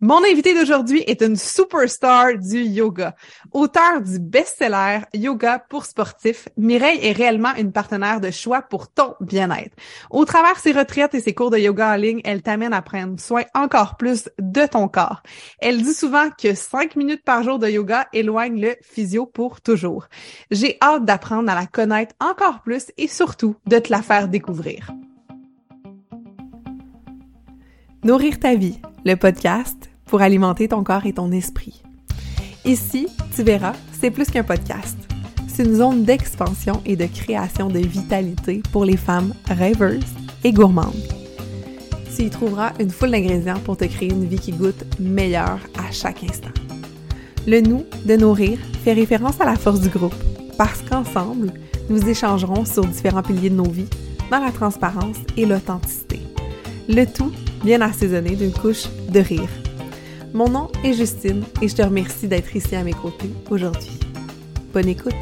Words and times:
Mon 0.00 0.22
invité 0.22 0.54
d'aujourd'hui 0.54 1.02
est 1.08 1.22
une 1.22 1.34
superstar 1.34 2.38
du 2.38 2.62
yoga. 2.62 3.16
Auteur 3.50 4.00
du 4.00 4.20
best-seller 4.20 5.00
Yoga 5.12 5.58
pour 5.58 5.86
sportifs, 5.86 6.48
Mireille 6.56 7.00
est 7.02 7.10
réellement 7.10 7.52
une 7.56 7.72
partenaire 7.72 8.20
de 8.20 8.30
choix 8.30 8.62
pour 8.62 8.92
ton 8.92 9.16
bien-être. 9.20 9.74
Au 10.10 10.24
travers 10.24 10.60
ses 10.60 10.70
retraites 10.70 11.16
et 11.16 11.20
ses 11.20 11.34
cours 11.34 11.50
de 11.50 11.58
yoga 11.58 11.94
en 11.94 11.96
ligne, 11.96 12.20
elle 12.22 12.42
t'amène 12.42 12.74
à 12.74 12.80
prendre 12.80 13.18
soin 13.18 13.42
encore 13.56 13.96
plus 13.96 14.30
de 14.38 14.66
ton 14.66 14.86
corps. 14.86 15.20
Elle 15.58 15.82
dit 15.82 15.94
souvent 15.94 16.30
que 16.30 16.54
cinq 16.54 16.94
minutes 16.94 17.24
par 17.24 17.42
jour 17.42 17.58
de 17.58 17.68
yoga 17.68 18.06
éloigne 18.12 18.60
le 18.60 18.76
physio 18.82 19.26
pour 19.26 19.60
toujours. 19.60 20.06
J'ai 20.52 20.78
hâte 20.80 21.06
d'apprendre 21.06 21.50
à 21.50 21.56
la 21.56 21.66
connaître 21.66 22.14
encore 22.20 22.62
plus 22.62 22.92
et 22.98 23.08
surtout 23.08 23.56
de 23.66 23.80
te 23.80 23.90
la 23.90 24.02
faire 24.02 24.28
découvrir. 24.28 24.92
Nourrir 28.04 28.38
ta 28.38 28.54
vie, 28.54 28.80
le 29.04 29.16
podcast 29.16 29.87
pour 30.08 30.22
alimenter 30.22 30.68
ton 30.68 30.82
corps 30.82 31.06
et 31.06 31.12
ton 31.12 31.30
esprit. 31.30 31.82
Ici, 32.64 33.08
tu 33.34 33.42
verras, 33.42 33.74
c'est 34.00 34.10
plus 34.10 34.28
qu'un 34.30 34.42
podcast. 34.42 34.98
C'est 35.46 35.64
une 35.64 35.76
zone 35.76 36.04
d'expansion 36.04 36.82
et 36.84 36.96
de 36.96 37.06
création 37.06 37.68
de 37.68 37.78
vitalité 37.78 38.62
pour 38.72 38.84
les 38.84 38.96
femmes 38.96 39.32
rêveuses 39.46 40.02
et 40.44 40.52
gourmandes. 40.52 40.94
Tu 42.14 42.24
y 42.24 42.30
trouveras 42.30 42.72
une 42.80 42.90
foule 42.90 43.12
d'ingrédients 43.12 43.60
pour 43.64 43.76
te 43.76 43.84
créer 43.84 44.10
une 44.10 44.24
vie 44.24 44.38
qui 44.38 44.52
goûte 44.52 44.84
meilleure 44.98 45.60
à 45.78 45.90
chaque 45.92 46.24
instant. 46.24 46.50
Le 47.46 47.60
nous 47.60 47.84
de 48.04 48.16
nourrir 48.16 48.58
fait 48.82 48.92
référence 48.92 49.40
à 49.40 49.44
la 49.44 49.56
force 49.56 49.80
du 49.80 49.88
groupe, 49.88 50.14
parce 50.56 50.82
qu'ensemble, 50.82 51.52
nous 51.88 52.08
échangerons 52.08 52.64
sur 52.64 52.84
différents 52.84 53.22
piliers 53.22 53.50
de 53.50 53.54
nos 53.54 53.70
vies 53.70 53.88
dans 54.30 54.40
la 54.40 54.50
transparence 54.52 55.16
et 55.36 55.46
l'authenticité. 55.46 56.20
Le 56.88 57.04
tout 57.04 57.32
bien 57.64 57.80
assaisonné 57.80 58.36
d'une 58.36 58.52
couche 58.52 58.86
de 59.10 59.20
rire. 59.20 59.48
Mon 60.34 60.48
nom 60.48 60.68
est 60.84 60.92
Justine 60.92 61.42
et 61.62 61.68
je 61.68 61.76
te 61.76 61.82
remercie 61.82 62.28
d'être 62.28 62.54
ici 62.54 62.76
à 62.76 62.84
mes 62.84 62.92
côtés 62.92 63.30
aujourd'hui. 63.50 63.98
Bonne 64.74 64.88
écoute! 64.88 65.14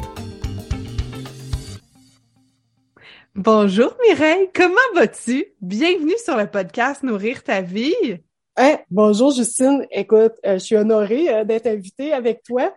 Bonjour 3.33 3.95
Mireille, 4.05 4.49
comment 4.53 4.75
vas-tu? 4.95 5.45
Bienvenue 5.61 6.15
sur 6.23 6.35
le 6.35 6.47
podcast 6.47 7.03
Nourrir 7.03 7.41
ta 7.43 7.61
vie. 7.61 8.19
Hey, 8.57 8.79
bonjour 8.91 9.31
Justine, 9.31 9.85
écoute, 9.91 10.33
euh, 10.45 10.53
je 10.53 10.57
suis 10.57 10.75
honorée 10.75 11.33
euh, 11.33 11.43
d'être 11.45 11.67
invitée 11.67 12.11
avec 12.11 12.43
toi 12.43 12.73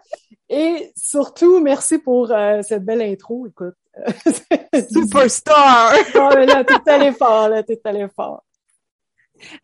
et 0.48 0.92
surtout 0.96 1.58
merci 1.58 1.98
pour 1.98 2.30
euh, 2.30 2.60
cette 2.62 2.84
belle 2.84 3.02
intro, 3.02 3.48
écoute. 3.48 3.74
Superstar! 4.92 5.94
oh, 6.14 6.30
là, 6.36 6.62
t'es 6.64 6.90
allé 6.90 7.12
fort, 7.12 7.48
là, 7.48 7.62
t'es 7.64 7.80
allé 7.84 8.06
fort. 8.14 8.44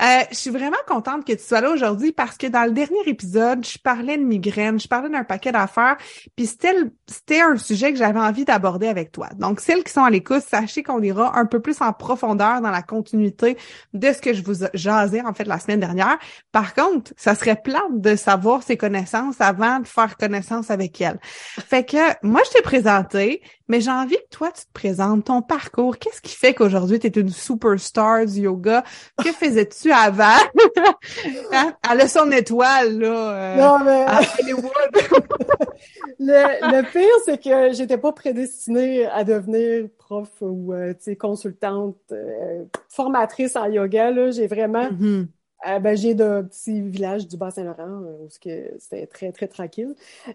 Euh, 0.03 0.23
je 0.31 0.37
suis 0.37 0.51
vraiment 0.51 0.77
contente 0.87 1.25
que 1.25 1.33
tu 1.33 1.43
sois 1.43 1.61
là 1.61 1.71
aujourd'hui 1.71 2.13
parce 2.13 2.37
que 2.37 2.47
dans 2.47 2.65
le 2.65 2.73
dernier 2.73 3.01
épisode, 3.07 3.65
je 3.65 3.79
parlais 3.79 4.17
de 4.17 4.23
migraine, 4.23 4.79
je 4.81 4.89
parlais 4.89 5.09
d'un 5.09 5.25
paquet 5.25 5.53
d'affaires, 5.53 5.97
puis 6.37 6.47
c'était 6.47 7.41
un 7.41 7.57
sujet 7.57 7.93
que 7.93 7.99
j'avais 7.99 8.21
envie 8.21 8.45
d'aborder 8.45 8.89
avec 8.89 9.13
toi. 9.13 9.29
Donc, 9.37 9.61
celles 9.61 9.85
qui 9.85 9.93
sont 9.93 10.05
à 10.05 10.11
l'écoute, 10.11 10.43
sachez 10.43 10.83
qu'on 10.83 11.03
ira 11.03 11.39
un 11.39 11.47
peu 11.47 11.61
plus 11.61 11.81
en 11.81 11.93
profondeur 11.93 12.61
dans 12.61 12.71
la 12.71 12.83
continuité 12.83 13.57
de 13.95 14.13
ce 14.13 14.21
que 14.21 14.33
je 14.33 14.43
vous 14.43 14.67
jasais 14.75 15.23
en 15.23 15.35
fait 15.35 15.45
la 15.45 15.59
semaine 15.59 15.81
dernière. 15.81 16.19
Par 16.53 16.75
contre, 16.75 17.13
ça 17.17 17.35
serait 17.35 17.57
plate 17.57 18.01
de 18.01 18.17
savoir 18.17 18.63
ses 18.63 18.77
connaissances 18.77 19.41
avant 19.41 19.81
de 19.81 19.87
faire 19.87 20.17
connaissance 20.17 20.71
avec 20.71 21.01
elle. 21.01 21.19
Fait 21.23 21.85
que 21.85 22.27
moi, 22.27 22.41
je 22.47 22.53
t'ai 22.53 22.63
présenté, 22.63 23.43
mais 23.69 23.81
j'ai 23.81 23.91
envie 23.91 24.17
que 24.17 24.29
toi, 24.31 24.51
tu 24.53 24.63
te 24.65 24.73
présentes 24.73 25.25
ton 25.25 25.43
parcours. 25.43 25.99
Qu'est-ce 25.99 26.21
qui 26.21 26.35
fait 26.35 26.55
qu'aujourd'hui, 26.55 26.99
tu 26.99 27.07
es 27.07 27.11
une 27.21 27.31
superstar 27.31 28.27
du 28.27 28.41
yoga? 28.43 28.85
Que 29.23 29.29
faisais-tu 29.33 29.93
avant? 29.93 30.39
hein? 31.53 31.75
Elle 31.91 32.01
a 32.01 32.09
son 32.09 32.31
étoile, 32.31 32.99
là, 32.99 33.31
euh, 33.33 33.57
Non, 33.57 33.79
mais 33.85 34.05
à 34.07 34.21
Hollywood. 34.41 34.71
le, 36.19 36.79
le 36.79 36.83
pire, 36.93 37.09
c'est 37.25 37.43
que 37.43 37.73
j'étais 37.73 37.99
pas 37.99 38.13
prédestinée 38.13 39.07
à 39.07 39.25
devenir 39.25 39.89
prof 39.99 40.31
ou 40.41 40.73
euh, 40.73 40.95
consultante, 41.19 41.97
euh, 42.13 42.65
formatrice 42.89 43.57
en 43.57 43.67
yoga. 43.67 44.11
Là, 44.11 44.31
j'ai 44.31 44.47
vraiment 44.47 44.91
Mhm. 44.91 45.29
Euh, 45.67 45.79
ben, 45.79 45.97
j'ai 45.97 46.15
d'un 46.15 46.45
petit 46.45 46.83
village 46.83 47.27
du 47.27 47.37
Bas-Saint-Laurent 47.37 48.03
euh, 48.03 48.25
où 48.25 48.29
c'était 48.31 49.07
très, 49.07 49.33
très 49.33 49.49
tranquille. 49.49 49.95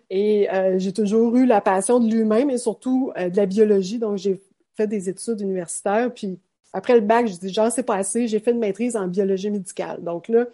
Et 0.10 0.52
euh, 0.52 0.80
j'ai 0.80 0.94
toujours 0.94 1.36
eu 1.36 1.46
la 1.46 1.62
passion 1.62 2.00
de 2.00 2.10
l'humain, 2.10 2.46
mais 2.46 2.58
surtout 2.58 3.12
euh, 3.18 3.30
de 3.30 3.38
la 3.38 3.46
biologie. 3.46 4.00
Donc, 4.00 4.18
j'ai 4.18 4.42
fait 4.76 4.88
des 4.88 5.10
études 5.10 5.40
universitaires. 5.42 6.12
Puis, 6.14 6.40
après 6.74 6.96
le 6.96 7.02
bac, 7.02 7.28
je 7.28 7.36
dis, 7.36 7.54
j'en 7.54 7.70
sais 7.70 7.84
pas 7.84 7.96
assez. 7.96 8.28
J'ai 8.28 8.40
fait 8.40 8.52
une 8.52 8.60
maîtrise 8.60 8.96
en 8.96 9.08
biologie 9.08 9.52
médicale. 9.52 10.04
Donc 10.04 10.28
là, 10.28 10.48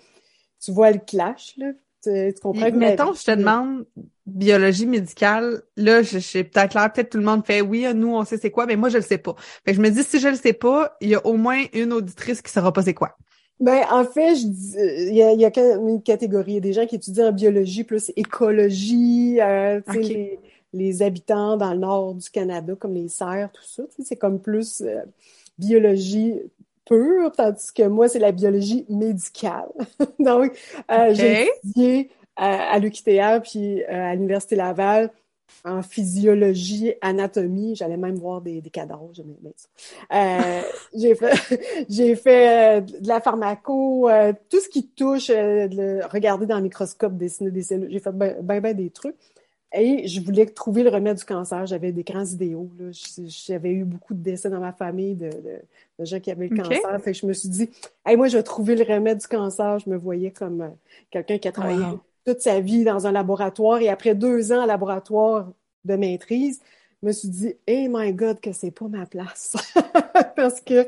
tu 0.60 0.72
vois 0.72 0.92
le 0.92 1.00
clash, 1.00 1.54
là. 1.58 1.72
Tu, 2.04 2.34
tu 2.34 2.42
comprends 2.42 2.70
que 2.70 2.76
mettons, 2.76 3.14
je 3.14 3.24
te 3.24 3.32
demande 3.32 3.86
biologie 4.28 4.86
médicale, 4.86 5.64
là, 5.76 6.04
je, 6.04 6.12
je 6.12 6.18
suis 6.20 6.44
peut-être 6.44 6.72
clair, 6.72 6.94
peut-être 6.94 7.10
tout 7.10 7.18
le 7.18 7.24
monde 7.24 7.44
fait 7.44 7.62
oui, 7.62 7.88
nous, 7.96 8.14
on 8.14 8.24
sait 8.24 8.38
c'est 8.38 8.52
quoi, 8.52 8.68
mais 8.68 8.76
moi, 8.76 8.90
je 8.90 8.98
le 8.98 9.04
sais 9.04 9.18
pas. 9.18 9.36
Fait 9.66 9.72
que 9.72 9.78
je 9.78 9.82
me 9.82 9.90
dis, 9.90 10.04
si 10.04 10.20
je 10.20 10.28
le 10.28 10.36
sais 10.36 10.54
pas, 10.54 10.96
il 11.02 11.10
y 11.10 11.16
a 11.16 11.26
au 11.26 11.38
moins 11.38 11.64
une 11.74 11.94
auditrice 11.94 12.44
qui 12.44 12.52
saura 12.52 12.72
pas 12.72 12.84
c'est 12.84 12.94
quoi. 12.94 13.18
Ben, 13.60 13.84
en 13.90 14.04
fait, 14.06 14.36
je 14.36 14.48
dis, 14.48 14.78
euh, 14.78 15.10
il 15.10 15.16
y 15.16 15.24
a, 15.24 15.32
il 15.34 15.40
y 15.40 15.46
a 15.46 15.52
une 15.76 16.02
catégorie. 16.02 16.52
Il 16.52 16.56
y 16.56 16.58
a 16.58 16.62
des 16.62 16.74
gens 16.74 16.86
qui 16.86 16.96
étudient 16.96 17.30
en 17.30 17.32
biologie 17.32 17.84
plus 17.84 18.12
écologie, 18.16 19.40
euh, 19.42 19.82
les, 19.94 20.40
les 20.74 21.02
habitants 21.02 21.58
dans 21.58 21.74
le 21.74 21.80
nord 21.80 22.14
du 22.14 22.30
Canada, 22.30 22.76
comme 22.80 22.94
les 22.94 23.08
serres, 23.08 23.52
tout 23.52 23.64
ça. 23.64 23.84
C'est 24.04 24.16
comme 24.16 24.40
plus 24.40 24.82
euh, 24.82 25.02
biologie 25.58 26.40
pure, 26.88 27.32
tandis 27.32 27.74
que 27.74 27.84
moi, 27.84 28.08
c'est 28.08 28.20
la 28.20 28.32
biologie 28.32 28.86
médicale. 28.90 29.70
Donc, 30.20 30.58
euh, 30.92 31.14
j'ai 31.14 31.48
étudié 31.48 32.10
euh, 32.40 32.44
à 32.44 32.80
l'UQTR 32.80 33.42
puis 33.44 33.84
euh, 33.84 34.12
à 34.12 34.16
l'Université 34.16 34.56
Laval 34.56 35.12
en 35.66 35.82
physiologie, 35.82 36.94
anatomie. 37.02 37.76
J'allais 37.76 37.98
même 37.98 38.16
voir 38.16 38.42
des, 38.42 38.62
des 38.62 38.70
cadavres, 38.70 39.10
j'aimais 39.14 39.36
bien 39.42 39.52
ça. 39.56 39.68
Euh, 40.14 40.62
j'ai 40.96 41.16
fait, 41.16 41.86
j'ai 41.90 42.16
fait 42.16 42.78
euh, 42.78 42.82
de 42.82 43.08
la 43.08 43.22
pharmaco, 43.22 44.10
euh, 44.10 44.34
tout 44.50 44.60
ce 44.62 44.70
qui 44.70 44.88
touche, 44.88 45.30
euh, 45.30 45.68
le- 45.68 46.06
regarder 46.12 46.46
dans 46.46 46.58
le 46.58 46.64
microscope, 46.64 47.18
dessiner 47.18 47.52
des 47.52 47.64
cellules. 47.64 47.92
J'ai 47.92 48.00
fait 48.00 48.12
ben, 48.12 48.38
ben, 48.42 48.62
ben 48.62 48.76
des 48.76 48.90
trucs. 48.90 49.16
Et 49.74 50.08
je 50.08 50.22
voulais 50.22 50.46
trouver 50.46 50.84
le 50.84 50.90
remède 50.90 51.18
du 51.18 51.26
cancer. 51.26 51.66
J'avais 51.66 51.92
des 51.92 52.04
grands 52.04 52.26
idéaux. 52.26 52.72
Là. 52.80 52.86
J'avais 53.28 53.72
eu 53.72 53.84
beaucoup 53.84 54.14
de 54.14 54.24
décès 54.24 54.50
dans 54.50 54.62
ma 54.62 54.72
famille 54.72 55.14
de, 55.16 55.30
de, 55.30 55.60
de 56.00 56.06
gens 56.06 56.20
qui 56.22 56.32
avaient 56.32 56.48
le 56.48 56.56
cancer. 56.56 57.02
Fait 57.02 57.12
que 57.12 57.18
je 57.18 57.26
me 57.26 57.34
suis 57.34 57.50
dit, 57.50 57.70
hey, 58.06 58.16
moi, 58.16 58.30
je 58.30 58.38
vais 58.38 58.44
trouver 58.44 58.76
le 58.76 58.84
remède 58.86 59.18
du 59.20 59.28
cancer. 59.28 59.78
Je 59.80 59.90
me 59.90 59.98
voyais 59.98 60.32
comme 60.32 60.72
quelqu'un 61.12 61.38
qui 61.38 61.50
a 61.50 61.52
travaillé 61.52 61.84
Wow. 61.84 62.00
Toute 62.28 62.42
sa 62.42 62.60
vie 62.60 62.84
dans 62.84 63.08
un 63.08 63.14
laboratoire. 63.14 63.82
Et 63.82 63.88
après 63.88 64.14
deux 64.14 64.52
ans 64.52 64.64
en 64.64 64.66
laboratoire 64.66 65.50
de 65.86 65.96
maîtrise, 65.96 66.60
je 67.02 67.08
me 67.08 67.14
suis 67.14 67.30
dit, 67.30 67.54
hey 67.66 67.88
my 67.90 68.12
God, 68.12 68.42
que 68.42 68.52
c'est 68.52 68.72
pas 68.72 68.88
ma 68.90 69.06
place. 69.06 69.56
Parce 70.36 70.60
que 70.60 70.88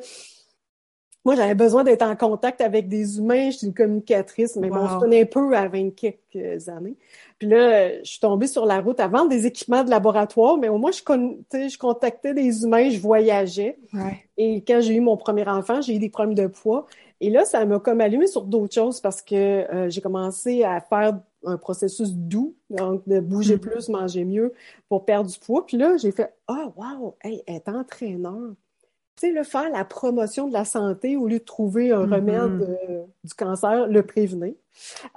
moi, 1.23 1.35
j'avais 1.35 1.55
besoin 1.55 1.83
d'être 1.83 2.01
en 2.01 2.16
contact 2.16 2.59
avec 2.61 2.88
des 2.88 3.19
humains. 3.19 3.51
Je 3.51 3.57
suis 3.57 3.67
une 3.67 3.73
communicatrice, 3.73 4.55
mais 4.55 4.69
bon, 4.69 4.88
se 4.88 5.00
connaît 5.00 5.25
peu 5.25 5.55
à 5.55 5.67
20 5.67 5.91
quelques 5.91 6.67
années. 6.69 6.95
Puis 7.38 7.47
là, 7.47 8.00
je 8.00 8.09
suis 8.09 8.19
tombée 8.19 8.47
sur 8.47 8.66
la 8.66 8.81
route 8.81 9.00
à 9.00 9.07
vendre 9.07 9.29
des 9.29 9.45
équipements 9.45 9.83
de 9.83 9.89
laboratoire, 9.89 10.57
mais 10.57 10.69
au 10.69 10.77
moins, 10.77 10.91
je, 10.91 11.03
con- 11.03 11.38
je 11.53 11.77
contactais 11.77 12.33
des 12.33 12.63
humains, 12.63 12.89
je 12.89 13.00
voyageais. 13.00 13.77
Ouais. 13.94 14.25
Et 14.38 14.63
quand 14.66 14.79
j'ai 14.81 14.95
eu 14.95 15.01
mon 15.01 15.17
premier 15.17 15.47
enfant, 15.47 15.81
j'ai 15.81 15.95
eu 15.95 16.00
des 16.00 16.09
problèmes 16.09 16.35
de 16.35 16.47
poids. 16.47 16.85
Et 17.21 17.29
là, 17.29 17.44
ça 17.45 17.66
m'a 17.66 17.79
comme 17.79 18.00
allumé 18.01 18.27
sur 18.27 18.44
d'autres 18.44 18.73
choses 18.73 19.01
parce 19.01 19.21
que 19.21 19.35
euh, 19.35 19.89
j'ai 19.89 20.00
commencé 20.00 20.63
à 20.63 20.79
faire 20.79 21.19
un 21.45 21.57
processus 21.57 22.13
doux, 22.13 22.55
donc 22.69 23.07
de 23.07 23.19
bouger 23.19 23.55
Mhm. 23.55 23.59
plus, 23.61 23.89
manger 23.89 24.25
mieux 24.25 24.53
pour 24.89 25.05
perdre 25.05 25.29
du 25.29 25.39
poids. 25.39 25.66
Puis 25.66 25.77
là, 25.77 25.97
j'ai 25.97 26.11
fait 26.11 26.33
Ah, 26.47 26.72
wow, 26.75 27.16
hey, 27.23 27.44
être 27.47 27.69
entraîneur. 27.69 28.53
Tu 29.16 29.27
sais, 29.27 29.33
le 29.33 29.44
faire 29.44 29.69
la 29.69 29.83
promotion 29.83 30.47
de 30.47 30.53
la 30.53 30.63
santé 30.66 31.17
au 31.17 31.27
lieu 31.27 31.39
de 31.39 31.44
trouver 31.44 31.91
un 31.91 32.05
Mhm. 32.05 32.13
remède 32.13 32.61
euh, 32.89 33.03
du 33.23 33.33
cancer, 33.33 33.88
le 33.88 34.03
prévenir. 34.03 34.53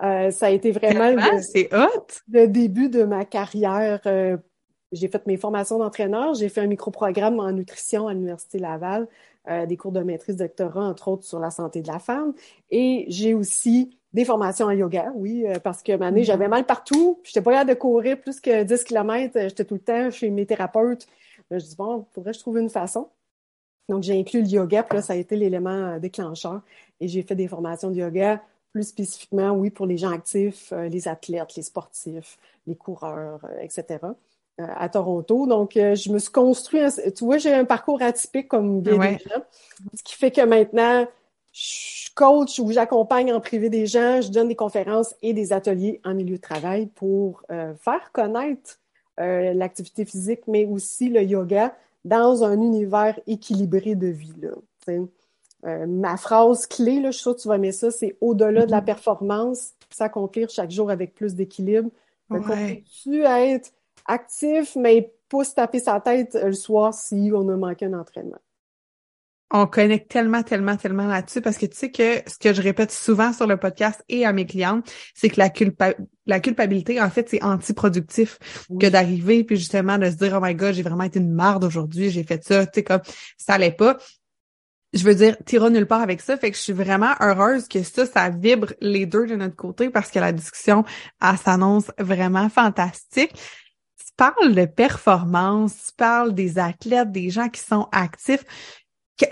Euh, 0.02 0.30
ça 0.30 0.46
a 0.46 0.50
été 0.50 0.72
vraiment 0.72 1.10
le- 1.10 1.74
hot. 1.74 2.06
le 2.28 2.46
début 2.46 2.88
de 2.88 3.04
ma 3.04 3.24
carrière, 3.24 4.00
euh, 4.06 4.36
j'ai 4.90 5.08
fait 5.08 5.24
mes 5.26 5.36
formations 5.36 5.78
d'entraîneur, 5.78 6.34
j'ai 6.34 6.48
fait 6.48 6.60
un 6.60 6.66
microprogramme 6.66 7.38
en 7.40 7.50
nutrition 7.52 8.08
à 8.08 8.12
l'Université 8.14 8.58
Laval, 8.58 9.08
des 9.66 9.76
cours 9.76 9.90
de 9.90 10.00
maîtrise 10.00 10.36
doctorat, 10.36 10.84
entre 10.84 11.08
autres, 11.08 11.24
sur 11.24 11.40
la 11.40 11.50
santé 11.50 11.80
de 11.82 11.88
la 11.88 11.98
femme. 11.98 12.32
Et 12.70 13.06
j'ai 13.08 13.34
aussi 13.34 13.98
des 14.12 14.24
formations 14.24 14.66
en 14.66 14.70
yoga, 14.72 15.12
oui, 15.14 15.44
euh, 15.46 15.58
parce 15.58 15.82
que 15.82 15.92
année, 16.02 16.20
Mhm. 16.20 16.26
j'avais 16.26 16.48
mal 16.48 16.64
partout, 16.66 17.20
j'étais 17.24 17.40
pas 17.40 17.52
capable 17.52 17.70
de 17.70 17.74
courir 17.74 18.20
plus 18.20 18.40
que 18.40 18.62
10 18.62 18.84
km, 18.84 19.38
j'étais 19.48 19.64
tout 19.64 19.74
le 19.74 19.80
temps 19.80 20.10
chez 20.10 20.30
mes 20.30 20.44
thérapeutes. 20.46 21.06
Là, 21.50 21.58
je 21.58 21.64
dis, 21.64 21.76
bon, 21.76 22.04
faudrait 22.12 22.32
que 22.32 22.36
je 22.36 22.42
trouve 22.42 22.58
une 22.58 22.70
façon. 22.70 23.08
Donc, 23.88 24.02
j'ai 24.02 24.18
inclus 24.18 24.42
le 24.42 24.48
yoga, 24.48 24.82
puis 24.82 24.96
là, 24.96 25.02
ça 25.02 25.14
a 25.14 25.16
été 25.16 25.36
l'élément 25.36 25.70
euh, 25.70 25.98
déclencheur. 25.98 26.60
Et 27.00 27.08
j'ai 27.08 27.22
fait 27.22 27.34
des 27.34 27.48
formations 27.48 27.90
de 27.90 27.96
yoga, 27.96 28.40
plus 28.72 28.84
spécifiquement, 28.84 29.50
oui, 29.52 29.70
pour 29.70 29.86
les 29.86 29.98
gens 29.98 30.12
actifs, 30.12 30.72
euh, 30.72 30.88
les 30.88 31.08
athlètes, 31.08 31.56
les 31.56 31.62
sportifs, 31.62 32.38
les 32.66 32.74
coureurs, 32.76 33.40
euh, 33.44 33.60
etc., 33.60 33.98
euh, 34.60 34.66
à 34.76 34.88
Toronto. 34.88 35.46
Donc, 35.46 35.76
euh, 35.76 35.94
je 35.94 36.10
me 36.10 36.18
suis 36.18 36.30
construit, 36.30 36.80
un- 36.80 36.90
tu 36.90 37.24
vois, 37.24 37.38
j'ai 37.38 37.52
un 37.52 37.64
parcours 37.64 38.00
atypique 38.02 38.48
comme 38.48 38.80
bien 38.82 38.96
Ouais. 38.98 39.16
des 39.16 39.24
gens, 39.24 39.42
ce 39.94 40.02
qui 40.02 40.14
fait 40.14 40.30
que 40.30 40.42
maintenant, 40.42 41.06
je 41.52 42.10
coach 42.14 42.58
ou 42.58 42.70
j'accompagne 42.72 43.32
en 43.32 43.40
privé 43.40 43.68
des 43.68 43.86
gens, 43.86 44.20
je 44.20 44.30
donne 44.30 44.48
des 44.48 44.56
conférences 44.56 45.14
et 45.22 45.32
des 45.32 45.52
ateliers 45.52 46.00
en 46.04 46.14
milieu 46.14 46.36
de 46.36 46.40
travail 46.40 46.86
pour 46.86 47.42
euh, 47.50 47.74
faire 47.74 48.10
connaître 48.12 48.80
euh, 49.20 49.52
l'activité 49.52 50.04
physique, 50.04 50.40
mais 50.46 50.64
aussi 50.64 51.08
le 51.08 51.22
yoga 51.22 51.74
dans 52.04 52.42
un 52.42 52.60
univers 52.60 53.18
équilibré 53.26 53.94
de 53.94 54.06
vie. 54.06 54.32
Là, 54.40 54.96
euh, 55.64 55.86
ma 55.86 56.16
phrase 56.16 56.66
clé, 56.66 57.00
là, 57.00 57.10
je 57.10 57.16
suis 57.16 57.22
sûre 57.22 57.36
que 57.36 57.42
tu 57.42 57.48
vas 57.48 57.56
aimer 57.56 57.72
ça, 57.72 57.90
c'est 57.90 58.16
au-delà 58.20 58.66
de 58.66 58.70
la 58.70 58.80
mm-hmm. 58.80 58.84
performance, 58.84 59.72
s'accomplir 59.90 60.48
chaque 60.50 60.70
jour 60.70 60.90
avec 60.90 61.14
plus 61.14 61.34
d'équilibre. 61.34 61.90
Ouais. 62.30 62.82
tu 63.02 63.22
être 63.24 63.72
actif, 64.06 64.74
mais 64.74 65.12
pas 65.28 65.44
se 65.44 65.54
taper 65.54 65.80
sa 65.80 66.00
tête 66.00 66.34
le 66.34 66.52
soir 66.52 66.94
si 66.94 67.30
on 67.34 67.46
a 67.50 67.56
manqué 67.56 67.84
un 67.84 67.92
entraînement? 67.92 68.38
On 69.52 69.66
connecte 69.66 70.10
tellement, 70.10 70.42
tellement, 70.42 70.76
tellement 70.76 71.06
là-dessus 71.06 71.42
parce 71.42 71.58
que 71.58 71.66
tu 71.66 71.76
sais 71.76 71.90
que 71.90 72.22
ce 72.26 72.38
que 72.38 72.54
je 72.54 72.62
répète 72.62 72.90
souvent 72.90 73.32
sur 73.32 73.46
le 73.46 73.58
podcast 73.58 74.02
et 74.08 74.24
à 74.24 74.32
mes 74.32 74.46
clientes, 74.46 74.90
c'est 75.14 75.28
que 75.28 75.38
la, 75.38 75.50
culpa 75.50 75.94
la 76.24 76.40
culpabilité, 76.40 77.00
en 77.00 77.10
fait, 77.10 77.28
c'est 77.28 77.42
antiproductif 77.44 78.38
que 78.80 78.88
d'arriver 78.88 79.44
puis 79.44 79.56
justement 79.56 79.98
de 79.98 80.08
se 80.10 80.16
dire, 80.16 80.34
oh 80.36 80.40
my 80.42 80.54
god, 80.54 80.74
j'ai 80.74 80.82
vraiment 80.82 81.04
été 81.04 81.18
une 81.18 81.32
marde 81.32 81.64
aujourd'hui, 81.64 82.10
j'ai 82.10 82.24
fait 82.24 82.42
ça, 82.42 82.64
tu 82.64 82.72
sais, 82.76 82.82
comme 82.82 83.02
ça 83.36 83.54
allait 83.54 83.72
pas. 83.72 83.98
Je 84.94 85.04
veux 85.04 85.14
dire, 85.14 85.36
t'iras 85.46 85.70
nulle 85.70 85.86
part 85.86 86.02
avec 86.02 86.20
ça. 86.20 86.36
Fait 86.36 86.50
que 86.50 86.56
je 86.56 86.62
suis 86.62 86.74
vraiment 86.74 87.14
heureuse 87.20 87.66
que 87.66 87.82
ça, 87.82 88.04
ça 88.04 88.28
vibre 88.28 88.72
les 88.80 89.06
deux 89.06 89.26
de 89.26 89.36
notre 89.36 89.56
côté 89.56 89.88
parce 89.88 90.10
que 90.10 90.18
la 90.18 90.32
discussion, 90.32 90.84
elle 91.22 91.38
s'annonce 91.38 91.90
vraiment 91.98 92.48
fantastique 92.48 93.34
tu 94.12 94.16
parles 94.16 94.54
de 94.54 94.66
performance, 94.66 95.86
tu 95.86 95.92
parles 95.96 96.34
des 96.34 96.58
athlètes, 96.58 97.12
des 97.12 97.30
gens 97.30 97.48
qui 97.48 97.60
sont 97.60 97.88
actifs 97.92 98.44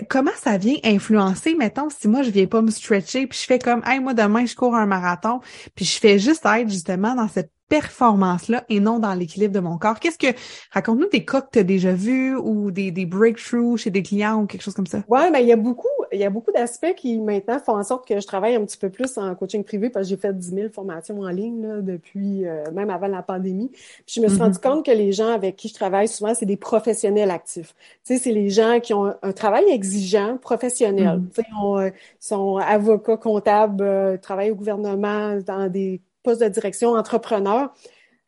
comment 0.09 0.31
ça 0.41 0.57
vient 0.57 0.77
influencer, 0.83 1.55
mettons, 1.55 1.89
si 1.89 2.07
moi 2.07 2.23
je 2.23 2.29
viens 2.29 2.47
pas 2.47 2.61
me 2.61 2.71
stretcher, 2.71 3.27
puis 3.27 3.39
je 3.39 3.45
fais 3.45 3.59
comme, 3.59 3.81
hey, 3.85 3.99
moi 3.99 4.13
demain 4.13 4.45
je 4.45 4.55
cours 4.55 4.75
un 4.75 4.85
marathon, 4.85 5.41
puis 5.75 5.85
je 5.85 5.99
fais 5.99 6.19
juste 6.19 6.45
être 6.45 6.69
justement 6.69 7.15
dans 7.15 7.27
cette 7.27 7.51
performance-là 7.71 8.65
et 8.67 8.81
non 8.81 8.99
dans 8.99 9.13
l'équilibre 9.13 9.53
de 9.53 9.61
mon 9.61 9.77
corps. 9.77 9.97
Qu'est-ce 10.01 10.17
que, 10.17 10.37
raconte-nous 10.71 11.07
des 11.07 11.23
cas 11.23 11.39
que 11.39 11.51
tu 11.53 11.59
as 11.59 11.63
déjà 11.63 11.93
vus 11.93 12.35
ou 12.35 12.69
des, 12.69 12.91
des 12.91 13.05
breakthroughs 13.05 13.77
chez 13.77 13.89
des 13.89 14.03
clients 14.03 14.41
ou 14.41 14.45
quelque 14.45 14.61
chose 14.61 14.73
comme 14.73 14.87
ça? 14.87 15.05
Ouais, 15.07 15.31
mais 15.31 15.41
il 15.41 15.47
y 15.47 15.53
a 15.53 15.55
beaucoup, 15.55 15.87
il 16.11 16.19
y 16.19 16.25
a 16.25 16.29
beaucoup 16.29 16.51
d'aspects 16.51 16.93
qui 16.97 17.17
maintenant 17.17 17.59
font 17.59 17.77
en 17.77 17.83
sorte 17.83 18.05
que 18.05 18.19
je 18.19 18.27
travaille 18.27 18.55
un 18.55 18.65
petit 18.65 18.77
peu 18.77 18.89
plus 18.89 19.17
en 19.17 19.33
coaching 19.35 19.63
privé 19.63 19.89
parce 19.89 20.07
que 20.07 20.09
j'ai 20.09 20.17
fait 20.17 20.37
10 20.37 20.49
000 20.49 20.69
formations 20.73 21.21
en 21.21 21.29
ligne 21.29 21.65
là, 21.65 21.79
depuis 21.79 22.45
euh, 22.45 22.69
même 22.73 22.89
avant 22.89 23.07
la 23.07 23.21
pandémie. 23.21 23.69
Puis 23.69 24.15
je 24.15 24.19
me 24.19 24.27
suis 24.27 24.37
mm-hmm. 24.37 24.41
rendu 24.41 24.59
compte 24.59 24.85
que 24.85 24.91
les 24.91 25.13
gens 25.13 25.29
avec 25.29 25.55
qui 25.55 25.69
je 25.69 25.73
travaille 25.73 26.09
souvent, 26.09 26.35
c'est 26.35 26.45
des 26.45 26.57
professionnels 26.57 27.31
actifs. 27.31 27.73
Tu 28.03 28.15
sais, 28.15 28.17
c'est 28.21 28.33
les 28.33 28.49
gens 28.49 28.81
qui 28.81 28.93
ont 28.93 29.13
un, 29.21 29.31
travail 29.31 29.63
exigeant, 29.69 30.37
professionnel. 30.37 31.19
Mm-hmm. 31.19 31.35
Tu 31.35 31.41
sais, 31.41 31.47
on, 31.63 31.79
euh, 31.79 31.89
sont 32.19 32.57
avocats, 32.57 33.15
comptables, 33.15 33.81
euh, 33.81 34.17
travaillent 34.17 34.51
au 34.51 34.55
gouvernement 34.55 35.37
dans 35.37 35.69
des 35.69 36.01
poste 36.23 36.41
de 36.41 36.47
direction, 36.47 36.91
entrepreneur, 36.91 37.73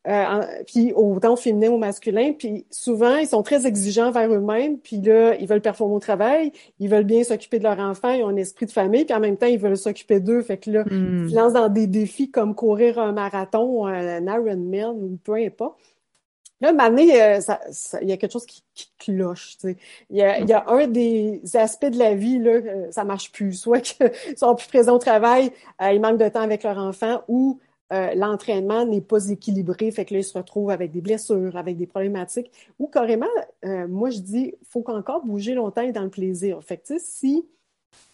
euh, 0.05 0.41
puis 0.67 0.91
autant 0.93 1.37
féminin 1.37 1.69
ou 1.69 1.77
masculin, 1.77 2.33
puis 2.33 2.65
souvent, 2.69 3.15
ils 3.15 3.27
sont 3.27 3.41
très 3.41 3.65
exigeants 3.65 4.11
vers 4.11 4.29
eux-mêmes, 4.29 4.77
puis 4.77 4.97
là, 4.97 5.33
ils 5.35 5.47
veulent 5.47 5.61
performer 5.61 5.95
au 5.95 5.99
travail, 5.99 6.51
ils 6.79 6.89
veulent 6.89 7.05
bien 7.05 7.23
s'occuper 7.23 7.57
de 7.57 7.63
leur 7.63 7.79
enfant, 7.79 8.11
ils 8.11 8.21
ont 8.21 8.27
un 8.27 8.35
esprit 8.35 8.65
de 8.65 8.71
famille, 8.71 9.05
puis 9.05 9.15
en 9.15 9.21
même 9.21 9.37
temps, 9.37 9.45
ils 9.45 9.59
veulent 9.59 9.77
s'occuper 9.77 10.19
d'eux, 10.19 10.41
fait 10.41 10.57
que 10.57 10.71
là, 10.71 10.83
hmm. 10.83 11.27
ils 11.27 11.31
se 11.31 11.35
lancent 11.35 11.53
dans 11.53 11.69
des 11.69 11.87
défis 11.87 12.29
comme 12.29 12.53
courir 12.53 12.99
un 12.99 13.13
marathon, 13.13 13.85
un 13.85 14.27
Ironman, 14.27 14.91
ou 14.91 15.17
peu 15.23 15.35
importe. 15.35 15.79
Là, 16.59 16.73
maintenant, 16.73 17.01
euh, 17.01 17.39
il 18.01 18.09
y 18.09 18.11
a 18.11 18.17
quelque 18.17 18.31
chose 18.31 18.45
qui, 18.45 18.63
cloche. 18.97 19.57
Il, 19.63 19.77
y 20.11 20.21
a, 20.21 20.39
il 20.39 20.49
y 20.49 20.53
a 20.53 20.65
un 20.69 20.87
des 20.87 21.41
aspects 21.55 21.85
de 21.85 21.99
la 21.99 22.13
vie, 22.13 22.39
là, 22.39 22.51
euh, 22.51 22.91
ça 22.91 23.05
marche 23.05 23.31
plus. 23.31 23.53
Soit 23.61 23.79
qu'ils 23.79 24.37
sont 24.37 24.53
plus 24.55 24.67
présents 24.67 24.95
au 24.95 24.99
travail, 24.99 25.51
ils 25.81 26.01
manquent 26.01 26.19
de 26.19 26.27
temps 26.27 26.41
avec 26.41 26.63
leur 26.63 26.77
enfant, 26.77 27.21
ou 27.29 27.59
euh, 27.93 28.15
l'entraînement 28.15 28.85
n'est 28.85 29.01
pas 29.01 29.29
équilibré, 29.29 29.91
fait 29.91 30.05
que 30.05 30.15
là, 30.15 30.21
ils 30.21 30.23
se 30.23 30.35
retrouvent 30.35 30.71
avec 30.71 30.91
des 30.91 31.01
blessures, 31.01 31.55
avec 31.55 31.77
des 31.77 31.85
problématiques, 31.85 32.51
ou 32.79 32.87
carrément, 32.87 33.27
euh, 33.65 33.87
moi, 33.87 34.09
je 34.09 34.19
dis, 34.19 34.55
faut 34.67 34.81
qu'encore 34.81 35.23
bouger 35.23 35.53
longtemps 35.53 35.83
et 35.83 35.91
dans 35.91 36.03
le 36.03 36.09
plaisir. 36.09 36.63
Fait 36.63 36.77
que, 36.77 36.97
si 36.97 37.45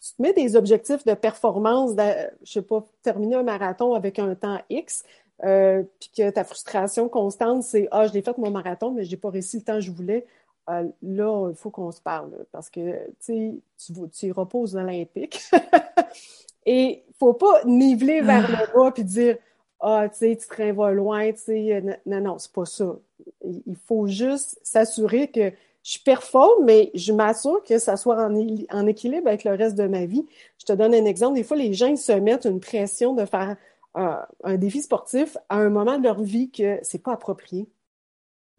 tu 0.01 0.15
te 0.15 0.21
mets 0.21 0.33
des 0.33 0.57
objectifs 0.57 1.05
de 1.05 1.13
performance, 1.13 1.95
de, 1.95 2.03
je 2.43 2.51
sais 2.51 2.61
pas, 2.61 2.85
terminer 3.03 3.35
un 3.35 3.43
marathon 3.43 3.93
avec 3.93 4.19
un 4.19 4.35
temps 4.35 4.59
X, 4.69 5.05
euh, 5.45 5.83
puis 5.99 6.11
que 6.17 6.29
ta 6.29 6.43
frustration 6.43 7.07
constante, 7.07 7.63
c'est 7.63 7.87
«Ah, 7.91 8.05
je 8.05 8.13
l'ai 8.13 8.21
fait 8.21 8.37
mon 8.37 8.51
marathon, 8.51 8.91
mais 8.91 9.05
j'ai 9.05 9.15
pas 9.15 9.29
réussi 9.29 9.59
le 9.59 9.63
temps 9.63 9.75
que 9.75 9.81
je 9.81 9.91
voulais. 9.91 10.25
là, 10.67 11.49
il 11.49 11.55
faut 11.55 11.69
qu'on 11.71 11.91
se 11.91 12.01
parle, 12.01 12.45
parce 12.51 12.69
que, 12.69 13.07
tu 13.25 13.61
sais, 13.77 14.01
tu 14.11 14.25
iras 14.25 14.45
pas 14.45 14.57
aux 14.57 14.75
Olympiques. 14.75 15.41
Et 16.65 17.05
faut 17.17 17.33
pas 17.33 17.63
niveler 17.65 18.21
vers 18.21 18.45
ah. 18.47 18.61
le 18.61 18.73
bas 18.77 18.91
puis 18.91 19.03
dire 19.03 19.37
ah, 19.81 20.07
tu 20.09 20.17
sais, 20.17 20.37
tu 20.37 20.47
te 20.47 20.91
loin, 20.91 21.31
tu 21.31 21.39
sais. 21.39 21.75
Euh, 21.75 21.93
non, 22.05 22.21
non, 22.21 22.37
c'est 22.37 22.51
pas 22.51 22.65
ça. 22.65 22.97
Il 23.45 23.77
faut 23.85 24.07
juste 24.07 24.59
s'assurer 24.63 25.29
que 25.29 25.51
je 25.83 25.97
performe, 26.03 26.65
mais 26.65 26.91
je 26.93 27.13
m'assure 27.13 27.63
que 27.63 27.79
ça 27.79 27.95
soit 27.95 28.21
en, 28.21 28.35
en, 28.71 28.87
équilibre 28.87 29.27
avec 29.27 29.45
le 29.45 29.51
reste 29.51 29.75
de 29.75 29.87
ma 29.87 30.05
vie. 30.05 30.25
Je 30.57 30.65
te 30.65 30.73
donne 30.73 30.93
un 30.93 31.05
exemple. 31.05 31.35
Des 31.35 31.43
fois, 31.43 31.55
les 31.55 31.73
gens 31.73 31.87
ils 31.87 31.97
se 31.97 32.11
mettent 32.11 32.45
une 32.45 32.59
pression 32.59 33.13
de 33.13 33.25
faire 33.25 33.55
euh, 33.97 34.15
un 34.43 34.57
défi 34.57 34.81
sportif 34.81 35.37
à 35.47 35.57
un 35.57 35.69
moment 35.69 35.97
de 35.97 36.03
leur 36.03 36.21
vie 36.21 36.51
que 36.51 36.79
c'est 36.83 37.01
pas 37.01 37.13
approprié. 37.13 37.67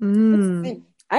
Mmh. 0.01 0.63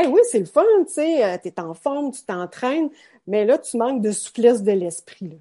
oui, 0.07 0.21
c'est 0.29 0.39
le 0.39 0.45
fun, 0.45 0.65
tu 0.87 0.93
sais, 0.93 1.23
euh, 1.23 1.37
tu 1.41 1.49
es 1.49 1.59
en 1.59 1.73
forme, 1.75 2.11
tu 2.11 2.23
t'entraînes, 2.23 2.89
mais 3.27 3.45
là, 3.45 3.59
tu 3.59 3.77
manques 3.77 4.01
de 4.01 4.11
souplesse 4.11 4.63
de 4.63 4.71
l'esprit. 4.71 5.39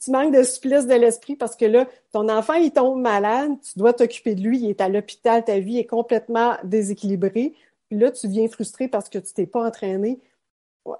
Tu 0.00 0.10
manques 0.10 0.34
de 0.34 0.42
souplesse 0.42 0.86
de 0.86 0.94
l'esprit 0.94 1.36
parce 1.36 1.56
que 1.56 1.64
là, 1.64 1.86
ton 2.12 2.28
enfant, 2.28 2.54
il 2.54 2.72
tombe 2.72 3.00
malade, 3.00 3.52
tu 3.62 3.78
dois 3.78 3.92
t'occuper 3.92 4.34
de 4.34 4.42
lui, 4.42 4.58
il 4.58 4.70
est 4.70 4.80
à 4.80 4.88
l'hôpital, 4.88 5.44
ta 5.44 5.58
vie 5.58 5.78
est 5.78 5.86
complètement 5.86 6.56
déséquilibrée. 6.64 7.54
Puis 7.88 7.98
là, 7.98 8.10
tu 8.10 8.28
viens 8.28 8.48
frustré 8.48 8.88
parce 8.88 9.08
que 9.08 9.18
tu 9.18 9.32
t'es 9.32 9.46
pas 9.46 9.66
entraîné. 9.66 10.20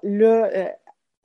Là, 0.03 0.49
euh, 0.53 0.65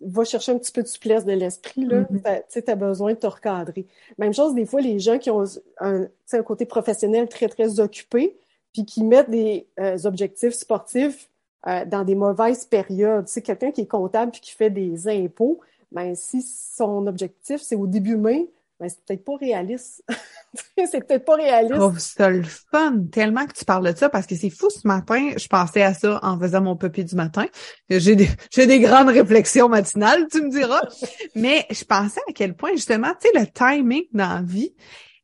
va 0.01 0.25
chercher 0.25 0.53
un 0.53 0.59
petit 0.59 0.73
peu 0.73 0.83
de 0.83 0.89
souplesse 0.89 1.25
de 1.25 1.33
l'esprit, 1.33 1.85
là. 1.85 2.03
Mm-hmm. 2.03 2.43
Tu 2.51 2.71
as 2.71 2.75
besoin 2.75 3.13
de 3.13 3.19
te 3.19 3.27
recadrer. 3.27 3.87
Même 4.19 4.33
chose, 4.33 4.55
des 4.55 4.65
fois, 4.65 4.81
les 4.81 4.99
gens 4.99 5.19
qui 5.19 5.31
ont 5.31 5.45
un, 5.79 6.07
un 6.33 6.43
côté 6.43 6.65
professionnel 6.65 7.29
très, 7.29 7.49
très 7.49 7.81
occupé, 7.81 8.37
puis 8.73 8.85
qui 8.85 9.05
mettent 9.05 9.31
des 9.31 9.67
euh, 9.79 9.99
objectifs 10.05 10.55
sportifs 10.55 11.29
euh, 11.67 11.85
dans 11.85 12.05
des 12.05 12.15
mauvaises 12.15 12.65
périodes. 12.65 13.27
Tu 13.27 13.33
sais, 13.33 13.43
quelqu'un 13.43 13.71
qui 13.71 13.83
est 13.83 13.87
comptable 13.87 14.33
puis 14.33 14.41
qui 14.41 14.53
fait 14.53 14.71
des 14.71 15.09
impôts, 15.09 15.61
ben, 15.93 16.15
si 16.15 16.43
son 16.43 17.07
objectif, 17.07 17.61
c'est 17.61 17.77
au 17.77 17.87
début 17.87 18.17
mai, 18.17 18.51
ben, 18.79 18.89
c'est 18.89 19.05
peut-être 19.05 19.25
pas 19.25 19.37
réaliste. 19.37 20.03
c'est 20.77 21.07
peut-être 21.07 21.25
pas 21.25 21.35
réaliste. 21.35 21.75
Trouve 21.75 21.99
ça 21.99 22.31
le 22.31 22.43
fun, 22.43 23.05
tellement 23.13 23.47
que 23.47 23.53
tu 23.53 23.65
parles 23.65 23.93
de 23.93 23.97
ça, 23.97 24.09
parce 24.09 24.27
que 24.27 24.35
c'est 24.35 24.51
fou 24.51 24.71
ce 24.71 24.87
matin. 24.87 25.33
Je 25.37 25.47
pensais 25.49 25.83
à 25.83 25.93
ça 25.93 26.19
en 26.23 26.39
faisant 26.39 26.63
mon 26.63 26.77
papier 26.77 27.05
du 27.05 27.15
matin. 27.15 27.45
J'ai 27.91 28.17
des, 28.17 28.29
j'ai 28.51 28.67
des 28.67 28.81
grandes 28.81 29.09
réflexions 29.09 29.69
matinales, 29.69 30.27
tu 30.31 30.41
me 30.41 30.51
diras. 30.51 30.83
Mais 31.35 31.67
je 31.71 31.85
pensais 31.85 32.21
à 32.29 32.33
quel 32.33 32.55
point, 32.55 32.71
justement, 32.73 33.13
tu 33.21 33.29
sais, 33.29 33.39
le 33.39 33.47
timing 33.47 34.05
dans 34.13 34.35
la 34.35 34.43
vie, 34.43 34.75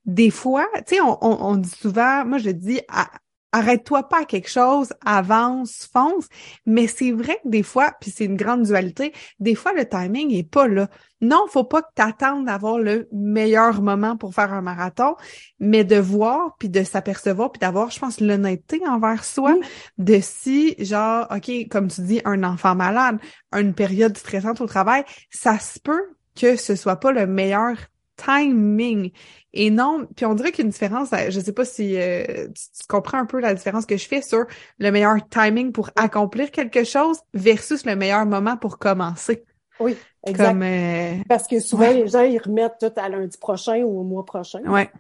des 0.04 0.30
fois, 0.30 0.68
tu 0.87 0.96
sais, 0.96 1.00
on, 1.00 1.18
on, 1.25 1.52
on, 1.52 1.56
dit 1.56 1.68
souvent, 1.68 2.25
moi 2.26 2.38
je 2.38 2.50
dis, 2.50 2.80
à, 2.88 3.08
arrête-toi 3.56 4.08
pas 4.08 4.20
à 4.20 4.25
quelque 4.25 4.50
chose, 4.50 4.92
avance, 5.04 5.88
fonce. 5.92 6.26
Mais 6.66 6.86
c'est 6.86 7.12
vrai 7.12 7.38
que 7.42 7.48
des 7.48 7.62
fois, 7.62 7.92
puis 8.00 8.10
c'est 8.10 8.25
une 8.25 8.36
grande 8.36 8.62
dualité, 8.62 9.12
des 9.40 9.54
fois 9.54 9.72
le 9.72 9.88
timing 9.88 10.32
est 10.34 10.48
pas 10.48 10.68
là. 10.68 10.88
Non, 11.22 11.46
faut 11.48 11.64
pas 11.64 11.80
que 11.80 11.88
tu 11.96 12.02
attendes 12.02 12.44
d'avoir 12.44 12.78
le 12.78 13.08
meilleur 13.10 13.80
moment 13.80 14.16
pour 14.18 14.34
faire 14.34 14.52
un 14.52 14.60
marathon, 14.60 15.16
mais 15.58 15.82
de 15.82 15.96
voir 15.96 16.56
puis 16.58 16.68
de 16.68 16.82
s'apercevoir 16.84 17.50
puis 17.52 17.60
d'avoir, 17.60 17.90
je 17.90 17.98
pense, 17.98 18.20
l'honnêteté 18.20 18.82
envers 18.86 19.25
soi 19.25 19.54
de 19.96 20.18
si, 20.20 20.75
genre, 20.78 21.26
OK, 21.34 21.50
comme 21.70 21.88
tu 21.88 22.02
dis, 22.02 22.20
un 22.26 22.44
enfant 22.44 22.75
malade, 22.75 23.18
une 23.52 23.72
période 23.72 24.16
stressante 24.18 24.60
au 24.60 24.66
travail, 24.66 25.04
ça 25.30 25.58
se 25.58 25.80
peut 25.80 26.16
que 26.38 26.56
ce 26.56 26.76
soit 26.76 26.96
pas 26.96 27.12
le 27.12 27.26
meilleur 27.26 27.76
timing. 28.16 29.10
Et 29.56 29.70
non, 29.70 30.06
puis 30.14 30.26
on 30.26 30.34
dirait 30.34 30.52
qu'une 30.52 30.68
différence, 30.68 31.14
euh, 31.14 31.30
je 31.30 31.40
sais 31.40 31.52
pas 31.52 31.64
si 31.64 31.96
euh, 31.96 32.46
tu, 32.48 32.86
comprends 32.88 33.18
un 33.18 33.25
peu 33.25 33.40
la 33.40 33.54
différence 33.54 33.86
que 33.86 33.96
je 33.96 34.06
fais 34.06 34.20
sur 34.20 34.44
le 34.78 34.90
meilleur 34.90 35.16
timing 35.30 35.72
pour 35.72 35.90
accomplir 35.96 36.50
quelque 36.50 36.84
chose 36.84 37.20
versus 37.32 37.86
le 37.86 37.96
meilleur 37.96 38.26
moment 38.26 38.58
pour 38.58 38.78
commencer. 38.78 39.44
Oui, 39.80 39.96
exact. 40.26 40.60
Euh, 40.62 41.22
Parce 41.26 41.46
que 41.46 41.58
souvent, 41.58 41.90
les 41.90 42.06
gens, 42.06 42.20
ils 42.20 42.38
remettent 42.38 42.78
tout 42.78 42.92
à 42.96 43.08
lundi 43.08 43.38
prochain 43.38 43.82
ou 43.82 44.00
au 44.00 44.02
mois 44.04 44.26
prochain. 44.26 44.60
Ouais. 44.66 44.90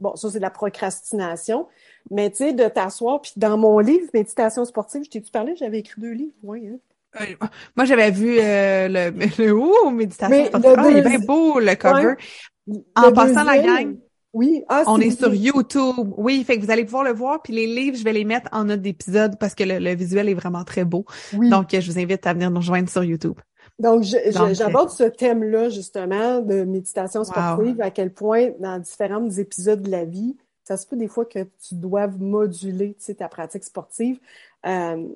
bon, 0.00 0.16
ça, 0.16 0.30
c'est 0.30 0.38
de 0.38 0.42
la 0.42 0.50
procrastination. 0.50 1.66
Mais 2.10 2.30
tu 2.30 2.36
sais, 2.36 2.52
de 2.54 2.66
t'asseoir, 2.66 3.20
puis 3.20 3.32
dans 3.36 3.58
mon 3.58 3.78
livre, 3.78 4.06
Méditation 4.14 4.64
sportive, 4.64 5.04
je 5.04 5.10
t'ai-tu 5.10 5.30
parlé? 5.30 5.54
J'avais 5.56 5.80
écrit 5.80 6.00
deux 6.00 6.12
livres, 6.12 6.32
oui. 6.42 6.66
Hein? 6.66 6.78
moi, 7.76 7.84
j'avais 7.84 8.10
vu 8.10 8.36
le, 8.36 9.10
le 9.38 9.50
oh, 9.50 9.90
méditation 9.90 10.46
sportive. 10.46 10.74
Ah, 10.78 10.90
il 10.90 10.96
est 10.96 11.02
bien 11.02 11.18
beau, 11.18 11.60
le 11.60 11.74
cover. 11.74 12.14
En 12.96 13.12
passant 13.12 13.44
la 13.44 13.58
gang, 13.58 13.96
oui, 14.34 14.62
ah, 14.68 14.84
on 14.86 15.00
est 15.00 15.10
sur 15.10 15.34
YouTube. 15.34 16.12
Oui, 16.16 16.44
fait 16.44 16.58
que 16.58 16.64
vous 16.64 16.70
allez 16.70 16.84
pouvoir 16.84 17.04
le 17.04 17.12
voir. 17.12 17.42
Puis 17.42 17.52
les 17.52 17.66
livres, 17.66 17.96
je 17.96 18.04
vais 18.04 18.12
les 18.12 18.24
mettre 18.24 18.48
en 18.52 18.64
note 18.64 18.82
d'épisode 18.82 19.38
parce 19.38 19.54
que 19.54 19.64
le, 19.64 19.94
visuel 19.94 20.28
est 20.28 20.34
vraiment 20.34 20.64
très 20.64 20.84
beau. 20.84 21.04
Donc, 21.32 21.68
je 21.72 21.90
vous 21.90 21.98
invite 21.98 22.26
à 22.26 22.34
venir 22.34 22.50
nous 22.50 22.58
rejoindre 22.58 22.88
sur 22.88 23.02
YouTube. 23.02 23.38
Donc, 23.78 24.02
j'aborde 24.02 24.90
ce 24.90 25.04
thème-là, 25.04 25.70
justement, 25.70 26.40
de 26.40 26.64
méditation 26.64 27.24
sportive, 27.24 27.80
à 27.80 27.90
quel 27.90 28.12
point, 28.12 28.50
dans 28.60 28.78
différents 28.78 29.30
épisodes 29.30 29.82
de 29.82 29.90
la 29.90 30.04
vie, 30.04 30.36
ça 30.64 30.76
se 30.76 30.86
peut 30.86 30.96
des 30.96 31.08
fois 31.08 31.24
que 31.24 31.38
tu 31.66 31.74
doives 31.74 32.20
moduler 32.20 32.94
ta 33.16 33.28
pratique 33.28 33.64
sportive. 33.64 34.18
Euh, 34.66 35.06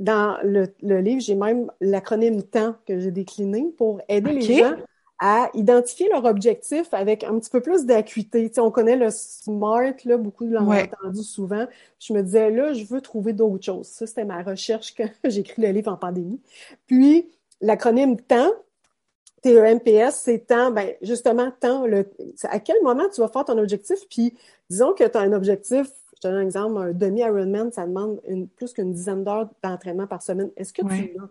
dans 0.00 0.36
le, 0.42 0.68
livre, 1.00 1.20
j'ai 1.20 1.36
même 1.36 1.70
l'acronyme 1.80 2.42
TANT 2.42 2.76
que 2.86 2.98
j'ai 2.98 3.12
décliné 3.12 3.72
pour 3.78 4.00
aider 4.08 4.32
les 4.32 4.58
gens 4.58 4.74
à 5.18 5.50
identifier 5.54 6.08
leur 6.10 6.24
objectif 6.26 6.92
avec 6.92 7.24
un 7.24 7.38
petit 7.38 7.48
peu 7.50 7.60
plus 7.60 7.86
d'acuité. 7.86 8.48
Tu 8.48 8.54
sais, 8.54 8.60
on 8.60 8.70
connaît 8.70 8.96
le 8.96 9.08
SMART, 9.10 9.94
là, 10.04 10.18
beaucoup 10.18 10.44
l'ont 10.44 10.70
entendu 10.70 11.22
souvent. 11.22 11.66
Je 11.98 12.12
me 12.12 12.22
disais, 12.22 12.50
là, 12.50 12.74
je 12.74 12.84
veux 12.84 13.00
trouver 13.00 13.32
d'autres 13.32 13.64
choses. 13.64 13.86
Ça, 13.86 14.06
c'était 14.06 14.26
ma 14.26 14.42
recherche 14.42 14.94
quand 14.94 15.08
j'ai 15.24 15.40
écrit 15.40 15.62
le 15.62 15.68
livre 15.68 15.90
en 15.90 15.96
pandémie. 15.96 16.40
Puis, 16.86 17.30
l'acronyme 17.62 18.20
TANT, 18.20 18.52
TEMPS, 19.42 20.12
c'est 20.12 20.46
temps, 20.46 20.70
ben, 20.70 20.92
justement, 21.02 21.50
temps, 21.50 21.86
le, 21.86 22.10
à 22.44 22.60
quel 22.60 22.82
moment 22.82 23.08
tu 23.08 23.20
vas 23.20 23.28
faire 23.28 23.44
ton 23.44 23.58
objectif, 23.58 23.98
puis 24.10 24.34
disons 24.68 24.92
que 24.92 25.04
tu 25.04 25.16
as 25.16 25.20
un 25.20 25.32
objectif, 25.32 25.86
je 26.14 26.20
te 26.20 26.28
donne 26.28 26.36
un 26.36 26.42
exemple, 26.42 26.78
un 26.78 26.92
demi-Ironman, 26.92 27.72
ça 27.72 27.86
demande 27.86 28.20
une, 28.26 28.48
plus 28.48 28.72
qu'une 28.72 28.92
dizaine 28.92 29.24
d'heures 29.24 29.48
d'entraînement 29.62 30.06
par 30.06 30.22
semaine. 30.22 30.50
Est-ce 30.56 30.72
que 30.72 30.82
tu 30.82 31.12
l'as? 31.14 31.28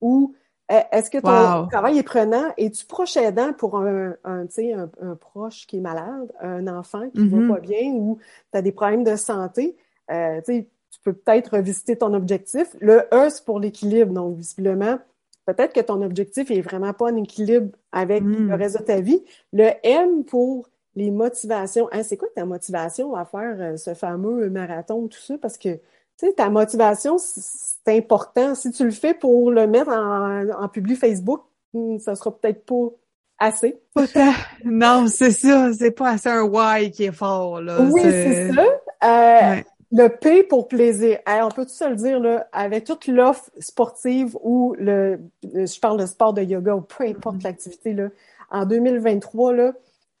Ou 0.00 0.34
est-ce 0.68 1.10
que 1.10 1.18
ton 1.18 1.68
travail 1.68 1.98
est 1.98 2.02
prenant? 2.02 2.52
Es-tu 2.56 2.86
proche 2.86 3.16
aidant 3.16 3.52
pour 3.52 3.76
un, 3.76 4.14
un, 4.24 4.46
un, 4.46 4.90
un 5.02 5.14
proche 5.14 5.66
qui 5.66 5.76
est 5.76 5.80
malade, 5.80 6.32
un 6.40 6.66
enfant 6.68 7.10
qui 7.10 7.28
va 7.28 7.36
mm-hmm. 7.36 7.48
pas 7.48 7.60
bien 7.60 7.92
ou 7.92 8.18
tu 8.52 8.58
as 8.58 8.62
des 8.62 8.72
problèmes 8.72 9.04
de 9.04 9.16
santé? 9.16 9.76
Euh, 10.10 10.40
tu 10.46 11.00
peux 11.02 11.12
peut-être 11.12 11.56
revisiter 11.56 11.96
ton 11.96 12.14
objectif. 12.14 12.74
Le 12.80 13.02
E, 13.12 13.28
c'est 13.28 13.44
pour 13.44 13.60
l'équilibre. 13.60 14.12
Donc, 14.12 14.36
visiblement, 14.36 14.98
peut-être 15.44 15.72
que 15.72 15.80
ton 15.80 16.00
objectif 16.02 16.50
est 16.50 16.60
vraiment 16.60 16.92
pas 16.92 17.06
en 17.06 17.16
équilibre 17.16 17.76
avec 17.92 18.22
hmm. 18.22 18.48
le 18.48 18.54
reste 18.54 18.78
de 18.78 18.84
ta 18.84 19.00
vie. 19.00 19.22
Le 19.52 19.70
M 19.82 20.24
pour 20.24 20.68
les 20.94 21.10
motivations. 21.10 21.88
Hein, 21.92 22.02
c'est 22.04 22.16
quoi 22.16 22.28
ta 22.34 22.44
motivation 22.44 23.14
à 23.14 23.24
faire 23.24 23.56
euh, 23.58 23.76
ce 23.76 23.94
fameux 23.94 24.48
marathon, 24.48 25.08
tout 25.08 25.18
ça? 25.18 25.36
Parce 25.36 25.58
que, 25.58 25.80
tu 26.18 26.26
sais, 26.26 26.32
ta 26.32 26.48
motivation, 26.50 27.16
c'est 27.18 27.96
important. 27.96 28.54
Si 28.54 28.70
tu 28.70 28.84
le 28.84 28.90
fais 28.90 29.14
pour 29.14 29.50
le 29.50 29.66
mettre 29.66 29.90
en, 29.90 30.68
public 30.68 30.98
Facebook, 30.98 31.42
hmm, 31.72 31.98
ça 31.98 32.14
sera 32.14 32.36
peut-être 32.36 32.64
pas 32.64 32.90
assez. 33.38 33.80
non, 34.64 35.06
c'est 35.08 35.32
ça. 35.32 35.72
C'est 35.72 35.90
pas 35.90 36.10
assez 36.10 36.28
un 36.28 36.42
why 36.42 36.90
qui 36.90 37.04
est 37.04 37.12
fort, 37.12 37.60
là. 37.60 37.80
Oui, 37.80 38.00
c'est 38.02 38.52
ça. 38.52 38.64
Euh, 39.04 39.62
le 39.92 40.08
P 40.08 40.42
pour 40.44 40.68
plaisir. 40.68 41.18
on 41.26 41.48
peut 41.50 41.64
tout 41.64 41.72
se 41.72 41.88
le 41.88 41.96
dire, 41.96 42.20
là, 42.20 42.48
avec 42.52 42.84
toute 42.84 43.06
l'offre 43.06 43.50
sportive 43.58 44.36
ou 44.42 44.74
le, 44.78 45.20
je 45.42 45.80
parle 45.80 46.00
de 46.00 46.06
sport 46.06 46.32
de 46.32 46.42
yoga 46.42 46.74
ou 46.74 46.80
peu 46.80 47.04
importe 47.04 47.36
mm-hmm. 47.36 47.44
l'activité, 47.44 47.92
là, 47.92 48.08
en 48.50 48.64
2023, 48.66 49.52
là, 49.52 49.72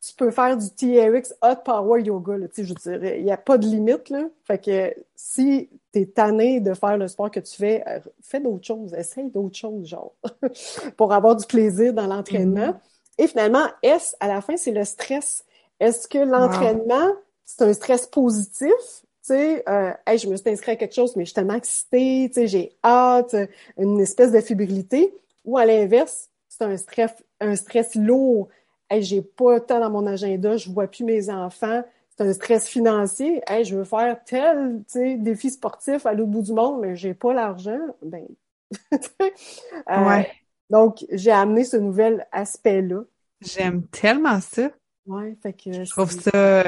tu 0.06 0.14
peux 0.16 0.30
faire 0.30 0.56
du 0.56 0.68
TRX 0.68 1.34
Hot 1.42 1.62
Power 1.64 2.02
Yoga, 2.02 2.36
là, 2.36 2.46
je 2.54 2.74
dirais. 2.74 3.20
Il 3.20 3.24
n'y 3.24 3.32
a 3.32 3.38
pas 3.38 3.56
de 3.56 3.66
limite, 3.66 4.10
là. 4.10 4.24
Fait 4.44 4.58
que 4.58 4.94
si 5.14 5.70
tu 5.92 6.00
es 6.00 6.06
tanné 6.06 6.60
de 6.60 6.74
faire 6.74 6.98
le 6.98 7.08
sport 7.08 7.30
que 7.30 7.40
tu 7.40 7.56
fais, 7.56 7.82
euh, 7.88 8.00
fais 8.20 8.40
d'autres 8.40 8.66
choses. 8.66 8.92
Essaye 8.92 9.30
d'autres 9.30 9.56
choses, 9.56 9.86
genre, 9.86 10.12
pour 10.98 11.14
avoir 11.14 11.36
du 11.36 11.46
plaisir 11.46 11.94
dans 11.94 12.06
l'entraînement. 12.06 12.72
Mm-hmm. 12.72 12.78
Et 13.18 13.28
finalement, 13.28 13.66
S, 13.82 14.14
à 14.20 14.28
la 14.28 14.42
fin, 14.42 14.58
c'est 14.58 14.72
le 14.72 14.84
stress? 14.84 15.44
Est-ce 15.80 16.06
que 16.06 16.18
l'entraînement, 16.18 17.12
c'est 17.44 17.62
un 17.62 17.72
stress 17.72 18.06
positif? 18.06 18.70
Tu 18.70 19.06
sais, 19.22 19.64
euh, 19.66 19.92
je 20.06 20.28
me 20.28 20.36
suis 20.36 20.50
inscrite 20.50 20.74
à 20.74 20.76
quelque 20.76 20.94
chose, 20.94 21.16
mais 21.16 21.24
je 21.24 21.30
suis 21.30 21.34
tellement 21.34 21.54
excitée, 21.54 22.28
tu 22.28 22.40
sais, 22.40 22.46
j'ai 22.46 22.76
hâte, 22.84 23.34
une 23.78 24.00
espèce 24.00 24.32
de 24.32 24.40
fébrilité. 24.40 25.14
Ou 25.46 25.56
à 25.56 25.64
l'inverse, 25.64 26.28
c'est 26.48 26.64
un 26.64 26.76
stress, 26.76 27.12
un 27.40 27.56
stress 27.56 27.94
lourd. 27.94 28.48
Hey, 28.90 29.02
j'ai 29.02 29.22
pas 29.22 29.54
le 29.54 29.60
temps 29.60 29.80
dans 29.80 29.90
mon 29.90 30.06
agenda, 30.06 30.56
je 30.56 30.70
vois 30.70 30.86
plus 30.86 31.04
mes 31.04 31.30
enfants. 31.30 31.82
C'est 32.16 32.24
un 32.24 32.32
stress 32.32 32.68
financier. 32.68 33.42
Hey, 33.46 33.64
je 33.64 33.76
veux 33.76 33.84
faire 33.84 34.22
tel, 34.24 34.82
défi 35.18 35.50
sportif 35.50 36.06
à 36.06 36.12
l'autre 36.12 36.30
bout 36.30 36.42
du 36.42 36.52
monde, 36.52 36.80
mais 36.80 36.94
j'ai 36.94 37.14
pas 37.14 37.32
l'argent. 37.32 37.78
Ben, 38.02 38.26
euh, 38.92 40.08
ouais. 40.08 40.30
Donc, 40.70 41.04
j'ai 41.10 41.32
amené 41.32 41.64
ce 41.64 41.76
nouvel 41.76 42.26
aspect-là. 42.32 43.02
J'aime 43.40 43.86
tellement 43.88 44.40
ça. 44.40 44.70
Ouais, 45.06 45.36
fait 45.42 45.52
que. 45.52 45.84
Je 45.84 45.90
trouve 45.90 46.10
ça, 46.10 46.64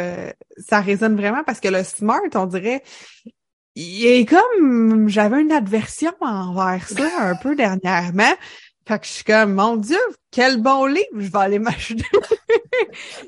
ça 0.59 0.81
résonne 0.81 1.17
vraiment 1.17 1.45
parce 1.45 1.61
que 1.61 1.69
le 1.69 1.83
smart, 1.85 2.21
on 2.35 2.47
dirait, 2.47 2.83
il 3.77 4.07
est 4.07 4.27
comme, 4.27 5.09
j'avais 5.09 5.41
une 5.41 5.53
adversion 5.53 6.13
envers 6.21 6.89
ça 6.89 7.09
un 7.21 7.37
peu 7.37 7.55
dernièrement. 7.55 8.35
Fait 8.87 9.01
que 9.01 9.07
je 9.07 9.11
suis 9.11 9.25
comme, 9.25 9.55
mon 9.55 9.77
Dieu, 9.77 9.99
quel 10.31 10.63
bon 10.63 10.87
livre, 10.87 11.09
je 11.17 11.31
vais 11.31 11.39
aller 11.39 11.59
m'acheter. 11.59 12.05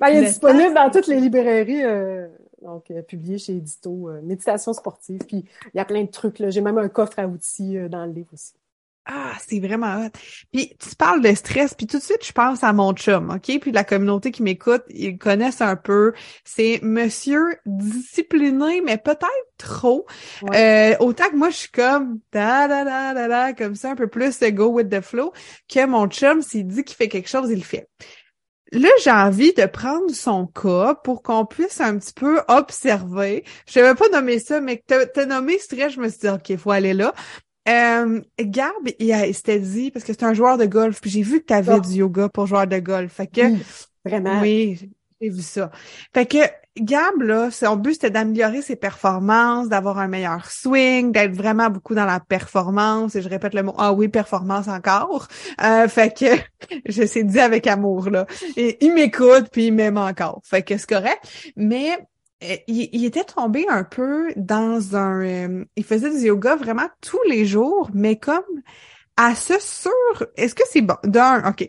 ben, 0.01 0.09
il 0.09 0.19
est 0.19 0.27
disponible 0.27 0.73
dans 0.73 0.89
toutes 0.91 1.09
les 1.09 1.21
librairies, 1.21 1.85
euh, 1.85 2.29
donc 2.63 2.91
euh, 2.91 3.03
publié 3.03 3.39
chez 3.39 3.57
Édito, 3.57 4.09
euh, 4.09 4.21
Méditation 4.23 4.73
sportive. 4.73 5.21
Puis 5.27 5.45
il 5.75 5.77
y 5.77 5.81
a 5.81 5.85
plein 5.85 6.05
de 6.05 6.11
trucs, 6.11 6.39
là. 6.39 6.51
J'ai 6.51 6.61
même 6.61 6.79
un 6.79 6.89
coffre 6.89 7.19
à 7.19 7.27
outils 7.27 7.77
dans 7.89 8.07
le 8.07 8.13
livre 8.13 8.29
aussi. 8.33 8.53
Ah, 9.11 9.33
c'est 9.41 9.59
vraiment 9.59 10.05
hot. 10.05 10.11
Puis 10.53 10.77
tu 10.79 10.95
parles 10.95 11.23
de 11.23 11.35
stress, 11.35 11.73
puis 11.73 11.87
tout 11.87 11.97
de 11.97 12.03
suite 12.03 12.27
je 12.27 12.33
pense 12.33 12.63
à 12.63 12.75
mon 12.75 12.93
chum, 12.93 13.31
OK? 13.31 13.59
Puis 13.59 13.73
la 13.73 13.83
communauté 13.83 14.31
qui 14.31 14.43
m'écoute, 14.43 14.83
ils 14.91 15.17
connaissent 15.17 15.63
un 15.63 15.77
peu. 15.77 16.13
C'est 16.45 16.81
monsieur 16.83 17.57
discipliné, 17.65 18.83
mais 18.83 18.99
peut-être 18.99 19.25
trop. 19.57 20.07
Euh, 20.55 20.95
autant 21.01 21.31
que 21.31 21.37
moi 21.37 21.49
je 21.49 21.57
suis 21.57 21.71
comme 21.71 22.21
da 22.33 22.69
da 22.69 22.85
da 22.85 23.15
da 23.15 23.29
da 23.29 23.53
comme 23.55 23.75
ça, 23.77 23.93
un 23.93 23.97
peu 23.97 24.09
plus 24.09 24.43
go 24.43 24.67
with 24.67 24.91
the 24.91 25.01
flow, 25.01 25.33
que 25.73 25.87
mon 25.87 26.07
chum 26.09 26.43
s'il 26.43 26.67
dit 26.67 26.85
qu'il 26.85 26.97
fait 26.97 27.09
quelque 27.09 27.31
chose, 27.31 27.49
il 27.51 27.57
le 27.57 27.65
fait. 27.65 27.89
Là, 28.73 28.91
j'ai 29.03 29.11
envie 29.11 29.55
de 29.55 29.65
prendre 29.65 30.11
son 30.11 30.47
cas 30.47 30.95
pour 31.03 31.23
qu'on 31.23 31.47
puisse 31.47 31.81
un 31.81 31.97
petit 31.99 32.13
peu 32.13 32.43
observer. 32.49 33.45
Je 33.67 33.81
vais 33.81 33.95
pas 33.95 34.11
nommer 34.11 34.39
ça, 34.39 34.61
mais 34.61 34.77
que 34.77 35.05
t'as 35.05 35.25
nommé 35.25 35.59
stress, 35.59 35.95
je 35.95 36.01
me 36.01 36.11
suis 36.11 36.19
dit, 36.21 36.29
OK, 36.29 36.51
il 36.51 36.59
faut 36.59 36.71
aller 36.71 36.93
là. 36.93 37.15
Euh, 37.69 38.21
Gab, 38.41 38.73
il, 38.99 39.35
s'était 39.35 39.61
dit, 39.61 39.91
parce 39.91 40.05
que 40.05 40.13
c'est 40.13 40.25
un 40.25 40.35
joueur 40.35 40.59
de 40.59 40.67
golf, 40.67 41.01
puis 41.01 41.11
j'ai 41.11 41.23
vu 41.23 41.41
que 41.41 41.47
tu 41.47 41.55
avais 41.55 41.75
oh. 41.75 41.81
du 41.81 41.95
yoga 41.95 42.29
pour 42.29 42.47
joueur 42.47 42.67
de 42.67 42.79
golf. 42.79 43.13
Fait 43.13 43.27
que. 43.27 43.43
vraiment. 44.05 44.41
Oui, 44.41 44.91
j'ai 45.21 45.29
vu 45.29 45.43
ça. 45.43 45.71
Fait 46.15 46.27
que 46.27 46.39
Gab, 46.81 47.21
là, 47.23 47.51
son 47.51 47.77
but, 47.77 47.95
c'était 47.95 48.11
d'améliorer 48.11 48.63
ses 48.63 48.77
performances, 48.77 49.69
d'avoir 49.69 49.99
un 49.99 50.09
meilleur 50.09 50.51
swing, 50.51 51.13
d'être 51.13 51.33
vraiment 51.33 51.71
beaucoup 51.71 51.95
dans 51.95 52.05
la 52.05 52.21
performance. 52.21 53.17
Et 53.17 53.23
je 53.23 53.29
répète 53.29 53.55
le 53.55 53.65
mot, 53.65 53.75
ah 53.79 53.93
oui, 53.93 54.09
performance 54.09 54.69
encore. 54.69 55.27
Euh, 55.63 55.89
fait 55.89 56.17
que 56.17 56.27
je 56.87 57.05
sais 57.05 57.25
dit 57.25 57.41
avec 57.41 57.67
amour, 57.67 58.11
là. 58.11 58.27
Et 58.57 58.85
il 58.85 58.95
m'écoute, 58.95 59.47
puis 59.51 59.67
il 59.67 59.73
m'aime 59.73 59.99
encore. 59.99 60.41
Fait 60.45 60.63
que 60.63 60.77
c'est 60.77 60.89
correct. 60.89 61.53
Mais 61.57 61.99
euh, 62.45 62.57
il, 62.69 63.05
était 63.05 63.25
tombé 63.25 63.67
un 63.69 63.85
peu 63.85 64.33
dans 64.37 64.97
un... 64.97 65.23
Euh, 65.25 65.65
il 65.77 65.85
faisait 65.85 66.11
du 66.11 66.27
yoga 66.27 66.57
vraiment 66.57 66.89
tous 67.01 67.23
les 67.29 67.47
jours, 67.47 67.91
mais 67.93 68.17
comme 68.17 68.45
à 69.17 69.35
ce 69.35 69.55
sur... 69.59 69.93
Est-ce 70.37 70.55
que 70.55 70.63
c'est 70.71 70.83
bon? 70.83 70.97
D'un, 71.05 71.49
OK. 71.49 71.69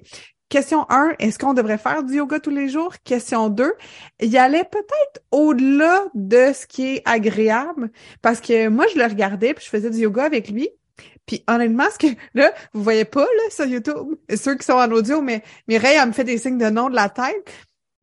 Question 0.50 0.86
1, 0.90 1.14
est-ce 1.20 1.38
qu'on 1.38 1.54
devrait 1.54 1.78
faire 1.78 2.04
du 2.04 2.16
yoga 2.16 2.40
tous 2.40 2.50
les 2.50 2.70
jours? 2.70 2.96
Question 3.04 3.50
2, 3.50 3.72
il 4.20 4.36
allait 4.38 4.64
peut-être 4.64 5.24
au-delà 5.32 6.06
de 6.16 6.52
ce 6.54 6.66
qui 6.66 6.96
est 6.96 7.02
agréable 7.06 7.92
parce 8.24 8.42
que 8.42 8.68
moi, 8.68 8.86
je 8.92 8.98
le 8.98 9.06
regardais 9.06 9.54
puis 9.54 9.64
je 9.64 9.70
faisais 9.70 9.92
du 9.92 10.00
yoga 10.00 10.24
avec 10.24 10.50
lui. 10.50 10.70
Puis 11.28 11.44
honnêtement, 11.48 11.86
ce 11.94 12.00
que 12.00 12.16
là, 12.34 12.52
vous 12.74 12.82
voyez 12.84 13.06
pas 13.06 13.22
là 13.22 13.50
sur 13.52 13.66
YouTube, 13.66 14.16
ceux 14.36 14.56
qui 14.56 14.66
sont 14.66 14.74
en 14.74 14.92
audio, 14.92 15.22
mais 15.22 15.44
Mireille, 15.68 15.98
elle 16.02 16.08
me 16.08 16.14
fait 16.14 16.24
des 16.24 16.40
signes 16.40 16.58
de 16.58 16.70
non 16.70 16.90
de 16.90 16.96
la 16.96 17.10
tête 17.10 17.52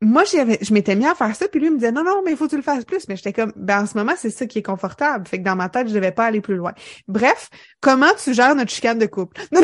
moi, 0.01 0.23
je 0.25 0.73
m'étais 0.73 0.95
mis 0.95 1.07
à 1.07 1.15
faire 1.15 1.35
ça, 1.35 1.47
puis 1.47 1.59
lui 1.59 1.67
il 1.67 1.71
me 1.71 1.77
disait 1.77 1.91
non, 1.91 2.03
non, 2.03 2.21
mais 2.23 2.31
il 2.31 2.37
faut 2.37 2.45
que 2.45 2.51
tu 2.51 2.57
le 2.57 2.61
fasses 2.61 2.85
plus. 2.85 3.07
Mais 3.07 3.15
j'étais 3.15 3.33
comme, 3.33 3.51
ben 3.55 3.81
en 3.81 3.85
ce 3.87 3.97
moment, 3.97 4.13
c'est 4.15 4.29
ça 4.29 4.45
qui 4.45 4.59
est 4.59 4.63
confortable. 4.63 5.27
Fait 5.27 5.39
que 5.39 5.43
dans 5.43 5.55
ma 5.55 5.69
tête, 5.69 5.87
je 5.87 5.93
devais 5.93 6.11
pas 6.11 6.25
aller 6.25 6.41
plus 6.41 6.55
loin. 6.55 6.73
Bref, 7.07 7.49
comment 7.81 8.13
tu 8.21 8.33
gères 8.33 8.55
notre 8.55 8.71
chicane 8.71 8.99
de 8.99 9.07
couple? 9.07 9.41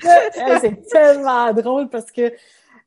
c'est 0.00 0.86
tellement 0.88 1.52
drôle 1.52 1.88
parce 1.88 2.12
que 2.12 2.32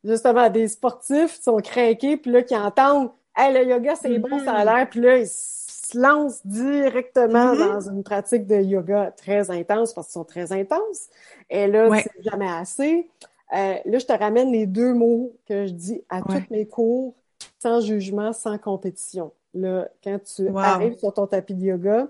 justement, 0.03 0.49
des 0.49 0.67
sportifs 0.67 1.41
sont 1.41 1.57
craqués, 1.57 2.17
puis 2.17 2.31
là, 2.31 2.41
qui 2.43 2.55
entendent 2.55 3.11
Hey, 3.35 3.51
le 3.51 3.67
yoga, 3.67 3.95
c'est 3.95 4.19
bon, 4.19 4.39
ça 4.45 4.53
a 4.53 4.63
mm-hmm. 4.63 4.75
l'air, 4.75 4.89
puis 4.89 4.99
là, 4.99 5.17
ils 5.17 5.27
se 5.27 5.97
lancent 5.97 6.45
directement 6.45 7.55
mm-hmm. 7.55 7.73
dans 7.73 7.89
une 7.89 8.03
pratique 8.03 8.45
de 8.45 8.61
yoga 8.61 9.11
très 9.17 9.49
intense 9.49 9.91
parce 9.93 10.07
qu'ils 10.07 10.13
sont 10.13 10.23
très 10.23 10.51
intenses. 10.51 11.07
Et 11.49 11.65
là, 11.65 11.89
c'est 11.99 12.23
jamais 12.23 12.51
assez. 12.51 13.09
Euh, 13.53 13.75
là, 13.85 13.99
je 13.99 14.05
te 14.05 14.13
ramène 14.13 14.51
les 14.51 14.65
deux 14.65 14.93
mots 14.93 15.35
que 15.45 15.67
je 15.67 15.71
dis 15.71 16.01
à 16.09 16.21
tous 16.21 16.43
mes 16.49 16.67
cours, 16.67 17.13
sans 17.59 17.81
jugement, 17.81 18.33
sans 18.33 18.57
compétition. 18.57 19.31
Là, 19.53 19.87
quand 20.03 20.19
tu 20.23 20.47
arrives 20.57 20.97
sur 20.97 21.13
ton 21.13 21.27
tapis 21.27 21.53
de 21.53 21.65
yoga, 21.65 22.07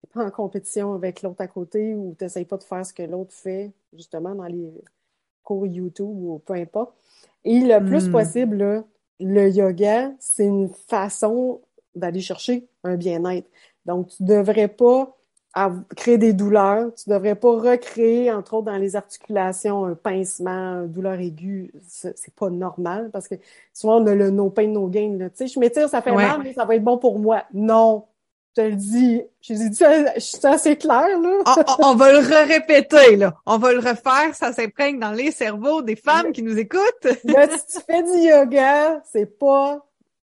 tu 0.00 0.06
pas 0.12 0.24
en 0.24 0.30
compétition 0.30 0.94
avec 0.94 1.22
l'autre 1.22 1.40
à 1.40 1.48
côté 1.48 1.94
ou 1.94 2.14
tu 2.16 2.24
n'essayes 2.24 2.44
pas 2.44 2.58
de 2.58 2.62
faire 2.62 2.86
ce 2.86 2.92
que 2.92 3.02
l'autre 3.02 3.32
fait, 3.32 3.72
justement, 3.92 4.34
dans 4.34 4.44
les 4.44 4.70
cours 5.42 5.66
YouTube 5.66 6.06
ou 6.06 6.40
peu 6.44 6.54
importe. 6.54 6.94
Et 7.44 7.60
le 7.60 7.84
plus 7.84 8.08
hmm. 8.08 8.12
possible, 8.12 8.84
le 9.20 9.50
yoga, 9.50 10.12
c'est 10.20 10.46
une 10.46 10.68
façon 10.68 11.60
d'aller 11.94 12.20
chercher 12.20 12.66
un 12.84 12.96
bien-être. 12.96 13.48
Donc, 13.84 14.08
tu 14.08 14.22
devrais 14.22 14.68
pas 14.68 15.16
à 15.54 15.70
créer 15.96 16.18
des 16.18 16.32
douleurs. 16.32 16.92
Tu 16.94 17.08
devrais 17.08 17.36
pas 17.36 17.52
recréer, 17.52 18.32
entre 18.32 18.54
autres, 18.54 18.66
dans 18.66 18.76
les 18.76 18.96
articulations, 18.96 19.84
un 19.84 19.94
pincement, 19.94 20.82
une 20.82 20.92
douleur 20.92 21.14
aiguë. 21.14 21.72
C'est 21.86 22.34
pas 22.34 22.50
normal 22.50 23.10
parce 23.12 23.28
que 23.28 23.36
souvent, 23.72 24.02
on 24.02 24.06
a 24.06 24.14
le 24.14 24.30
no 24.30 24.50
pain, 24.50 24.66
no 24.66 24.88
gain. 24.88 25.16
Tu 25.18 25.30
sais, 25.34 25.46
je 25.46 25.58
m'étire, 25.60 25.88
ça 25.88 26.02
fait 26.02 26.12
mal, 26.12 26.40
mais 26.42 26.52
ça 26.52 26.64
va 26.64 26.74
être 26.74 26.82
bon 26.82 26.98
pour 26.98 27.18
moi. 27.18 27.44
Non. 27.52 28.04
Je 28.56 28.62
te 28.62 28.68
le 28.68 28.76
dis. 28.76 29.22
Je 29.40 29.54
dit, 29.54 29.78
je 30.16 30.20
suis 30.20 30.46
assez 30.46 30.76
clair, 30.76 31.18
là. 31.20 31.64
on, 31.80 31.94
va 31.94 32.12
le 32.12 32.18
répéter, 32.18 33.16
là. 33.16 33.34
On 33.46 33.58
va 33.58 33.72
le 33.72 33.78
refaire. 33.78 34.34
Ça 34.34 34.52
s'imprègne 34.52 34.98
dans 34.98 35.12
les 35.12 35.30
cerveaux 35.30 35.82
des 35.82 35.96
femmes 35.96 36.32
qui 36.32 36.42
nous 36.42 36.58
écoutent. 36.58 36.80
là, 37.24 37.48
si 37.48 37.78
tu 37.78 37.84
fais 37.84 38.02
du 38.02 38.28
yoga, 38.28 39.02
c'est 39.12 39.38
pas 39.38 39.84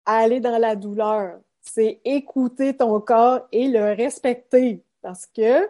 aller 0.05 0.39
dans 0.39 0.57
la 0.57 0.75
douleur. 0.75 1.39
C'est 1.61 1.99
écouter 2.05 2.75
ton 2.75 2.99
corps 3.01 3.47
et 3.51 3.67
le 3.67 3.93
respecter. 3.93 4.84
Parce 5.05 5.27
que 5.27 5.69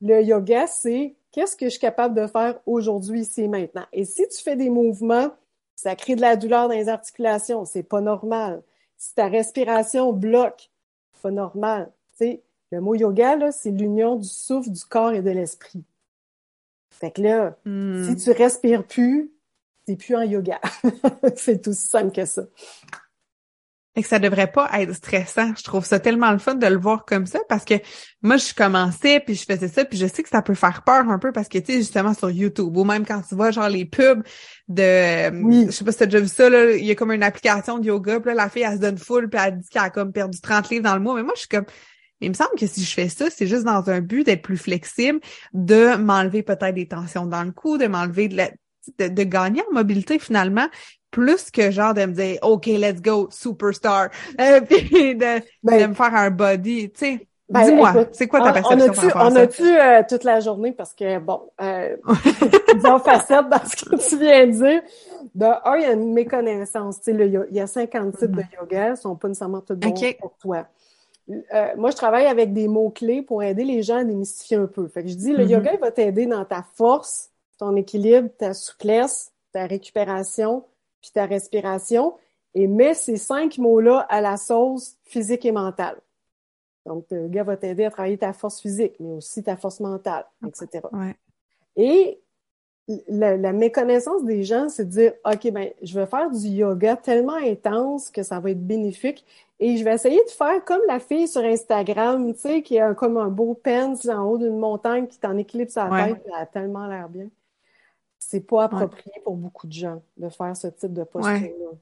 le 0.00 0.22
yoga, 0.24 0.66
c'est 0.66 1.14
qu'est-ce 1.30 1.54
que 1.54 1.66
je 1.66 1.70
suis 1.70 1.78
capable 1.78 2.16
de 2.20 2.26
faire 2.26 2.58
aujourd'hui, 2.66 3.20
ici 3.20 3.42
et 3.42 3.48
maintenant. 3.48 3.86
Et 3.92 4.04
si 4.04 4.26
tu 4.26 4.42
fais 4.42 4.56
des 4.56 4.70
mouvements, 4.70 5.30
ça 5.76 5.94
crée 5.94 6.16
de 6.16 6.20
la 6.20 6.34
douleur 6.34 6.66
dans 6.66 6.74
les 6.74 6.88
articulations, 6.88 7.64
c'est 7.64 7.84
pas 7.84 8.00
normal. 8.00 8.60
Si 8.96 9.14
ta 9.14 9.28
respiration 9.28 10.12
bloque, 10.12 10.68
c'est 11.12 11.22
pas 11.22 11.30
normal. 11.30 11.92
Le 12.18 12.80
mot 12.80 12.96
yoga, 12.96 13.36
là, 13.36 13.52
c'est 13.52 13.70
l'union 13.70 14.16
du 14.16 14.28
souffle, 14.28 14.70
du 14.70 14.84
corps 14.84 15.12
et 15.12 15.22
de 15.22 15.30
l'esprit. 15.30 15.84
Fait 16.90 17.12
que 17.12 17.22
là, 17.22 17.56
hmm. 17.64 18.08
si 18.08 18.16
tu 18.16 18.32
respires 18.32 18.84
plus, 18.84 19.30
t'es 19.86 19.94
plus 19.94 20.16
en 20.16 20.22
yoga. 20.22 20.60
c'est 21.36 21.68
aussi 21.68 21.86
simple 21.86 22.10
que 22.10 22.24
ça. 22.24 22.42
Et 23.94 24.02
que 24.02 24.08
ça 24.08 24.18
devrait 24.18 24.50
pas 24.50 24.70
être 24.80 24.94
stressant. 24.94 25.52
Je 25.56 25.62
trouve 25.62 25.84
ça 25.84 26.00
tellement 26.00 26.30
le 26.30 26.38
fun 26.38 26.54
de 26.54 26.66
le 26.66 26.78
voir 26.78 27.04
comme 27.04 27.26
ça 27.26 27.40
parce 27.48 27.64
que 27.66 27.74
moi, 28.22 28.38
je 28.38 28.54
commençais 28.54 29.20
puis 29.20 29.34
je 29.34 29.44
faisais 29.44 29.68
ça 29.68 29.84
puis 29.84 29.98
je 29.98 30.06
sais 30.06 30.22
que 30.22 30.30
ça 30.30 30.40
peut 30.40 30.54
faire 30.54 30.82
peur 30.82 31.08
un 31.10 31.18
peu 31.18 31.30
parce 31.30 31.48
que, 31.48 31.58
tu 31.58 31.72
sais, 31.72 31.78
justement 31.78 32.14
sur 32.14 32.30
YouTube 32.30 32.74
ou 32.74 32.84
même 32.84 33.04
quand 33.04 33.20
tu 33.20 33.34
vois 33.34 33.50
genre 33.50 33.68
les 33.68 33.84
pubs 33.84 34.22
de, 34.68 35.64
je 35.66 35.70
sais 35.70 35.84
pas 35.84 35.92
si 35.92 35.98
t'as 35.98 36.06
déjà 36.06 36.20
vu 36.20 36.28
ça, 36.28 36.48
là, 36.48 36.72
il 36.72 36.84
y 36.84 36.90
a 36.90 36.94
comme 36.94 37.12
une 37.12 37.22
application 37.22 37.78
de 37.78 37.86
yoga 37.86 38.20
puis 38.20 38.28
là, 38.28 38.34
la 38.34 38.48
fille, 38.48 38.62
elle 38.62 38.76
se 38.76 38.80
donne 38.80 38.96
full 38.96 39.28
puis 39.28 39.40
elle 39.44 39.58
dit 39.58 39.68
qu'elle 39.68 39.82
a 39.82 39.90
comme 39.90 40.12
perdu 40.12 40.40
30 40.40 40.70
livres 40.70 40.84
dans 40.84 40.94
le 40.94 41.00
mois. 41.00 41.14
Mais 41.14 41.22
moi, 41.22 41.34
je 41.34 41.40
suis 41.40 41.48
comme, 41.48 41.66
il 42.22 42.30
me 42.30 42.34
semble 42.34 42.54
que 42.56 42.66
si 42.66 42.84
je 42.84 42.94
fais 42.94 43.08
ça, 43.08 43.28
c'est 43.30 43.46
juste 43.46 43.64
dans 43.64 43.90
un 43.90 44.00
but 44.00 44.24
d'être 44.24 44.42
plus 44.42 44.56
flexible, 44.56 45.20
de 45.52 45.96
m'enlever 45.96 46.42
peut-être 46.42 46.74
des 46.74 46.86
tensions 46.86 47.26
dans 47.26 47.42
le 47.42 47.52
cou, 47.52 47.78
de 47.78 47.86
m'enlever 47.86 48.28
de 48.28 48.36
la, 48.36 48.50
de, 48.98 49.08
de, 49.08 49.22
gagner 49.24 49.62
en 49.68 49.74
mobilité 49.74 50.18
finalement, 50.18 50.68
plus 51.12 51.50
que 51.50 51.70
genre 51.70 51.94
de 51.94 52.04
me 52.06 52.12
dire 52.12 52.38
OK, 52.42 52.66
let's 52.66 53.00
go, 53.00 53.28
superstar, 53.30 54.08
euh, 54.40 54.60
puis 54.68 55.14
de, 55.14 55.40
ben, 55.62 55.80
de, 55.80 55.86
me 55.86 55.94
faire 55.94 56.14
un 56.14 56.30
body, 56.30 56.90
tu 56.90 56.98
sais. 56.98 57.26
Ben, 57.48 57.66
Dis-moi, 57.66 58.06
c'est 58.12 58.28
quoi 58.28 58.40
ta 58.40 58.52
perception 58.52 59.10
On 59.14 59.36
a-tu 59.36 59.62
euh, 59.62 60.02
toute 60.08 60.24
la 60.24 60.40
journée? 60.40 60.72
Parce 60.72 60.94
que 60.94 61.18
bon, 61.18 61.42
euh, 61.60 61.96
disons 62.74 62.98
facette 62.98 63.46
dans 63.50 63.62
ce 63.62 63.84
que 63.84 64.08
tu 64.08 64.18
viens 64.18 64.46
de 64.46 64.52
dire. 64.52 64.82
De 65.34 65.44
un, 65.44 65.76
il 65.76 65.82
y 65.82 65.84
a 65.84 65.92
une 65.92 66.14
méconnaissance. 66.14 67.02
Tu 67.02 67.14
sais, 67.14 67.46
il 67.50 67.54
y 67.54 67.60
a 67.60 67.66
50 67.66 68.16
types 68.16 68.30
de 68.30 68.40
mm-hmm. 68.40 68.60
yoga, 68.60 68.90
ils 68.90 68.96
sont 68.96 69.16
pas 69.16 69.28
nécessairement 69.28 69.60
tous 69.60 69.74
bons 69.74 69.94
pour 70.18 70.32
toi. 70.40 70.66
Euh, 71.28 71.68
moi, 71.76 71.90
je 71.90 71.96
travaille 71.96 72.26
avec 72.26 72.54
des 72.54 72.68
mots-clés 72.68 73.20
pour 73.20 73.42
aider 73.42 73.64
les 73.64 73.82
gens 73.82 73.98
à 73.98 74.04
démystifier 74.04 74.56
un 74.56 74.66
peu. 74.66 74.88
Fait 74.88 75.02
que 75.02 75.10
je 75.10 75.14
dis, 75.14 75.32
le 75.32 75.44
mm-hmm. 75.44 75.50
yoga, 75.50 75.74
il 75.74 75.80
va 75.80 75.90
t'aider 75.90 76.24
dans 76.24 76.44
ta 76.46 76.64
force, 76.74 77.28
ton 77.58 77.76
équilibre, 77.76 78.30
ta 78.38 78.54
souplesse, 78.54 79.30
ta 79.52 79.66
récupération, 79.66 80.64
puis 81.02 81.10
ta 81.12 81.26
respiration, 81.26 82.14
et 82.54 82.66
mets 82.66 82.94
ces 82.94 83.16
cinq 83.16 83.58
mots-là 83.58 84.06
à 84.08 84.20
la 84.20 84.36
sauce 84.36 84.96
physique 85.04 85.44
et 85.44 85.52
mentale. 85.52 86.00
Donc, 86.86 87.06
le 87.10 87.28
gars 87.28 87.44
va 87.44 87.56
t'aider 87.56 87.84
à 87.84 87.90
travailler 87.90 88.18
ta 88.18 88.32
force 88.32 88.60
physique, 88.60 88.94
mais 88.98 89.14
aussi 89.14 89.42
ta 89.42 89.56
force 89.56 89.80
mentale, 89.80 90.24
etc. 90.46 90.80
Et 91.76 92.20
la, 93.08 93.52
méconnaissance 93.52 94.24
des 94.24 94.42
gens, 94.42 94.68
c'est 94.68 94.86
de 94.86 94.90
dire, 94.90 95.12
OK, 95.24 95.50
ben, 95.52 95.70
je 95.82 95.98
vais 95.98 96.06
faire 96.06 96.30
du 96.30 96.48
yoga 96.48 96.96
tellement 96.96 97.36
intense 97.36 98.10
que 98.10 98.22
ça 98.22 98.40
va 98.40 98.50
être 98.50 98.66
bénéfique 98.66 99.24
et 99.60 99.76
je 99.76 99.84
vais 99.84 99.94
essayer 99.94 100.22
de 100.24 100.30
faire 100.30 100.64
comme 100.64 100.80
la 100.88 100.98
fille 100.98 101.28
sur 101.28 101.42
Instagram, 101.42 102.34
tu 102.34 102.40
sais, 102.40 102.62
qui 102.62 102.80
a 102.80 102.94
comme 102.94 103.16
un 103.16 103.28
beau 103.28 103.54
pence 103.54 104.08
en 104.08 104.24
haut 104.24 104.38
d'une 104.38 104.58
montagne 104.58 105.06
qui 105.06 105.20
t'en 105.20 105.36
équilibre 105.36 105.70
sa 105.70 105.88
tête, 105.88 106.20
elle 106.26 106.34
a 106.34 106.46
tellement 106.46 106.86
l'air 106.86 107.08
bien 107.08 107.28
c'est 108.28 108.40
pas 108.40 108.64
approprié 108.64 109.12
pour 109.24 109.36
beaucoup 109.36 109.66
de 109.66 109.72
gens 109.72 110.02
de 110.16 110.28
faire 110.28 110.56
ce 110.56 110.68
type 110.68 110.92
de 110.92 111.04
posture-là. 111.04 111.76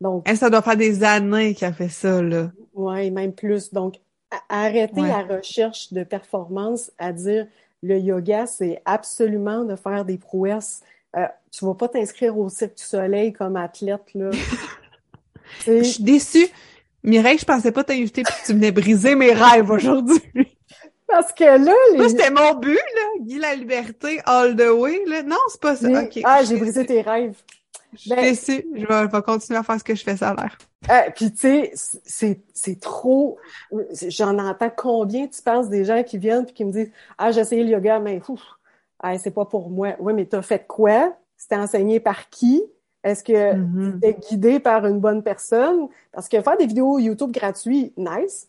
Donc, 0.00 0.28
ça 0.28 0.50
doit 0.50 0.62
faire 0.62 0.76
des 0.76 1.02
années 1.04 1.54
qu'il 1.54 1.66
a 1.66 1.72
fait 1.72 1.88
ça, 1.88 2.20
là. 2.20 2.50
Oui, 2.74 3.10
même 3.10 3.32
plus. 3.32 3.72
Donc, 3.72 4.00
arrêter 4.48 5.00
la 5.00 5.22
recherche 5.22 5.92
de 5.92 6.02
performance 6.02 6.90
à 6.98 7.12
dire 7.12 7.46
le 7.82 7.98
yoga, 7.98 8.46
c'est 8.46 8.82
absolument 8.84 9.64
de 9.64 9.76
faire 9.76 10.04
des 10.04 10.18
prouesses. 10.18 10.82
Euh, 11.16 11.26
tu 11.50 11.64
vas 11.64 11.74
pas 11.74 11.88
t'inscrire 11.88 12.36
au 12.36 12.48
Cirque 12.48 12.76
du 12.76 12.82
Soleil 12.82 13.32
comme 13.32 13.56
athlète, 13.56 14.12
là. 14.14 14.30
Je 15.66 15.82
suis 15.82 16.02
déçue. 16.02 16.48
Mireille, 17.02 17.38
je 17.38 17.44
pensais 17.44 17.70
pas 17.70 17.84
t'inviter 17.84 18.22
puis 18.22 18.34
tu 18.46 18.54
venais 18.54 18.72
briser 18.72 19.14
mes 19.14 19.32
rêves 19.34 19.70
aujourd'hui. 19.70 20.53
Parce 21.14 21.32
que 21.32 21.44
là, 21.44 21.72
les... 21.92 21.96
Moi, 21.96 22.08
c'était 22.08 22.30
mon 22.30 22.54
but, 22.54 22.74
là. 22.74 23.20
Guy 23.20 23.38
la 23.38 23.54
liberté, 23.54 24.20
all 24.24 24.56
the 24.56 24.68
way, 24.68 25.04
là. 25.06 25.22
Non, 25.22 25.36
c'est 25.48 25.60
pas 25.60 25.76
ça. 25.76 25.86
Ah, 26.24 26.42
j'ai 26.42 26.56
brisé 26.56 26.84
tes 26.84 27.02
rêves. 27.02 27.40
Je 27.96 28.10
ben... 28.10 28.34
Je 28.34 29.12
vais, 29.12 29.22
continuer 29.22 29.56
à 29.56 29.62
faire 29.62 29.78
ce 29.78 29.84
que 29.84 29.94
je 29.94 30.02
fais, 30.02 30.16
ça 30.16 30.30
a 30.30 30.34
l'air. 30.34 30.58
Euh, 30.90 31.10
puis 31.14 31.30
tu 31.30 31.38
sais, 31.38 31.72
c'est, 32.04 32.40
c'est 32.52 32.80
trop... 32.80 33.38
J'en 34.08 34.36
entends 34.40 34.72
combien, 34.76 35.28
tu 35.28 35.40
penses, 35.40 35.68
des 35.68 35.84
gens 35.84 36.02
qui 36.02 36.18
viennent 36.18 36.46
puis 36.46 36.52
qui 36.54 36.64
me 36.64 36.72
disent 36.72 36.90
«Ah, 37.18 37.30
j'ai 37.30 37.42
essayé 37.42 37.62
le 37.62 37.70
yoga, 37.70 38.00
mais 38.00 38.20
ouf, 38.28 38.42
ah, 38.98 39.16
c'est 39.16 39.30
pas 39.30 39.44
pour 39.44 39.70
moi.» 39.70 39.94
Oui, 40.00 40.14
mais 40.14 40.24
t'as 40.24 40.42
fait 40.42 40.66
quoi? 40.66 41.16
C'était 41.36 41.56
enseigné 41.56 42.00
par 42.00 42.28
qui? 42.28 42.60
Est-ce 43.04 43.22
que 43.22 43.54
mm-hmm. 43.54 44.00
t'es 44.00 44.14
guidé 44.14 44.58
par 44.58 44.84
une 44.84 44.98
bonne 44.98 45.22
personne? 45.22 45.86
Parce 46.10 46.28
que 46.28 46.42
faire 46.42 46.56
des 46.56 46.66
vidéos 46.66 46.98
YouTube 46.98 47.30
gratuites, 47.30 47.96
nice. 47.96 48.48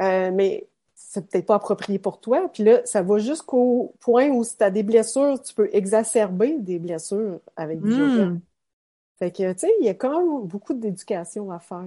Euh, 0.00 0.30
mais 0.32 0.67
c'est 1.08 1.26
peut-être 1.26 1.46
pas 1.46 1.54
approprié 1.54 1.98
pour 1.98 2.20
toi. 2.20 2.50
Puis 2.52 2.64
là, 2.64 2.84
ça 2.84 3.00
va 3.00 3.16
jusqu'au 3.16 3.94
point 3.98 4.28
où 4.28 4.44
si 4.44 4.58
tu 4.58 4.62
as 4.62 4.70
des 4.70 4.82
blessures, 4.82 5.40
tu 5.40 5.54
peux 5.54 5.70
exacerber 5.72 6.58
des 6.58 6.78
blessures 6.78 7.40
avec 7.56 7.80
du 7.80 7.92
yoga. 7.92 8.26
Hmm. 8.26 8.40
Fait 9.18 9.30
que, 9.30 9.52
tu 9.54 9.60
sais, 9.60 9.72
il 9.80 9.86
y 9.86 9.88
a 9.88 9.94
quand 9.94 10.10
même 10.10 10.46
beaucoup 10.46 10.74
d'éducation 10.74 11.50
à 11.50 11.60
faire. 11.60 11.86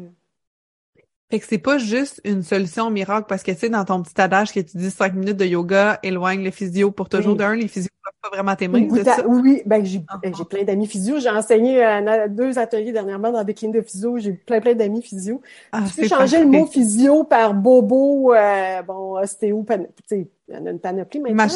Fait 1.32 1.40
que 1.40 1.46
c'est 1.48 1.58
pas 1.58 1.78
juste 1.78 2.20
une 2.26 2.44
solution 2.44 2.90
miracle 2.90 3.26
parce 3.30 3.42
que 3.42 3.52
tu 3.52 3.58
sais, 3.58 3.70
dans 3.70 3.86
ton 3.86 4.04
petit 4.04 4.20
adage 4.20 4.52
que 4.52 4.60
tu 4.60 4.76
dis 4.76 4.92
cinq 4.92 5.14
minutes 5.14 5.38
de 5.38 5.46
yoga 5.46 5.98
éloigne 6.04 6.44
le 6.44 6.52
physio 6.52 6.92
pour 6.92 7.08
toujours 7.08 7.38
d'un, 7.38 7.56
les 7.56 7.70
physios 7.70 7.90
peuvent 8.04 8.14
pas 8.22 8.36
vraiment 8.36 8.54
t'aimer. 8.54 8.86
Oui, 9.26 9.62
ben 9.66 9.86
j'ai 9.86 10.04
ah, 10.10 10.20
j'ai 10.24 10.44
plein 10.44 10.64
d'amis 10.64 10.88
physio. 10.88 11.20
J'ai 11.20 11.30
enseigné 11.30 11.82
à 11.84 12.28
deux 12.28 12.60
ateliers 12.60 12.92
dernièrement 12.92 13.32
dans 13.32 13.46
des 13.46 13.54
cliniques 13.54 13.78
de 13.78 13.82
physio. 13.82 14.18
J'ai 14.18 14.34
plein 14.34 14.60
plein 14.60 14.74
d'amis 14.74 15.02
physio. 15.02 15.42
Ah, 15.72 15.84
tu 15.88 16.02
peux 16.02 16.08
changer 16.10 16.42
le 16.42 16.48
mot 16.48 16.66
physio 16.66 17.24
par 17.24 17.54
bobo, 17.54 18.34
euh, 18.34 18.82
bon, 18.82 19.18
ostéo, 19.18 19.66
tu 19.70 19.76
sais, 20.06 20.28
il 20.50 20.54
y 20.54 20.58
en 20.58 20.66
a 20.66 20.72
une 20.72 20.80
panoplie 20.80 21.22
maintenant. 21.22 21.48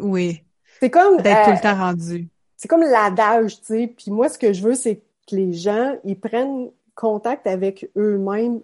oui. 0.00 0.42
C'est 0.80 0.88
comme 0.88 1.18
d'être 1.18 1.44
tout 1.44 1.50
le 1.50 1.56
euh, 1.56 1.60
temps 1.60 1.76
rendu. 1.76 2.28
C'est 2.56 2.68
comme 2.68 2.80
l'adage, 2.80 3.60
tu 3.60 3.66
sais. 3.66 3.94
Puis 3.94 4.10
moi, 4.10 4.30
ce 4.30 4.38
que 4.38 4.54
je 4.54 4.62
veux, 4.62 4.74
c'est 4.74 5.02
que 5.28 5.36
les 5.36 5.52
gens, 5.52 5.94
ils 6.04 6.18
prennent 6.18 6.70
contact 6.94 7.46
avec 7.46 7.90
eux-mêmes 7.96 8.60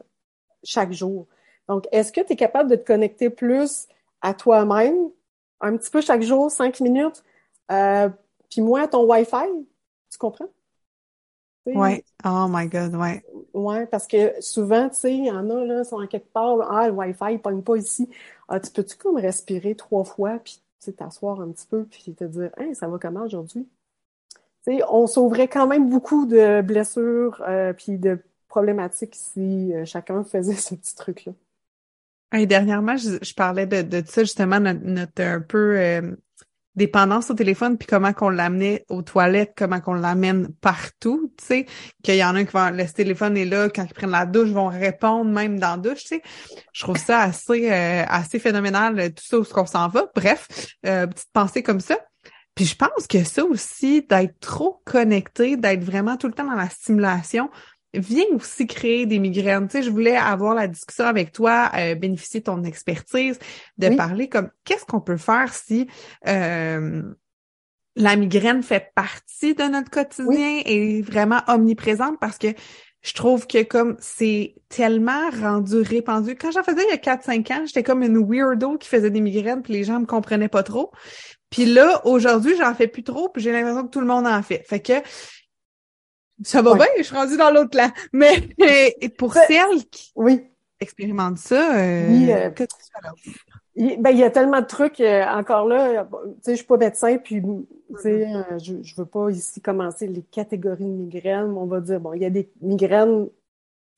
chaque 0.63 0.93
jour. 0.93 1.27
Donc, 1.69 1.87
est-ce 1.93 2.13
que 2.13 2.21
tu 2.21 2.33
es 2.33 2.37
capable 2.37 2.71
de 2.71 2.77
te 2.77 2.87
connecter 2.87 3.31
plus 3.31 3.89
à 4.23 4.35
toi-même, 4.35 5.11
un 5.61 5.77
petit 5.77 5.91
peu 5.91 6.01
chaque 6.01 6.23
jour, 6.23 6.51
cinq 6.51 6.81
minutes, 6.81 7.25
euh, 7.71 8.09
puis 8.51 8.61
moins 8.61 8.85
à 8.85 8.89
ton 8.89 9.05
Wi-Fi? 9.05 9.67
Tu 10.11 10.19
comprends? 10.19 10.49
Oui. 11.67 12.05
Oh 12.25 12.47
my 12.49 12.69
God, 12.69 12.95
ouais. 12.95 13.25
Ouais, 13.53 13.87
parce 13.87 14.07
que 14.07 14.41
souvent, 14.41 14.89
tu 14.89 14.97
sais, 14.97 15.15
il 15.15 15.27
y 15.27 15.31
en 15.31 15.51
a, 15.51 15.65
là, 15.65 15.83
sont 15.83 16.01
en 16.01 16.07
quelque 16.07 16.33
part, 16.33 16.61
ah, 16.71 16.89
le 16.89 16.95
Wi-Fi, 16.95 17.33
il 17.33 17.41
pogne 17.41 17.63
pas 17.63 17.77
ici. 17.77 18.09
Ah, 18.49 18.61
tu 18.61 18.71
peux-tu 18.71 18.97
comme 18.97 19.17
respirer 19.17 19.75
trois 19.75 20.05
fois, 20.05 20.39
puis 20.39 20.61
t'asseoir 20.97 21.41
un 21.41 21.51
petit 21.51 21.67
peu, 21.67 21.85
puis 21.85 22.15
te 22.15 22.23
dire, 22.23 22.51
hein, 22.59 22.73
ça 22.75 22.87
va 22.87 22.99
comment 22.99 23.25
aujourd'hui? 23.25 23.69
Tu 24.65 24.77
sais, 24.77 24.83
on 24.89 25.09
sauverait 25.09 25.49
quand 25.49 25.67
même 25.67 25.91
beaucoup 25.91 26.27
de 26.27 26.61
blessures, 26.61 27.43
euh, 27.49 27.73
puis 27.73 27.99
de 27.99 28.21
problématique 28.57 29.15
si 29.15 29.75
euh, 29.75 29.85
chacun 29.85 30.25
faisait 30.25 30.55
ce 30.67 30.75
petit 30.75 30.95
truc-là. 30.95 31.33
Et 32.35 32.47
dernièrement, 32.47 32.97
je, 32.97 33.35
parlais 33.35 33.67
de, 33.67 34.03
ça, 34.07 34.23
justement, 34.23 34.59
notre, 34.59 35.23
un 35.23 35.41
peu 35.41 35.79
euh, 35.79 36.17
dépendance 36.75 37.31
au 37.31 37.35
téléphone, 37.35 37.79
puis 37.79 37.87
comment 37.87 38.13
qu'on 38.13 38.31
l'amenait 38.31 38.85
aux 38.89 39.03
toilettes, 39.03 39.53
comment 39.57 39.81
qu'on 39.81 39.95
l'amène 39.95 40.49
partout, 40.61 41.33
tu 41.39 41.45
sais, 41.45 41.67
qu'il 42.03 42.17
y 42.17 42.25
en 42.25 42.35
a 42.35 42.45
qui 42.45 42.53
vont 42.53 42.71
laisser 42.71 42.93
le 42.93 43.05
téléphone 43.05 43.37
et 43.37 43.45
là, 43.45 43.69
quand 43.69 43.85
ils 43.85 43.95
prennent 43.95 44.11
la 44.11 44.27
douche, 44.27 44.49
vont 44.49 44.69
répondre 44.69 45.31
même 45.31 45.61
dans 45.61 45.77
la 45.77 45.77
douche, 45.77 46.03
tu 46.03 46.17
sais. 46.17 46.23
Je 46.73 46.83
trouve 46.83 46.99
ça 46.99 47.21
assez, 47.21 47.71
euh, 47.71 48.05
assez 48.09 48.39
phénoménal, 48.39 49.15
tout 49.15 49.25
ça, 49.25 49.39
où 49.39 49.45
qu'on 49.45 49.67
s'en 49.67 49.89
va. 49.89 50.11
Bref, 50.15 50.49
petite 50.83 51.33
pensée 51.33 51.63
comme 51.63 51.81
ça. 51.81 51.97
Puis 52.57 52.65
je 52.65 52.75
pense 52.75 53.07
que 53.07 53.23
ça 53.23 53.45
aussi, 53.45 54.03
d'être 54.03 54.41
trop 54.41 54.81
connecté, 54.87 55.57
d'être 55.59 55.85
vraiment 55.85 56.17
tout 56.17 56.27
le 56.27 56.33
temps 56.33 56.47
dans 56.47 56.55
la 56.55 56.71
stimulation, 56.71 57.51
vient 57.97 58.27
aussi 58.35 58.67
créer 58.67 59.07
des 59.07 59.19
migraines. 59.19 59.69
Tu 59.69 59.79
sais, 59.79 59.83
je 59.83 59.91
voulais 59.91 60.17
avoir 60.17 60.55
la 60.55 60.69
discussion 60.69 61.05
avec 61.05 61.33
toi, 61.33 61.71
euh, 61.75 61.95
bénéficier 61.95 62.41
de 62.41 62.45
ton 62.45 62.63
expertise, 62.65 63.39
de 63.79 63.89
parler 63.91 64.29
comme 64.29 64.51
qu'est-ce 64.65 64.85
qu'on 64.85 65.01
peut 65.01 65.17
faire 65.17 65.53
si 65.53 65.89
euh, 66.27 67.03
la 67.97 68.17
migraine 68.17 68.63
fait 68.63 68.93
partie 68.95 69.55
de 69.55 69.65
notre 69.65 69.91
quotidien 69.91 70.63
et 70.65 71.03
vraiment 71.03 71.41
omniprésente? 71.49 72.19
Parce 72.21 72.39
que 72.39 72.49
je 73.07 73.13
trouve 73.15 73.47
que 73.47 73.63
comme 73.63 73.97
c'est 74.01 74.57
tellement 74.69 75.31
rendu 75.31 75.81
répandu. 75.81 76.35
Quand 76.35 76.51
j'en 76.51 76.65
faisais 76.65 76.83
il 76.83 76.91
y 76.91 76.93
a 76.93 77.17
4-5 77.17 77.53
ans, 77.53 77.65
j'étais 77.65 77.85
comme 77.85 78.03
une 78.03 78.19
weirdo 78.19 78.77
qui 78.79 78.89
faisait 78.89 79.11
des 79.11 79.21
migraines 79.21 79.63
puis 79.63 79.73
les 79.73 79.85
gens 79.85 80.01
me 80.01 80.07
comprenaient 80.07 80.49
pas 80.49 80.65
trop. 80.65 80.91
Puis 81.49 81.65
là, 81.65 82.05
aujourd'hui, 82.05 82.57
j'en 82.59 82.75
fais 82.75 82.89
plus 82.89 83.05
trop 83.05 83.29
puis 83.29 83.43
j'ai 83.43 83.53
l'impression 83.53 83.85
que 83.85 83.91
tout 83.91 84.01
le 84.01 84.07
monde 84.07 84.27
en 84.27 84.43
fait. 84.43 84.65
Fait 84.67 84.81
que 84.81 84.95
ça 86.43 86.63
va 86.63 86.75
bien, 86.75 86.87
je 86.99 87.03
suis 87.03 87.15
rendue 87.15 87.37
dans 87.37 87.51
l'autre 87.51 87.77
là. 87.77 87.93
Mais 88.13 88.49
pour 89.17 89.35
celles 89.35 89.85
qui 89.91 90.13
oui. 90.17 90.45
expérimentent 90.81 91.39
ça, 91.39 91.77
euh, 91.77 92.09
oui, 92.09 92.33
euh, 92.33 92.51
que 92.51 92.65
tu 92.65 92.77
fais 93.25 93.43
il, 93.77 94.01
ben, 94.01 94.11
il 94.11 94.19
y 94.19 94.25
a 94.25 94.31
tellement 94.31 94.61
de 94.61 94.67
trucs. 94.67 95.01
Euh, 95.01 95.25
encore 95.27 95.67
là, 95.67 96.05
tu 96.05 96.19
sais, 96.43 96.53
je 96.53 96.57
suis 96.57 96.67
pas 96.67 96.79
médecin, 96.79 97.19
puis 97.19 97.43
tu 97.43 98.03
sais, 98.03 98.25
mm-hmm. 98.25 98.37
euh, 98.53 98.59
je, 98.59 98.83
je 98.83 98.97
veux 98.97 99.05
pas 99.05 99.31
ici 99.31 99.61
commencer 99.61 100.07
les 100.07 100.23
catégories 100.23 100.85
de 100.85 100.89
migraines. 100.89 101.53
On 101.57 101.67
va 101.67 101.81
dire, 101.81 102.01
bon, 102.01 102.15
il 102.15 102.23
y 102.23 102.25
a 102.25 102.31
des 102.31 102.51
migraines 102.63 103.29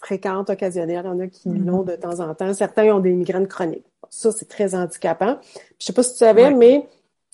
fréquentes, 0.00 0.50
occasionnelles. 0.50 1.02
Il 1.04 1.08
y 1.08 1.10
en 1.10 1.20
a 1.20 1.28
qui 1.28 1.48
mm-hmm. 1.48 1.64
l'ont 1.64 1.82
de 1.84 1.94
temps 1.94 2.18
en 2.20 2.34
temps. 2.34 2.52
Certains 2.54 2.92
ont 2.92 2.98
des 2.98 3.12
migraines 3.12 3.46
chroniques. 3.46 3.86
Ça, 4.10 4.32
c'est 4.32 4.48
très 4.48 4.74
handicapant. 4.74 5.38
Je 5.78 5.86
sais 5.86 5.92
pas 5.92 6.02
si 6.02 6.12
tu 6.12 6.18
savais, 6.18 6.52
mais 6.52 6.84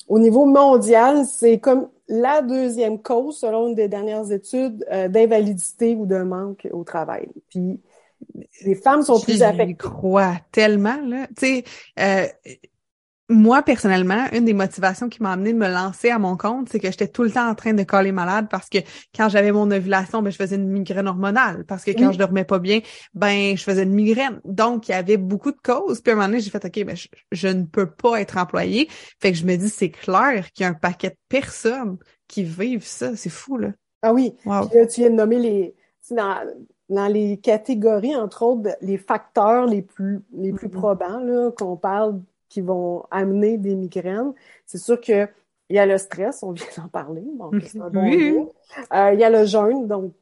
au 0.09 0.19
niveau 0.19 0.45
mondial, 0.45 1.25
c'est 1.27 1.59
comme 1.59 1.89
la 2.09 2.43
deuxième 2.43 3.01
cause, 3.01 3.39
selon 3.39 3.69
une 3.69 3.75
des 3.75 3.89
dernières 3.89 4.31
études, 4.31 4.85
euh, 4.93 5.09
d'invalidité 5.09 5.95
ou 5.95 6.07
de 6.07 6.19
manque 6.19 6.69
au 6.73 6.85
travail. 6.85 7.29
Puis 7.49 7.81
les 8.65 8.75
femmes 8.75 9.03
sont 9.03 9.21
plus 9.21 9.43
affectées. 9.43 9.77
Je 9.81 9.89
crois 9.89 10.35
tellement, 10.53 11.01
là. 11.05 11.27
Tu 11.37 11.47
sais, 11.47 11.65
euh, 11.99 12.27
moi, 13.31 13.63
personnellement, 13.63 14.27
une 14.33 14.45
des 14.45 14.53
motivations 14.53 15.09
qui 15.09 15.23
m'a 15.23 15.33
amené 15.33 15.55
de 15.55 15.59
me 15.59 15.69
lancer 15.69 16.11
à 16.11 16.19
mon 16.19 16.37
compte, 16.37 16.69
c'est 16.69 16.79
que 16.79 16.91
j'étais 16.91 17.09
tout 17.09 17.23
le 17.23 17.31
temps 17.31 17.49
en 17.49 17.55
train 17.55 17.73
de 17.73 17.83
coller 17.83 18.13
malade 18.13 18.49
parce 18.51 18.69
que 18.69 18.79
quand 19.17 19.31
j'avais 19.31 19.51
mon 19.51 19.71
ovulation, 19.71 20.21
ben, 20.21 20.31
je 20.31 20.37
faisais 20.37 20.57
une 20.57 20.69
migraine 20.69 21.09
hormonale. 21.09 21.65
Parce 21.65 21.85
que 21.85 21.93
quand 21.93 22.13
je 22.13 22.19
dormais 22.19 22.45
pas 22.45 22.59
bien, 22.59 22.81
ben, 23.15 23.57
je 23.57 23.63
faisais 23.63 23.85
une 23.85 23.95
migraine. 23.95 24.41
Donc, 24.45 24.89
il 24.89 24.93
y 24.93 24.95
avait 24.95 25.17
beaucoup 25.17 25.53
de 25.53 25.61
causes. 25.63 26.03
Puis 26.03 26.11
à 26.11 26.15
un 26.15 26.17
moment 26.17 26.29
donné, 26.29 26.41
j'ai 26.41 26.51
fait, 26.51 26.65
OK, 26.65 26.85
ben, 26.85 26.97
je, 27.33 27.49
ne 27.49 27.65
peux 27.65 27.91
pas 27.91 28.21
être 28.21 28.37
employée. 28.37 28.89
Fait 29.21 29.33
que 29.33 29.39
je 29.39 29.47
me 29.47 29.57
dis, 29.57 29.71
c'est 29.71 29.91
clair 29.91 30.53
qu'il 30.53 30.65
y 30.65 30.67
a 30.67 30.71
un 30.71 30.75
paquet 30.75 31.11
de 31.11 31.19
personnes 31.31 31.97
qui 32.29 32.45
vivent 32.45 32.87
ça. 32.87 33.17
C'est 33.17 33.31
fou, 33.31 33.57
là. 33.57 33.71
Ah 34.03 34.13
oui. 34.13 34.35
tu 34.43 35.01
viens 35.01 35.09
de 35.11 35.15
nommer 35.15 35.39
les, 35.39 35.75
dans 36.11 37.09
les 37.09 37.39
catégories, 37.39 38.15
entre 38.15 38.43
autres, 38.43 38.77
les 38.83 38.99
facteurs 38.99 39.65
les 39.65 39.81
plus, 39.81 40.23
les 40.35 40.53
plus 40.53 40.69
mm-hmm. 40.69 40.71
probants, 40.71 41.51
qu'on 41.57 41.79
parle, 41.79 42.21
qui 42.55 42.61
vont 42.61 43.05
amener 43.11 43.59
des 43.59 43.75
migraines. 43.75 44.33
C'est 44.65 44.79
sûr 44.79 45.01
que 45.01 45.27
il 45.69 45.77
y 45.77 45.79
a 45.81 45.87
le 45.87 45.99
stress, 45.99 46.45
on 46.45 46.53
vient 46.53 46.67
d'en 46.77 46.89
parler, 46.89 47.25
bon, 47.35 47.51
euh, 47.53 49.11
il 49.13 49.19
y 49.19 49.25
a 49.25 49.31
le 49.31 49.45
jeûne, 49.45 49.89
donc 49.89 50.13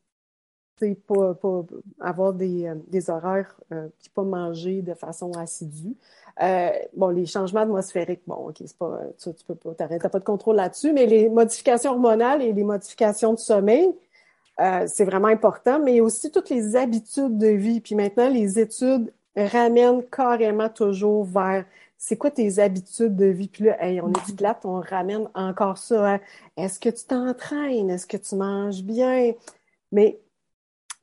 c'est 0.78 0.94
pas, 1.06 1.34
pas 1.34 1.62
avoir 2.00 2.32
des, 2.32 2.66
euh, 2.66 2.74
des 2.88 3.10
horaires, 3.10 3.54
euh, 3.70 3.88
puis 3.98 4.08
pas 4.08 4.22
manger 4.22 4.80
de 4.80 4.94
façon 4.94 5.30
assidue. 5.32 5.94
Euh, 6.42 6.70
bon, 6.96 7.08
les 7.08 7.26
changements 7.26 7.60
atmosphériques, 7.60 8.22
bon, 8.26 8.48
ok, 8.48 8.62
c'est 8.64 8.78
pas, 8.78 9.00
tu, 9.22 9.34
tu 9.34 9.44
peux 9.44 9.54
pas, 9.54 9.74
t'as 9.74 10.08
pas 10.08 10.18
de 10.18 10.24
contrôle 10.24 10.56
là-dessus, 10.56 10.94
mais 10.94 11.04
les 11.04 11.28
modifications 11.28 11.90
hormonales 11.90 12.40
et 12.40 12.54
les 12.54 12.64
modifications 12.64 13.34
de 13.34 13.38
sommeil, 13.38 13.92
euh, 14.60 14.86
c'est 14.86 15.04
vraiment 15.04 15.28
important, 15.28 15.80
mais 15.80 16.00
aussi 16.00 16.30
toutes 16.30 16.48
les 16.48 16.76
habitudes 16.76 17.36
de 17.36 17.48
vie. 17.48 17.80
Puis 17.80 17.94
maintenant, 17.94 18.30
les 18.30 18.58
études 18.58 19.12
ramènent 19.36 20.04
carrément 20.10 20.70
toujours 20.70 21.24
vers 21.24 21.64
c'est 22.04 22.16
quoi 22.16 22.32
tes 22.32 22.58
habitudes 22.58 23.14
de 23.14 23.26
vie? 23.26 23.46
Puis 23.46 23.66
là, 23.66 23.76
on 24.02 24.10
est 24.10 24.26
du 24.26 24.34
plate, 24.34 24.64
on 24.64 24.80
ramène 24.80 25.28
encore 25.34 25.78
ça. 25.78 26.18
Est-ce 26.56 26.80
que 26.80 26.88
tu 26.88 27.04
t'entraînes? 27.04 27.90
Est-ce 27.90 28.08
que 28.08 28.16
tu 28.16 28.34
manges 28.34 28.82
bien? 28.82 29.34
Mais, 29.92 30.20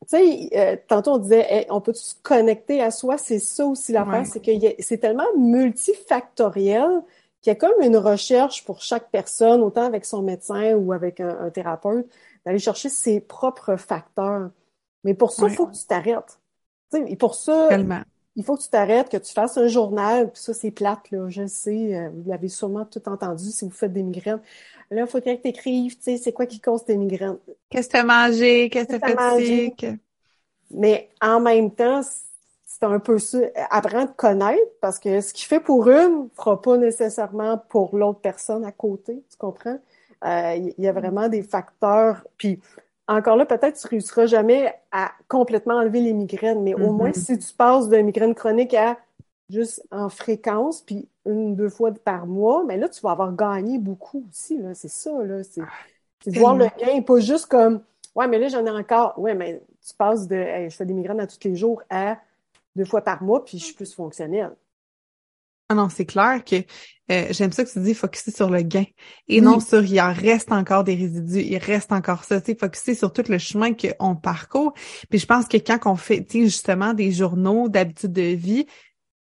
tu 0.01 0.17
sais, 0.17 0.49
euh, 0.57 0.75
tantôt 0.89 1.13
on 1.13 1.17
disait, 1.19 1.67
on 1.69 1.79
peut 1.79 1.93
se 1.93 2.15
connecter 2.21 2.81
à 2.81 2.91
soi? 2.91 3.17
C'est 3.17 3.39
ça 3.39 3.65
aussi 3.65 3.93
l'affaire, 3.93 4.25
c'est 4.25 4.41
que 4.41 4.51
c'est 4.79 4.97
tellement 4.97 5.23
multifactoriel 5.37 7.01
qu'il 7.39 7.51
y 7.51 7.53
a 7.53 7.55
comme 7.55 7.81
une 7.81 7.95
recherche 7.95 8.65
pour 8.65 8.81
chaque 8.81 9.09
personne, 9.09 9.61
autant 9.61 9.85
avec 9.85 10.03
son 10.03 10.21
médecin 10.21 10.73
ou 10.73 10.91
avec 10.91 11.21
un 11.21 11.49
thérapeute, 11.49 12.07
d'aller 12.45 12.59
chercher 12.59 12.89
ses 12.89 13.21
propres 13.21 13.77
facteurs. 13.77 14.49
Mais 15.05 15.13
pour 15.13 15.31
ça, 15.31 15.47
il 15.47 15.55
faut 15.55 15.67
que 15.67 15.77
tu 15.77 15.85
t'arrêtes. 15.85 16.39
Et 16.93 17.15
pour 17.15 17.35
ça, 17.35 17.69
il 18.39 18.45
faut 18.45 18.55
que 18.55 18.63
tu 18.63 18.69
t'arrêtes, 18.69 19.09
que 19.09 19.17
tu 19.17 19.33
fasses 19.33 19.57
un 19.57 19.67
journal, 19.67 20.31
puis 20.31 20.41
ça, 20.41 20.53
c'est 20.53 20.71
plate, 20.71 21.11
là, 21.11 21.27
je 21.27 21.45
sais, 21.45 21.93
euh, 21.93 22.09
vous 22.09 22.29
l'avez 22.29 22.47
sûrement 22.47 22.85
tout 22.85 23.01
entendu 23.09 23.51
si 23.51 23.65
vous 23.65 23.71
faites 23.71 23.91
des 23.91 24.01
migraines. 24.01 24.39
Là, 24.89 25.01
il 25.01 25.07
faut 25.07 25.19
que 25.19 25.35
tu 25.35 25.47
écrives, 25.49 25.97
tu 25.97 26.03
sais, 26.03 26.17
c'est 26.17 26.31
quoi 26.31 26.45
qui 26.45 26.61
cause 26.61 26.85
tes 26.85 26.95
migraines? 26.95 27.37
Qu'est-ce 27.69 27.89
que 27.89 27.93
tu 27.93 27.99
as 27.99 28.05
mangé, 28.05 28.69
qu'est-ce 28.69 28.87
que 28.87 28.95
tu 28.95 29.03
as 29.03 29.79
fait 29.79 29.99
Mais 30.71 31.09
en 31.21 31.41
même 31.41 31.69
temps, 31.69 31.99
c'est 32.65 32.83
un 32.85 32.99
peu 32.99 33.19
ça, 33.19 33.39
apprends 33.69 34.03
à 34.03 34.07
te 34.07 34.15
connaître, 34.15 34.71
parce 34.79 34.99
que 34.99 35.19
ce 35.19 35.33
qui 35.33 35.43
fait 35.43 35.59
pour 35.59 35.89
une 35.89 36.29
fera 36.33 36.61
pas 36.61 36.77
nécessairement 36.77 37.57
pour 37.67 37.97
l'autre 37.97 38.21
personne 38.21 38.63
à 38.63 38.71
côté, 38.71 39.21
tu 39.29 39.37
comprends? 39.37 39.79
Euh, 40.23 40.55
il 40.55 40.81
y 40.81 40.87
a 40.87 40.93
vraiment 40.93 41.27
des 41.27 41.43
facteurs. 41.43 42.25
Puis 42.37 42.61
encore 43.09 43.35
là, 43.35 43.45
peut-être 43.45 43.79
tu 43.79 43.87
réussiras 43.87 44.27
jamais 44.27 44.73
à 44.91 45.11
complètement 45.27 45.75
enlever 45.75 45.99
les 45.99 46.13
migraines, 46.13 46.61
mais 46.61 46.75
au 46.75 46.91
moins 46.91 47.09
mm-hmm. 47.09 47.25
si 47.25 47.39
tu 47.39 47.53
passes 47.53 47.89
de 47.89 47.97
migraine 47.97 48.35
chronique 48.35 48.73
à 48.73 48.97
juste 49.49 49.83
en 49.91 50.09
fréquence, 50.09 50.81
puis 50.81 51.07
une 51.25 51.55
deux 51.55 51.69
fois 51.69 51.91
par 51.91 52.27
mois, 52.27 52.63
mais 52.65 52.77
là, 52.77 52.87
tu 52.87 53.01
vas 53.01 53.11
avoir 53.11 53.35
gagné 53.35 53.79
beaucoup 53.79 54.25
aussi. 54.29 54.57
Là. 54.57 54.73
C'est 54.75 54.89
ça, 54.89 55.11
là. 55.23 55.43
C'est, 55.43 55.61
c'est 56.23 56.37
voir 56.37 56.55
le 56.55 56.67
gain, 56.77 57.01
pas 57.01 57.19
juste 57.19 57.47
comme 57.47 57.81
Ouais, 58.15 58.27
mais 58.27 58.39
là, 58.39 58.47
j'en 58.47 58.65
ai 58.65 58.69
encore. 58.69 59.17
Ouais, 59.17 59.33
mais 59.33 59.61
tu 59.85 59.93
passes 59.95 60.27
de 60.27 60.35
je 60.69 60.75
fais 60.75 60.85
des 60.85 60.93
migraines 60.93 61.19
à 61.19 61.27
tous 61.27 61.39
les 61.43 61.55
jours 61.55 61.81
à 61.89 62.17
deux 62.75 62.85
fois 62.85 63.01
par 63.01 63.23
mois, 63.23 63.43
puis 63.45 63.57
je 63.57 63.65
suis 63.65 63.73
plus 63.73 63.93
fonctionnelle. 63.93 64.55
Ah 65.69 65.75
non, 65.75 65.89
c'est 65.89 66.05
clair 66.05 66.43
que 66.43 66.57
euh, 67.11 67.27
j'aime 67.31 67.51
ça 67.51 67.63
que 67.63 67.71
tu 67.71 67.79
dis 67.79 67.93
focuser 67.93 68.31
sur 68.31 68.49
le 68.49 68.61
gain 68.61 68.85
et 69.27 69.41
non 69.41 69.59
sur 69.59 69.83
il 69.83 69.99
en 69.99 70.13
reste 70.13 70.51
encore 70.51 70.83
des 70.83 70.95
résidus, 70.95 71.41
il 71.41 71.57
reste 71.57 71.91
encore 71.91 72.23
ça, 72.23 72.39
tu 72.39 72.51
sais, 72.51 72.57
focuser 72.57 72.95
sur 72.95 73.11
tout 73.11 73.23
le 73.27 73.37
chemin 73.37 73.71
qu'on 73.73 74.15
parcourt. 74.15 74.73
Puis 75.09 75.19
je 75.19 75.25
pense 75.25 75.47
que 75.47 75.57
quand 75.57 75.79
on 75.85 75.95
fait, 75.95 76.23
tu 76.23 76.39
sais, 76.39 76.43
justement 76.45 76.93
des 76.93 77.11
journaux 77.11 77.69
d'habitude 77.69 78.13
de 78.13 78.21
vie, 78.21 78.65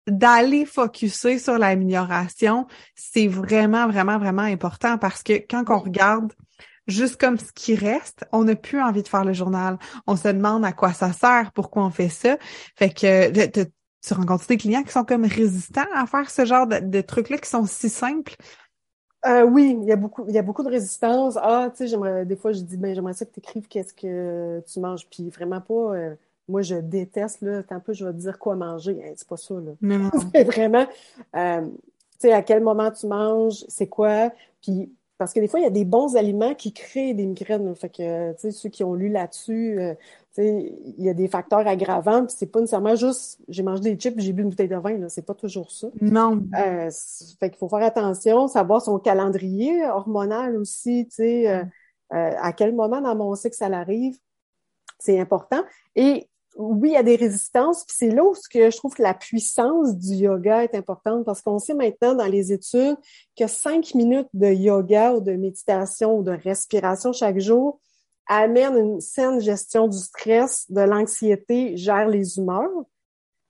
d'aller 0.08 0.66
focuser 0.66 1.40
sur 1.40 1.58
l'amélioration, 1.58 2.68
c'est 2.96 3.28
vraiment, 3.28 3.88
vraiment, 3.88 4.18
vraiment 4.18 4.42
important 4.42 4.98
parce 4.98 5.24
que 5.24 5.34
quand 5.34 5.64
on 5.70 5.80
regarde 5.80 6.34
juste 6.88 7.20
comme 7.20 7.38
ce 7.38 7.52
qui 7.54 7.76
reste, 7.76 8.26
on 8.32 8.44
n'a 8.44 8.56
plus 8.56 8.82
envie 8.82 9.04
de 9.04 9.08
faire 9.08 9.24
le 9.24 9.34
journal. 9.34 9.78
On 10.08 10.16
se 10.16 10.28
demande 10.28 10.66
à 10.66 10.74
quoi 10.74 10.94
ça 10.94 11.14
sert, 11.14 11.52
pourquoi 11.54 11.86
on 11.86 11.90
fait 11.90 12.10
ça. 12.10 12.38
Fait 12.76 12.90
que 12.90 13.30
tu 14.06 14.14
rencontres 14.14 14.48
des 14.48 14.58
clients 14.58 14.84
qui 14.84 14.92
sont 14.92 15.06
comme 15.06 15.26
résistants 15.26 15.82
à 15.94 16.06
faire 16.06 16.30
ce 16.30 16.46
genre 16.46 16.68
de, 16.68 17.02
trucs-là 17.02 17.38
qui 17.38 17.50
sont 17.50 17.66
si 17.66 17.90
simples? 17.90 18.36
Euh, 19.26 19.44
oui, 19.44 19.78
il 19.82 19.88
y 19.88 19.92
a 19.94 19.96
beaucoup, 19.96 20.26
il 20.28 20.36
y 20.36 20.38
a 20.38 20.42
beaucoup 20.42 20.64
de 20.64 20.70
résistance. 20.70 21.38
Ah, 21.42 21.70
tu 21.72 21.78
sais, 21.78 21.88
j'aimerais, 21.88 22.26
des 22.26 22.36
fois, 22.36 22.52
je 22.52 22.60
dis, 22.60 22.76
ben, 22.76 22.94
j'aimerais 22.94 23.14
ça 23.14 23.26
que 23.26 23.32
tu 23.32 23.40
écrives 23.40 23.68
qu'est-ce 23.68 23.94
que 23.94 24.62
tu 24.68 24.80
manges, 24.82 25.08
puis 25.10 25.30
vraiment 25.30 25.62
pas, 25.62 25.96
euh, 25.96 26.16
moi, 26.50 26.62
je 26.62 26.76
déteste, 26.76 27.42
là, 27.42 27.62
un 27.70 27.80
peu, 27.80 27.94
je 27.94 28.06
vais 28.06 28.12
te 28.12 28.18
dire 28.18 28.38
quoi 28.38 28.56
manger. 28.56 29.02
c'est 29.16 29.28
pas 29.28 29.38
ça, 29.38 29.54
là. 29.54 29.72
Non. 29.82 30.12
c'est 30.36 30.44
vraiment, 30.44 30.86
euh, 31.38 31.62
tu 31.62 31.70
sais, 32.20 32.34
à 32.34 32.42
quel 32.42 32.62
moment 32.62 32.92
tu 32.92 33.08
manges, 33.08 33.64
c'est 33.70 33.88
quoi, 33.88 34.32
puis 34.62 34.92
parce 35.18 35.34
que 35.34 35.40
des 35.40 35.48
fois, 35.48 35.60
il 35.60 35.64
y 35.64 35.68
a 35.68 35.72
des 35.72 35.86
bons 35.86 36.16
aliments 36.16 36.56
qui 36.56 36.74
créent 36.74 37.14
des 37.14 37.26
migraines. 37.26 37.74
Fait 37.76 37.90
que, 37.90 38.34
tu 38.34 38.40
sais, 38.40 38.52
ceux 38.52 38.70
qui 38.70 38.84
ont 38.84 38.94
lu 38.94 39.10
là-dessus, 39.10 39.80
il 40.38 41.04
y 41.04 41.10
a 41.10 41.14
des 41.14 41.28
facteurs 41.28 41.68
aggravants, 41.68 42.26
puis 42.26 42.36
c'est 42.38 42.48
pas 42.48 42.60
nécessairement 42.60 42.96
juste 42.96 43.40
j'ai 43.48 43.62
mangé 43.62 43.82
des 43.82 43.96
chips, 43.96 44.20
j'ai 44.20 44.34
bu 44.34 44.42
une 44.42 44.50
bouteille 44.50 44.68
de 44.68 44.76
vin, 44.76 44.98
là, 44.98 45.10
c'est 45.10 45.26
pas 45.26 45.36
toujours 45.36 45.72
ça. 45.72 45.88
Non. 46.02 46.42
Euh, 46.58 46.90
fait 47.40 47.50
qu'il 47.50 47.60
faut 47.60 47.70
faire 47.70 47.84
attention, 47.84 48.48
savoir 48.48 48.82
son 48.82 48.98
calendrier 48.98 49.86
hormonal 49.86 50.58
aussi, 50.58 51.06
tu 51.08 51.16
sais, 51.16 51.50
euh, 51.50 51.64
euh, 52.14 52.32
à 52.40 52.52
quel 52.54 52.74
moment 52.74 53.02
dans 53.02 53.16
mon 53.16 53.36
cycle 53.36 53.56
ça 53.56 53.68
arrive, 53.68 54.18
c'est 54.98 55.20
important. 55.20 55.64
Et 55.96 56.28
oui, 56.56 56.90
il 56.90 56.94
y 56.94 56.98
a 56.98 57.04
des 57.04 57.16
résistances, 57.16 57.84
puis 57.86 57.96
c'est 57.98 58.10
là 58.10 58.24
où 58.24 58.34
que 58.52 58.70
je 58.70 58.78
trouve 58.78 58.94
que 58.94 59.02
la 59.02 59.14
puissance 59.14 59.98
du 59.98 60.14
yoga 60.16 60.64
est 60.64 60.76
importante 60.76 61.26
parce 61.26 61.42
qu'on 61.42 61.60
sait 61.60 61.74
maintenant 61.74 62.14
dans 62.14 62.26
les 62.26 62.52
études 62.52 62.98
que 63.38 63.48
cinq 63.48 63.96
minutes 63.96 64.28
de 64.34 64.48
yoga 64.48 65.14
ou 65.14 65.22
de 65.22 65.34
méditation 65.34 66.18
ou 66.18 66.24
de 66.24 66.32
respiration 66.32 67.12
chaque 67.14 67.40
jour 67.40 67.80
amène 68.28 68.78
une 68.78 69.02
saine 69.02 69.40
gestion 69.40 69.88
du 69.88 69.98
stress, 69.98 70.70
de 70.72 70.82
l'anxiété, 70.82 71.76
gère 71.76 72.08
les 72.08 72.38
humeurs. 72.38 72.70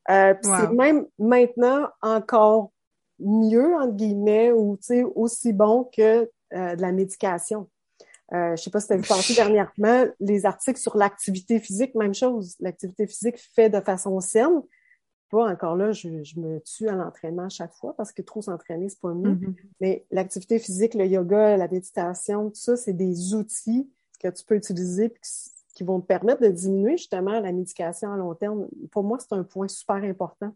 Euh, 0.09 0.33
C'est 0.41 0.71
même 0.71 1.05
maintenant 1.19 1.87
encore 2.01 2.71
mieux, 3.19 3.75
entre 3.75 3.93
guillemets, 3.93 4.51
ou 4.51 4.77
aussi 5.15 5.53
bon 5.53 5.89
que 5.95 6.29
euh, 6.53 6.75
de 6.75 6.81
la 6.81 6.91
médication. 6.91 7.67
Euh, 8.33 8.55
je 8.55 8.63
sais 8.63 8.71
pas 8.71 8.79
si 8.79 8.87
tu 8.87 8.93
as 8.93 8.97
vu 8.97 9.07
passer 9.07 9.35
dernièrement 9.35 10.05
les 10.19 10.45
articles 10.45 10.79
sur 10.79 10.97
l'activité 10.97 11.59
physique, 11.59 11.93
même 11.95 12.13
chose. 12.13 12.55
L'activité 12.59 13.05
physique 13.05 13.37
fait 13.55 13.69
de 13.69 13.79
façon 13.79 14.19
saine. 14.19 14.61
Pas 15.29 15.51
encore 15.51 15.75
là, 15.75 15.91
je, 15.91 16.09
me 16.09 16.59
tue 16.59 16.87
à 16.87 16.93
l'entraînement 16.93 17.45
à 17.45 17.49
chaque 17.49 17.73
fois 17.73 17.95
parce 17.95 18.11
que 18.11 18.21
trop 18.21 18.41
s'entraîner, 18.41 18.89
c'est 18.89 18.99
pas 18.99 19.13
mieux. 19.13 19.33
Mm-hmm. 19.33 19.55
Mais 19.81 20.05
l'activité 20.11 20.59
physique, 20.59 20.93
le 20.93 21.05
yoga, 21.05 21.57
la 21.57 21.67
méditation, 21.67 22.49
tout 22.49 22.55
ça, 22.55 22.75
c'est 22.75 22.93
des 22.93 23.33
outils 23.33 23.89
que 24.19 24.27
tu 24.29 24.45
peux 24.45 24.55
utiliser 24.55 25.13
qui 25.73 25.83
vont 25.83 25.99
te 25.99 26.05
permettre 26.05 26.41
de 26.41 26.49
diminuer 26.49 26.97
justement 26.97 27.39
la 27.39 27.51
médication 27.51 28.13
à 28.13 28.17
long 28.17 28.35
terme. 28.35 28.67
Pour 28.91 29.03
moi, 29.03 29.17
c'est 29.19 29.33
un 29.33 29.43
point 29.43 29.67
super 29.67 29.95
important. 29.95 30.55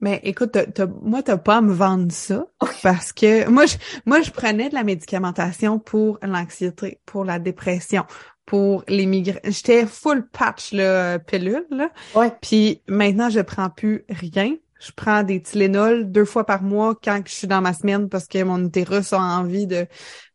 Mais 0.00 0.20
écoute, 0.24 0.52
t 0.52 0.84
moi, 1.02 1.22
t'as 1.22 1.36
pas 1.36 1.58
à 1.58 1.60
me 1.60 1.72
vendre 1.72 2.10
ça 2.10 2.46
parce 2.82 3.12
que 3.12 3.48
moi, 3.48 3.66
je, 3.66 3.76
moi, 4.06 4.20
je 4.22 4.30
prenais 4.30 4.68
de 4.68 4.74
la 4.74 4.84
médicamentation 4.84 5.78
pour 5.78 6.18
l'anxiété, 6.22 7.00
pour 7.06 7.24
la 7.24 7.38
dépression, 7.38 8.04
pour 8.46 8.84
les 8.88 9.06
migraines. 9.06 9.40
J'étais 9.44 9.86
full 9.86 10.26
patch, 10.28 10.72
là, 10.72 11.18
pilule, 11.18 11.66
là. 11.70 11.90
Ouais. 12.14 12.32
Puis 12.40 12.82
maintenant, 12.88 13.30
je 13.30 13.40
prends 13.40 13.70
plus 13.70 14.04
rien. 14.08 14.54
Je 14.80 14.90
prends 14.90 15.22
des 15.22 15.40
Tylenol 15.40 16.10
deux 16.10 16.24
fois 16.24 16.44
par 16.44 16.62
mois 16.62 16.96
quand 17.00 17.20
je 17.24 17.32
suis 17.32 17.46
dans 17.46 17.60
ma 17.60 17.72
semaine 17.72 18.08
parce 18.08 18.26
que 18.26 18.42
mon 18.42 18.64
utérus 18.64 19.12
a 19.12 19.18
envie 19.18 19.68
de 19.68 19.86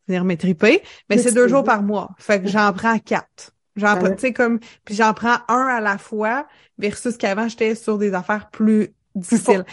venir 0.07 0.23
m'étriper. 0.23 0.81
Mais 1.09 1.17
c'est 1.17 1.33
deux 1.33 1.49
jours 1.49 1.65
par 1.65 1.83
mois. 1.83 2.11
Fait 2.17 2.41
que 2.41 2.47
j'en 2.47 2.71
prends 2.71 2.97
quatre. 2.99 3.51
J'en 3.75 3.97
prends, 3.97 4.09
tu 4.11 4.19
sais, 4.19 4.33
comme, 4.33 4.59
puis 4.85 4.95
j'en 4.95 5.13
prends 5.13 5.37
un 5.49 5.67
à 5.67 5.81
la 5.81 5.97
fois 5.97 6.47
versus 6.77 7.17
qu'avant, 7.17 7.47
j'étais 7.47 7.75
sur 7.75 7.97
des 7.97 8.13
affaires 8.13 8.49
plus 8.49 8.95
difficile. 9.17 9.65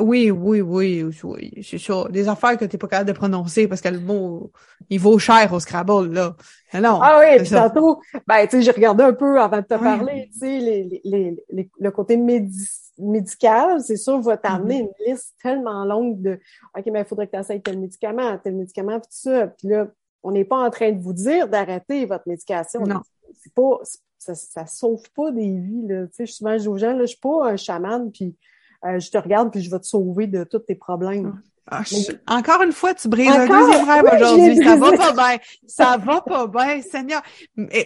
Oui, 0.00 0.30
oui, 0.30 0.60
oui, 0.60 1.02
oui, 1.24 1.62
c'est 1.62 1.78
ça. 1.78 2.04
Des 2.08 2.28
affaires 2.28 2.56
que 2.56 2.64
t'es 2.64 2.78
pas 2.78 2.86
capable 2.86 3.08
de 3.08 3.16
prononcer 3.16 3.66
parce 3.66 3.80
que 3.80 3.88
le 3.88 3.98
mot, 3.98 4.52
il 4.88 5.00
vaut 5.00 5.18
cher 5.18 5.52
au 5.52 5.58
Scrabble, 5.58 6.12
là. 6.12 6.36
Non, 6.74 7.00
ah 7.02 7.18
oui, 7.20 7.38
puis 7.38 7.50
tantôt, 7.50 8.00
ben, 8.26 8.46
tu 8.46 8.50
sais, 8.50 8.62
j'ai 8.62 8.70
regardé 8.70 9.02
un 9.02 9.12
peu 9.12 9.40
avant 9.40 9.56
de 9.56 9.62
te 9.62 9.74
parler, 9.74 10.30
tu 10.32 10.38
sais, 10.38 10.58
les, 10.58 11.00
les, 11.02 11.36
les, 11.50 11.70
le 11.80 11.90
côté 11.90 12.16
médical, 12.16 13.80
c'est 13.80 13.96
sûr, 13.96 14.20
va 14.20 14.36
t'amener 14.36 14.82
mm-hmm. 14.82 14.92
une 15.06 15.12
liste 15.12 15.34
tellement 15.42 15.84
longue 15.84 16.22
de, 16.22 16.38
OK, 16.76 16.84
mais 16.92 17.00
il 17.00 17.04
faudrait 17.04 17.26
que 17.26 17.32
tu 17.32 17.40
essayes 17.40 17.62
tel 17.62 17.80
médicament, 17.80 18.38
tel 18.38 18.54
médicament, 18.54 19.00
puis 19.00 19.08
tout 19.08 19.30
ça. 19.30 19.48
Puis 19.48 19.66
là, 19.66 19.88
on 20.22 20.30
n'est 20.30 20.44
pas 20.44 20.64
en 20.64 20.70
train 20.70 20.92
de 20.92 21.00
vous 21.00 21.12
dire 21.12 21.48
d'arrêter 21.48 22.06
votre 22.06 22.28
médication. 22.28 22.82
Non. 22.82 23.00
C'est 23.42 23.52
pas, 23.52 23.80
ça, 24.18 24.36
ça 24.36 24.66
sauve 24.66 25.02
pas 25.16 25.32
des 25.32 25.58
vies, 25.58 25.88
là. 25.88 26.06
Tu 26.06 26.12
sais, 26.12 26.26
je 26.26 26.32
suis 26.32 26.38
souvent, 26.38 26.54
aux 26.72 26.78
gens, 26.78 26.92
là, 26.92 27.00
je 27.00 27.06
suis 27.06 27.20
pas 27.20 27.50
un 27.50 27.56
chaman, 27.56 28.12
puis 28.12 28.36
euh, 28.84 28.98
je 28.98 29.10
te 29.10 29.18
regarde 29.18 29.50
puis 29.50 29.60
je 29.60 29.70
vais 29.70 29.78
te 29.78 29.86
sauver 29.86 30.26
de 30.26 30.44
tous 30.44 30.60
tes 30.60 30.74
problèmes. 30.74 31.40
Ah, 31.70 31.82
encore 32.26 32.62
une 32.62 32.72
fois, 32.72 32.94
tu 32.94 33.08
brises 33.08 33.28
un 33.28 33.46
deuxième 33.46 33.88
rêve 33.88 34.04
aujourd'hui. 34.14 34.64
Ça 34.64 34.76
va 34.76 34.92
pas 34.92 35.12
bien. 35.12 35.38
Ça 35.66 35.96
va 35.98 36.20
pas 36.22 36.46
bien, 36.46 36.80
Seigneur. 36.80 37.22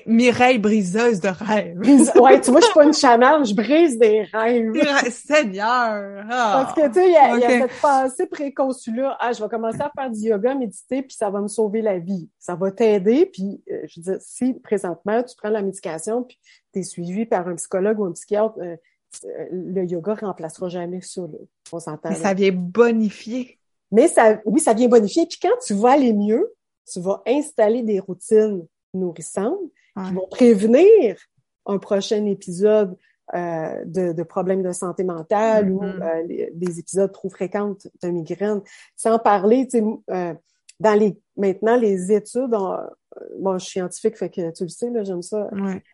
Mireille 0.07 0.59
briseuse 0.59 1.21
de 1.21 1.29
rêves. 1.29 1.79
ouais, 2.21 2.41
tu 2.41 2.51
vois, 2.53 2.61
je 2.61 2.67
suis 2.67 2.75
pas 2.75 2.85
une 2.85 2.93
chamane, 2.93 3.45
je 3.45 3.55
brise 3.55 3.99
des 3.99 4.23
rêves. 4.33 4.73
Seigneur. 5.11 6.25
Ah. 6.31 6.65
Parce 6.65 6.75
que, 6.75 6.87
tu 6.89 6.95
sais, 6.95 7.09
il 7.09 7.41
y, 7.41 7.45
a, 7.45 7.49
cette 7.49 7.81
pensée 7.81 8.27
préconçue-là. 8.27 9.17
Ah, 9.19 9.33
je 9.33 9.43
vais 9.43 9.49
commencer 9.49 9.81
à 9.81 9.91
faire 9.97 10.11
du 10.11 10.21
yoga, 10.21 10.55
méditer, 10.55 11.03
puis 11.03 11.17
ça 11.17 11.31
va 11.31 11.41
me 11.41 11.49
sauver 11.49 11.83
la 11.83 11.99
vie. 11.99 12.29
Ça 12.39 12.55
va 12.55 12.71
t'aider. 12.71 13.27
Puis, 13.27 13.63
euh, 13.71 13.83
je 13.89 14.01
veux 14.01 14.13
dire, 14.13 14.21
si 14.21 14.55
présentement, 14.55 15.23
tu 15.25 15.35
prends 15.37 15.51
la 15.51 15.63
médication, 15.63 16.23
puis 16.23 16.39
tu 16.73 16.81
es 16.81 16.83
suivi 16.85 17.27
par 17.27 17.49
un 17.49 17.57
psychologue 17.57 17.99
ou 17.99 18.05
un 18.05 18.13
psychiatre, 18.13 18.55
euh, 18.61 18.77
le 19.51 19.85
yoga 19.85 20.15
remplacera 20.15 20.69
jamais 20.69 21.01
ça. 21.01 21.23
On 21.73 21.79
s'entend. 21.79 22.11
Mais 22.11 22.17
ça 22.17 22.35
vient 22.35 22.53
bonifier. 22.53 23.59
Mais 23.91 24.09
ça, 24.09 24.41
oui, 24.45 24.61
ça 24.61 24.73
vient 24.73 24.89
bonifier. 24.89 25.27
Puis 25.27 25.39
quand 25.41 25.57
tu 25.65 25.75
vas 25.75 25.93
aller 25.93 26.13
mieux, 26.13 26.53
tu 26.91 27.01
vas 27.01 27.23
installer 27.27 27.83
des 27.83 28.01
routines 28.01 28.67
nourrissantes 28.95 29.61
qui 29.97 30.15
vont 30.15 30.27
prévenir 30.29 31.17
un 31.67 31.79
prochain 31.79 32.25
épisode 32.27 32.97
euh, 33.35 33.85
de, 33.87 34.13
de, 34.13 34.23
problèmes 34.25 34.63
de 34.63 34.73
santé 34.73 35.05
mentale 35.05 35.71
ou 35.71 35.83
mm-hmm. 35.83 36.43
euh, 36.43 36.51
des 36.55 36.79
épisodes 36.81 37.13
trop 37.13 37.31
fréquents 37.31 37.77
de 38.03 38.09
migraine. 38.09 38.61
Sans 38.97 39.19
parler, 39.19 39.67
tu 39.69 39.79
sais, 39.79 39.85
euh, 40.11 40.35
dans 40.81 40.99
les 40.99 41.19
maintenant 41.37 41.77
les 41.77 42.13
études, 42.13 42.55
en, 42.55 42.79
bon, 43.39 43.59
je 43.59 43.65
suis 43.65 43.73
scientifique, 43.73 44.17
fait 44.17 44.31
que 44.31 44.53
tu 44.53 44.65
le 44.65 44.69
sais, 44.69 44.91
là, 44.91 45.05
j'aime 45.05 45.23
ça. 45.23 45.49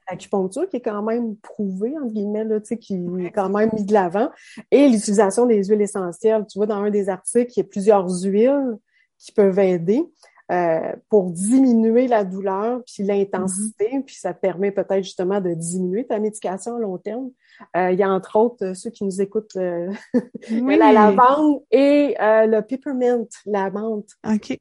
L'acupuncture 0.08 0.68
qui 0.68 0.76
est 0.76 0.80
quand 0.80 1.02
même 1.02 1.36
prouvée, 1.36 1.94
entre 1.98 2.12
guillemets, 2.12 2.44
là, 2.44 2.60
tu 2.60 2.66
sais, 2.66 2.78
qui 2.78 2.94
est 2.94 3.30
quand 3.30 3.48
même 3.48 3.70
mis 3.72 3.84
de 3.84 3.92
l'avant. 3.92 4.30
Et 4.70 4.88
l'utilisation 4.88 5.46
des 5.46 5.64
huiles 5.64 5.82
essentielles. 5.82 6.44
Tu 6.50 6.58
vois, 6.58 6.66
dans 6.66 6.82
un 6.82 6.90
des 6.90 7.08
articles, 7.08 7.52
il 7.56 7.60
y 7.60 7.62
a 7.62 7.68
plusieurs 7.68 8.08
huiles 8.08 8.76
qui 9.18 9.32
peuvent 9.32 9.58
aider. 9.58 10.04
Euh, 10.50 10.94
pour 11.10 11.30
diminuer 11.30 12.08
la 12.08 12.24
douleur 12.24 12.80
puis 12.86 13.02
l'intensité, 13.02 13.90
mm-hmm. 13.92 14.02
puis 14.04 14.14
ça 14.14 14.32
te 14.32 14.40
permet 14.40 14.70
peut-être 14.70 15.04
justement 15.04 15.42
de 15.42 15.52
diminuer 15.52 16.06
ta 16.06 16.18
médication 16.18 16.76
à 16.76 16.78
long 16.78 16.96
terme. 16.96 17.28
Euh, 17.76 17.90
il 17.92 17.98
y 17.98 18.02
a 18.02 18.08
entre 18.08 18.36
autres 18.36 18.64
euh, 18.64 18.72
ceux 18.72 18.88
qui 18.88 19.04
nous 19.04 19.20
écoutent 19.20 19.52
la 20.50 20.92
lavande 20.92 21.60
et 21.70 22.14
le 22.18 22.60
peppermint, 22.62 23.26
la 23.44 23.70
menthe. 23.70 24.08
OK. 24.26 24.58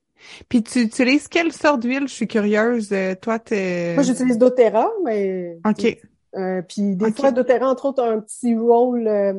Puis 0.50 0.64
tu 0.64 0.80
utilises 0.82 1.28
quelle 1.28 1.52
sorte 1.52 1.82
d'huile? 1.82 2.08
Je 2.08 2.14
suis 2.14 2.28
curieuse. 2.28 2.90
Euh, 2.92 3.16
toi, 3.16 3.40
t'es... 3.40 3.94
Moi, 3.96 4.04
j'utilise 4.04 4.38
doTERRA, 4.38 4.90
mais... 5.06 5.58
OK. 5.66 5.98
Euh, 6.36 6.62
puis 6.62 6.96
des 6.96 7.12
fois, 7.12 7.32
doTERRA, 7.32 7.70
entre 7.70 7.86
autres, 7.86 8.04
a 8.04 8.10
un 8.10 8.20
petit 8.20 8.56
roll 8.56 9.08
euh, 9.08 9.34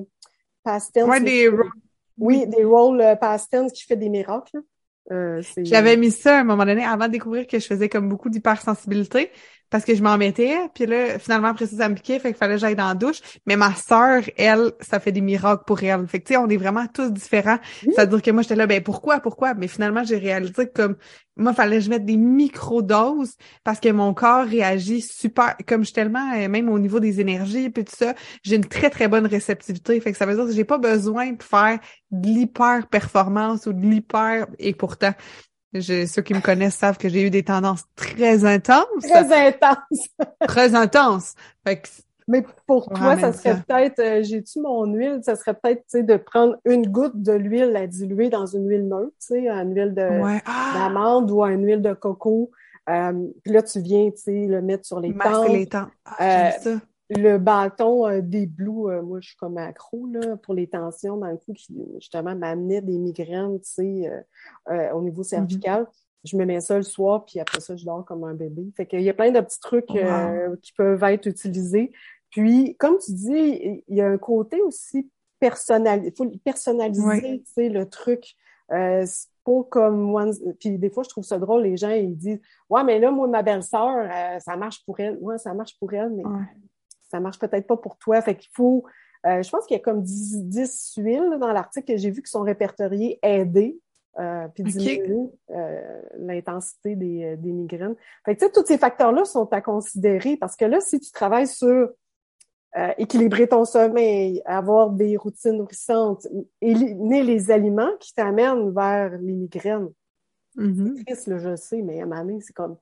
pastel. 0.65 1.05
Ouais, 1.05 1.21
des 1.21 1.51
Oui, 2.19 2.47
des 2.47 2.65
rolls 2.65 3.01
euh, 3.01 3.15
pastels 3.15 3.71
qui 3.73 3.85
fait 3.85 3.97
des 3.97 4.09
miracles. 4.09 4.61
Euh, 5.11 5.41
J'avais 5.59 5.97
mis 5.97 6.11
ça 6.11 6.37
à 6.37 6.41
un 6.41 6.45
moment 6.45 6.67
donné 6.67 6.85
avant 6.85 7.07
de 7.07 7.13
découvrir 7.13 7.47
que 7.47 7.59
je 7.59 7.67
faisais 7.67 7.89
comme 7.89 8.09
beaucoup 8.09 8.29
d'hypersensibilité 8.29 9.31
parce 9.71 9.85
que 9.85 9.95
je 9.95 10.03
m'en 10.03 10.17
mettais, 10.17 10.57
puis 10.75 10.87
là, 10.87 11.19
finalement, 11.19 11.49
après 11.49 11.67
ça, 11.67 11.77
ça 11.77 11.89
me 11.89 11.95
piquait, 11.95 12.19
fait 12.19 12.29
qu'il 12.29 12.39
fallait 12.39 12.55
que 12.55 12.61
j'aille 12.61 12.77
dans 12.77 12.89
la 12.89 12.95
douche. 12.95 13.21
Mais 13.47 13.57
ma 13.57 13.75
sœur, 13.75 14.23
elle, 14.37 14.73
ça 14.81 14.99
fait 15.01 15.13
des 15.13 15.21
miracles 15.21 15.65
pour 15.67 15.83
elle. 15.83 16.07
Fait 16.07 16.21
que, 16.21 16.29
tu 16.29 16.35
sais, 16.35 16.39
on 16.39 16.49
est 16.49 16.57
vraiment 16.57 16.87
tous 16.87 17.13
différents. 17.13 17.59
C'est-à-dire 17.83 18.23
que 18.23 18.31
moi, 18.31 18.43
j'étais 18.43 18.57
là, 18.57 18.67
ben 18.67 18.83
pourquoi, 18.83 19.21
pourquoi? 19.21 19.55
Mais 19.55 19.69
finalement, 19.69 20.05
j'ai 20.05 20.17
réalisé 20.17 20.67
que 20.69 20.73
comme, 20.73 20.97
moi, 21.37 21.55
fallait 21.55 21.77
que 21.77 21.85
je 21.85 21.91
mette 21.91 22.05
des 22.05 22.17
micro-doses 22.17 23.37
parce 23.63 23.79
que 23.79 23.91
mon 23.91 24.13
corps 24.15 24.45
réagit 24.45 25.01
super, 25.01 25.55
comme 25.67 25.83
je 25.83 25.87
suis 25.87 25.95
tellement, 25.95 26.33
euh, 26.35 26.49
même 26.49 26.69
au 26.69 26.79
niveau 26.79 26.99
des 26.99 27.21
énergies, 27.21 27.71
puis 27.71 27.85
tout 27.85 27.95
ça, 27.97 28.15
j'ai 28.43 28.57
une 28.57 28.65
très, 28.65 28.91
très 28.91 29.07
bonne 29.07 29.27
réceptivité. 29.27 30.01
Fait 30.01 30.13
que 30.13 30.19
ça 30.19 30.27
veut 30.27 30.35
dire 30.35 30.47
que 30.47 30.53
j'ai 30.53 30.65
pas 30.65 30.79
besoin 30.79 31.33
de 31.33 31.43
faire 31.43 31.79
de 32.11 32.29
l'hyper-performance 32.29 33.67
ou 33.67 33.73
de 33.73 33.87
l'hyper, 33.87 34.47
et 34.59 34.75
pourtant, 34.75 35.13
je, 35.73 36.07
ceux 36.07 36.23
qui 36.23 36.35
me 36.35 36.41
connaissent 36.41 36.77
savent 36.77 36.99
que 36.99 37.09
j'ai 37.09 37.23
eu 37.23 37.31
des 37.31 37.43
tendances 37.43 37.85
très 37.97 38.45
intenses. 38.45 38.87
Très 39.03 39.49
intenses. 39.49 40.09
très 40.47 40.75
intenses. 40.75 41.35
mais 42.27 42.45
pour 42.67 42.89
toi, 42.89 43.19
ça 43.19 43.33
serait 43.33 43.63
peut-être, 43.67 43.99
euh, 43.99 44.23
j'ai-tu 44.23 44.61
mon 44.61 44.87
huile, 44.87 45.21
ça 45.23 45.37
serait 45.37 45.55
peut-être, 45.55 45.81
tu 45.81 45.99
sais, 45.99 46.03
de 46.03 46.17
prendre 46.17 46.57
une 46.65 46.87
goutte 46.87 47.21
de 47.21 47.33
l'huile 47.33 47.77
à 47.77 47.87
diluer 47.87 48.31
dans 48.31 48.47
une 48.47 48.69
huile 48.69 48.89
neutre, 48.89 49.13
tu 49.21 49.27
sais, 49.27 49.49
une 49.49 49.75
huile 49.75 49.95
de 49.95 50.09
ah! 50.47 50.73
d'amande 50.75 51.31
ou 51.31 51.45
une 51.45 51.65
huile 51.65 51.83
de 51.83 51.93
coco. 51.95 52.51
Euh, 52.89 53.27
puis 53.45 53.53
là, 53.53 53.63
tu 53.63 53.81
viens, 53.81 54.11
tu 54.11 54.17
sais, 54.17 54.47
le 54.47 54.63
mettre 54.63 54.87
sur 54.87 55.01
les 55.01 55.15
tempes. 55.15 55.49
les 55.49 55.67
tempes. 55.67 55.91
Ah, 56.07 56.49
euh, 56.49 56.51
ça 56.63 56.71
le 57.11 57.39
bâton 57.39 58.07
euh, 58.07 58.21
des 58.21 58.47
blues, 58.47 58.91
euh, 58.91 59.03
moi 59.03 59.21
je 59.21 59.29
suis 59.29 59.37
comme 59.37 59.57
accro 59.57 60.07
là, 60.07 60.37
pour 60.37 60.55
les 60.55 60.67
tensions 60.67 61.17
dans 61.17 61.29
le 61.29 61.37
coup 61.37 61.53
qui 61.55 61.75
justement 61.99 62.35
m'amenait 62.35 62.83
des 62.83 62.99
migraines, 62.99 63.61
tu 63.61 63.71
sais, 63.71 64.25
euh, 64.71 64.91
au 64.93 65.03
niveau 65.03 65.23
mm-hmm. 65.23 65.27
cervical. 65.27 65.87
Je 66.25 66.37
me 66.37 66.45
mets 66.45 66.61
ça 66.61 66.77
le 66.77 66.83
soir, 66.83 67.25
puis 67.25 67.41
après 67.41 67.61
ça, 67.61 67.77
je 67.77 67.85
dors 67.85 68.05
comme 68.05 68.25
un 68.25 68.35
bébé. 68.35 68.67
Fait 68.77 68.87
qu'il 68.87 69.03
y 69.03 69.09
a 69.09 69.15
plein 69.15 69.31
de 69.31 69.41
petits 69.41 69.61
trucs 69.61 69.87
qui 69.87 70.73
peuvent 70.73 71.03
être 71.05 71.27
utilisés. 71.27 71.93
Puis, 72.31 72.77
comme 72.77 72.99
tu 72.99 73.13
dis, 73.13 73.83
il 73.87 73.97
y 73.97 74.01
a 74.01 74.09
un 74.09 74.19
côté 74.19 74.61
aussi 74.61 75.09
personnel. 75.39 76.03
Il 76.05 76.13
faut 76.15 76.29
personnaliser, 76.45 77.41
tu 77.47 77.53
sais, 77.53 77.69
le 77.69 77.89
truc. 77.89 78.35
c'est 78.69 79.29
pas 79.45 79.63
comme 79.71 80.01
moi. 80.01 80.27
Puis 80.59 80.77
des 80.77 80.91
fois, 80.91 81.05
je 81.05 81.09
trouve 81.09 81.25
ça 81.25 81.39
drôle, 81.39 81.63
les 81.63 81.77
gens, 81.77 81.91
ils 81.91 82.19
disent 82.19 82.41
Ouais, 82.69 82.83
mais 82.83 82.99
là, 82.99 83.13
moi, 83.13 83.29
ma 83.29 83.43
belle-sœur, 83.43 84.11
ça 84.41 84.57
marche 84.57 84.85
pour 84.85 84.99
elle. 84.99 85.19
Ouais, 85.21 85.39
ça 85.39 85.55
marche 85.55 85.79
pour 85.79 85.93
elle, 85.95 86.11
mais 86.11 86.25
ça 87.09 87.21
marche 87.21 87.39
peut-être 87.39 87.67
pas 87.67 87.77
pour 87.77 87.97
toi. 87.97 88.21
Fait 88.23 88.37
qu'il 88.37 88.51
faut, 88.53 88.85
euh, 89.27 89.43
je 89.43 89.51
pense 89.51 89.67
qu'il 89.67 89.77
y 89.77 89.81
a 89.81 89.83
comme 89.83 90.03
10, 90.03 90.45
10 90.45 90.95
huiles 90.99 91.39
dans 91.41 91.53
l'article 91.53 91.93
que 91.93 91.97
j'ai 91.97 92.11
vu 92.11 92.23
qui 92.23 92.31
sont 92.31 92.43
répertoriées 92.43 93.19
aider 93.23 93.79
euh, 94.19 94.49
puis 94.49 94.65
diminuer 94.65 95.31
euh, 95.51 96.03
l'intensité 96.19 96.97
des, 96.97 97.37
des, 97.37 97.53
migraines. 97.53 97.97
Fait 98.25 98.35
que, 98.35 98.41
tu 98.41 98.47
sais, 98.47 98.53
tous 98.53 98.67
ces 98.67 98.79
facteurs-là 98.79 99.25
sont 99.25 99.53
à 99.53 99.61
considérer 99.61 100.37
parce 100.37 100.57
que 100.57 100.65
là, 100.65 100.81
si 100.81 101.01
tu 101.01 101.11
travailles 101.13 101.49
sur 101.49 101.91
équilibrer 102.99 103.49
ton 103.49 103.65
sommeil, 103.65 104.41
avoir 104.45 104.91
des 104.91 105.17
routines 105.17 105.57
nourrissantes, 105.57 106.29
éliminer 106.61 107.25
les 107.25 107.51
aliments 107.51 107.91
qui 107.99 108.15
t'amènent 108.15 108.73
vers 108.73 109.19
les 109.19 109.35
migraines. 109.35 109.89
Mm-hmm. 110.57 110.97
C'est 110.99 111.05
triste, 111.05 111.27
là, 111.27 111.39
je 111.39 111.57
sais, 111.57 111.83
mais 111.83 112.01
à 112.01 112.07
moment 112.07 112.39
c'est 112.41 112.53
comme 112.53 112.77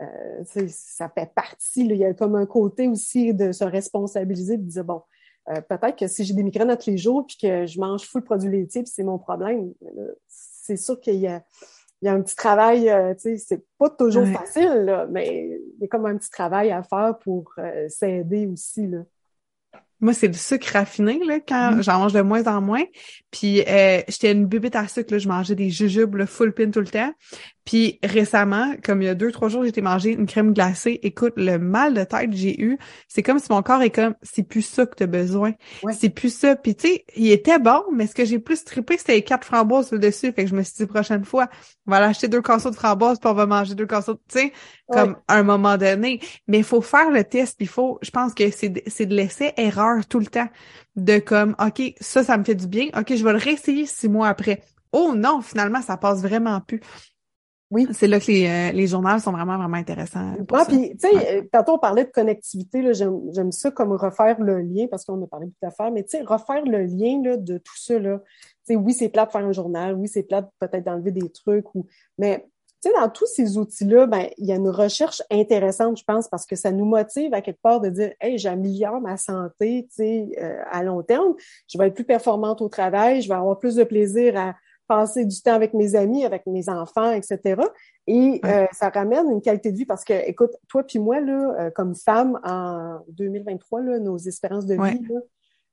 euh, 0.00 0.66
ça 0.68 1.08
fait 1.08 1.30
partie, 1.34 1.84
il 1.84 1.96
y 1.96 2.04
a 2.04 2.14
comme 2.14 2.34
un 2.34 2.46
côté 2.46 2.88
aussi 2.88 3.34
de 3.34 3.52
se 3.52 3.64
responsabiliser, 3.64 4.56
de 4.56 4.62
dire, 4.62 4.84
bon, 4.84 5.02
euh, 5.48 5.60
peut-être 5.60 5.96
que 5.96 6.06
si 6.06 6.24
j'ai 6.24 6.34
des 6.34 6.42
migraines 6.42 6.74
tous 6.76 6.90
les 6.90 6.98
jours 6.98 7.26
puis 7.26 7.36
que 7.40 7.66
je 7.66 7.78
mange 7.80 8.02
full 8.02 8.22
produit 8.22 8.50
laitier 8.50 8.82
puis 8.82 8.92
c'est 8.94 9.02
mon 9.02 9.18
problème, 9.18 9.72
c'est 10.28 10.76
sûr 10.76 11.00
qu'il 11.00 11.16
y 11.16 11.26
a, 11.26 11.42
il 12.02 12.06
y 12.06 12.08
a 12.08 12.14
un 12.14 12.22
petit 12.22 12.36
travail, 12.36 12.88
euh, 12.88 13.14
tu 13.14 13.20
sais, 13.20 13.38
c'est 13.38 13.62
pas 13.78 13.90
toujours 13.90 14.26
facile, 14.26 14.84
là, 14.84 15.06
mais 15.10 15.60
il 15.76 15.82
y 15.82 15.84
a 15.84 15.88
comme 15.88 16.06
un 16.06 16.16
petit 16.16 16.30
travail 16.30 16.70
à 16.70 16.82
faire 16.82 17.18
pour 17.18 17.54
s'aider 17.88 18.46
aussi, 18.46 18.86
là. 18.86 19.04
Moi, 20.00 20.14
c'est 20.14 20.28
du 20.28 20.38
sucre 20.38 20.68
raffiné, 20.72 21.20
là, 21.24 21.40
quand 21.40 21.72
mm-hmm. 21.72 21.82
j'en 21.82 21.98
mange 21.98 22.12
de 22.12 22.22
moins 22.22 22.46
en 22.46 22.60
moins. 22.60 22.84
Puis, 23.30 23.62
euh, 23.66 24.00
j'étais 24.08 24.32
une 24.32 24.46
bubite 24.46 24.76
à 24.76 24.88
sucre, 24.88 25.12
là, 25.12 25.18
je 25.18 25.28
mangeais 25.28 25.54
des 25.54 25.70
jujubes, 25.70 26.16
là, 26.16 26.26
full 26.26 26.52
pin 26.52 26.70
tout 26.70 26.80
le 26.80 26.86
temps. 26.86 27.12
Puis, 27.64 28.00
récemment, 28.02 28.74
comme 28.82 29.02
il 29.02 29.04
y 29.04 29.08
a 29.08 29.14
deux, 29.14 29.30
trois 29.30 29.48
jours, 29.48 29.64
j'étais 29.64 29.82
manger 29.82 30.10
une 30.10 30.26
crème 30.26 30.52
glacée. 30.52 30.98
Écoute, 31.02 31.34
le 31.36 31.58
mal 31.58 31.94
de 31.94 32.02
tête 32.02 32.30
que 32.30 32.36
j'ai 32.36 32.60
eu, 32.60 32.78
c'est 33.06 33.22
comme 33.22 33.38
si 33.38 33.46
mon 33.50 33.62
corps 33.62 33.82
est 33.82 33.90
comme, 33.90 34.14
c'est 34.22 34.42
plus 34.42 34.62
ça 34.62 34.86
que 34.86 34.96
t'as 34.96 35.06
besoin. 35.06 35.52
C'est 35.92 36.08
plus 36.08 36.34
ça. 36.34 36.56
Puis, 36.56 36.74
tu 36.74 36.88
sais, 36.88 37.04
il 37.14 37.30
était 37.30 37.58
bon, 37.60 37.82
mais 37.92 38.08
ce 38.08 38.14
que 38.14 38.24
j'ai 38.24 38.40
plus 38.40 38.64
trippé, 38.64 38.98
c'était 38.98 39.14
les 39.14 39.22
quatre 39.22 39.44
framboises 39.44 39.90
dessus. 39.90 40.32
Fait 40.32 40.44
que 40.44 40.50
je 40.50 40.56
me 40.56 40.62
suis 40.62 40.74
dit, 40.78 40.86
prochaine 40.86 41.24
fois, 41.24 41.48
on 41.86 41.92
va 41.92 41.98
aller 41.98 42.06
acheter 42.06 42.26
deux 42.26 42.42
casseaux 42.42 42.70
de 42.70 42.76
framboises, 42.76 43.20
puis 43.20 43.30
on 43.30 43.34
va 43.34 43.46
manger 43.46 43.74
deux 43.74 43.86
casseaux, 43.86 44.14
tu 44.14 44.20
sais, 44.38 44.52
comme 44.88 45.16
à 45.28 45.36
un 45.36 45.42
moment 45.42 45.76
donné. 45.76 46.20
Mais 46.48 46.58
il 46.58 46.64
faut 46.64 46.80
faire 46.80 47.10
le 47.10 47.22
test, 47.22 47.56
puis 47.56 47.66
il 47.66 47.68
faut, 47.68 47.98
je 48.02 48.10
pense 48.10 48.34
que 48.34 48.50
c'est 48.50 48.68
de 48.68 49.14
laisser 49.14 49.52
erreur 49.90 50.06
tout 50.06 50.18
le 50.18 50.26
temps. 50.26 50.48
De 50.96 51.18
comme, 51.18 51.54
OK, 51.64 51.94
ça, 52.00 52.24
ça 52.24 52.36
me 52.36 52.44
fait 52.44 52.54
du 52.54 52.66
bien. 52.66 52.88
OK, 52.96 53.14
je 53.14 53.24
vais 53.24 53.32
le 53.32 53.38
réessayer 53.38 53.86
six 53.86 54.08
mois 54.08 54.28
après. 54.28 54.62
Oh 54.92 55.14
non, 55.14 55.40
finalement, 55.40 55.82
ça 55.82 55.96
passe 55.96 56.20
vraiment 56.20 56.60
plus. 56.60 56.80
Oui. 57.70 57.86
C'est 57.92 58.08
là 58.08 58.18
que 58.18 58.26
les, 58.26 58.48
euh, 58.48 58.72
les 58.72 58.88
journaux 58.88 59.16
sont 59.20 59.30
vraiment, 59.30 59.56
vraiment 59.56 59.76
intéressants. 59.76 60.34
Ah, 60.52 60.64
puis, 60.66 60.96
tu 60.96 61.08
sais, 61.08 61.38
euh, 61.38 61.42
tantôt 61.52 61.74
on 61.74 61.78
parlait 61.78 62.04
de 62.04 62.10
connectivité, 62.10 62.82
là, 62.82 62.92
j'aime 62.92 63.52
ça 63.52 63.70
comme 63.70 63.92
refaire 63.92 64.40
le 64.40 64.60
lien, 64.60 64.88
parce 64.90 65.04
qu'on 65.04 65.22
a 65.22 65.26
parlé 65.28 65.46
de 65.46 65.52
tout 65.52 65.66
à 65.66 65.70
faire, 65.70 65.92
mais 65.92 66.02
tu 66.02 66.18
sais, 66.18 66.22
refaire 66.22 66.64
le 66.64 66.82
lien 66.82 67.22
là, 67.22 67.36
de 67.36 67.58
tout 67.58 67.76
ça, 67.76 67.96
là. 68.00 68.18
Tu 68.66 68.74
sais, 68.74 68.76
oui, 68.76 68.92
c'est 68.92 69.08
plat 69.08 69.24
de 69.24 69.30
faire 69.30 69.44
un 69.44 69.52
journal, 69.52 69.94
oui, 69.94 70.08
c'est 70.08 70.24
plat 70.24 70.50
peut-être 70.58 70.84
d'enlever 70.84 71.12
des 71.12 71.30
trucs, 71.30 71.72
ou 71.76 71.86
mais 72.18 72.44
sais, 72.88 72.94
dans 72.94 73.08
tous 73.08 73.26
ces 73.26 73.58
outils-là, 73.58 74.06
ben, 74.06 74.28
il 74.38 74.46
y 74.46 74.52
a 74.52 74.56
une 74.56 74.68
recherche 74.68 75.22
intéressante, 75.30 75.98
je 75.98 76.04
pense, 76.04 76.28
parce 76.28 76.46
que 76.46 76.56
ça 76.56 76.72
nous 76.72 76.84
motive 76.84 77.34
à 77.34 77.40
quelque 77.40 77.60
part 77.60 77.80
de 77.80 77.90
dire, 77.90 78.12
hey, 78.20 78.38
j'améliore 78.38 79.00
ma 79.00 79.16
santé, 79.16 79.86
tu 79.90 79.96
sais, 79.96 80.28
euh, 80.40 80.62
à 80.70 80.82
long 80.82 81.02
terme, 81.02 81.34
je 81.68 81.78
vais 81.78 81.88
être 81.88 81.94
plus 81.94 82.04
performante 82.04 82.60
au 82.62 82.68
travail, 82.68 83.22
je 83.22 83.28
vais 83.28 83.34
avoir 83.34 83.58
plus 83.58 83.74
de 83.74 83.84
plaisir 83.84 84.36
à 84.36 84.54
passer 84.90 85.24
du 85.24 85.40
temps 85.40 85.54
avec 85.54 85.72
mes 85.72 85.94
amis, 85.94 86.24
avec 86.24 86.44
mes 86.46 86.68
enfants, 86.68 87.12
etc. 87.12 87.62
Et 88.08 88.40
euh, 88.44 88.66
ça 88.72 88.88
ramène 88.88 89.30
une 89.30 89.40
qualité 89.40 89.70
de 89.70 89.76
vie 89.76 89.86
parce 89.86 90.02
que, 90.02 90.28
écoute, 90.28 90.50
toi 90.68 90.82
puis 90.82 90.98
moi, 90.98 91.20
là, 91.20 91.54
euh, 91.60 91.70
comme 91.70 91.94
femme, 91.94 92.40
en 92.42 92.98
2023, 93.10 93.82
là, 93.82 94.00
nos 94.00 94.18
espérances 94.18 94.66
de 94.66 94.74
vie, 94.74 95.00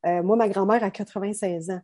euh, 0.06 0.22
moi, 0.22 0.36
ma 0.36 0.48
grand-mère 0.48 0.84
a 0.84 0.91
96 0.91 1.72
ans. 1.72 1.82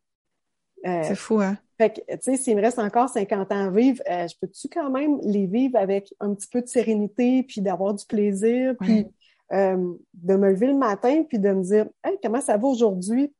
c'est 0.83 1.15
fou, 1.15 1.39
hein? 1.39 1.57
Fait 1.83 1.89
que, 1.91 2.13
tu 2.13 2.17
sais, 2.21 2.37
s'il 2.37 2.55
me 2.55 2.61
reste 2.61 2.79
encore 2.79 3.09
50 3.09 3.51
ans 3.51 3.67
à 3.67 3.69
vivre, 3.69 4.01
je 4.07 4.33
peux-tu 4.39 4.69
quand 4.69 4.89
même 4.89 5.19
les 5.21 5.47
vivre 5.47 5.77
avec 5.77 6.13
un 6.21 6.33
petit 6.33 6.47
peu 6.47 6.61
de 6.61 6.67
sérénité, 6.67 7.43
puis 7.43 7.59
d'avoir 7.59 7.93
du 7.93 8.05
plaisir, 8.05 8.73
puis 8.79 9.05
de 9.51 10.35
me 10.35 10.49
lever 10.49 10.67
le 10.67 10.77
matin, 10.77 11.23
puis 11.27 11.39
de 11.39 11.49
me 11.49 11.61
dire, 11.61 11.87
hey, 12.05 12.17
comment 12.23 12.39
ça 12.39 12.55
va 12.55 12.67
aujourd'hui? 12.67 13.33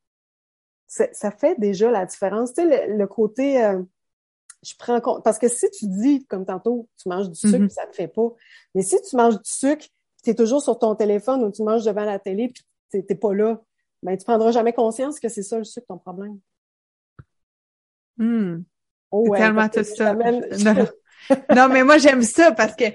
ça 0.88 1.32
fait 1.32 1.58
déjà 1.58 1.90
la 1.90 2.06
différence. 2.06 2.54
Tu 2.54 2.62
sais, 2.62 2.88
le, 2.88 3.08
côté, 3.08 3.64
euh, 3.64 3.82
je 4.62 4.74
prends 4.78 5.00
compte, 5.00 5.24
parce 5.24 5.40
que 5.40 5.48
si 5.48 5.72
tu 5.72 5.88
dis, 5.88 6.26
comme 6.26 6.46
tantôt, 6.46 6.90
tu 7.02 7.08
manges 7.08 7.30
du 7.30 7.36
sucre, 7.36 7.58
mm-hmm. 7.58 7.70
ça 7.70 7.88
te 7.88 7.96
fait 7.96 8.10
pas. 8.10 8.30
Mais 8.76 8.82
si 8.82 9.02
tu 9.02 9.16
manges 9.16 9.38
du 9.38 9.50
sucre, 9.50 9.86
tu 10.22 10.30
es 10.32 10.36
toujours 10.36 10.62
sur 10.62 10.78
ton 10.78 10.96
téléphone 10.96 11.46
ou 11.46 11.52
tu 11.52 11.64
manges 11.64 11.86
devant 11.86 12.04
la 12.04 12.20
télé, 12.20 12.50
puis 12.50 12.64
tu 12.92 12.98
n'es 12.98 13.16
pas 13.16 13.34
là, 13.34 13.62
ben 14.04 14.18
tu 14.18 14.26
prendras 14.26 14.52
jamais 14.52 14.74
conscience 14.74 15.20
que 15.22 15.30
c'est 15.30 15.44
ça 15.44 15.58
le 15.58 15.64
sucre 15.64 15.88
ton 15.88 15.98
problème. 15.98 16.40
Hmm. 18.18 18.62
Oh, 19.12 19.30
ouais, 19.30 19.40
tellement 19.40 19.70
tout 19.70 19.84
ça. 19.84 20.16
non, 21.56 21.70
mais 21.70 21.84
moi, 21.84 21.98
j'aime 21.98 22.24
ça 22.24 22.52
parce 22.52 22.76
que 22.76 22.86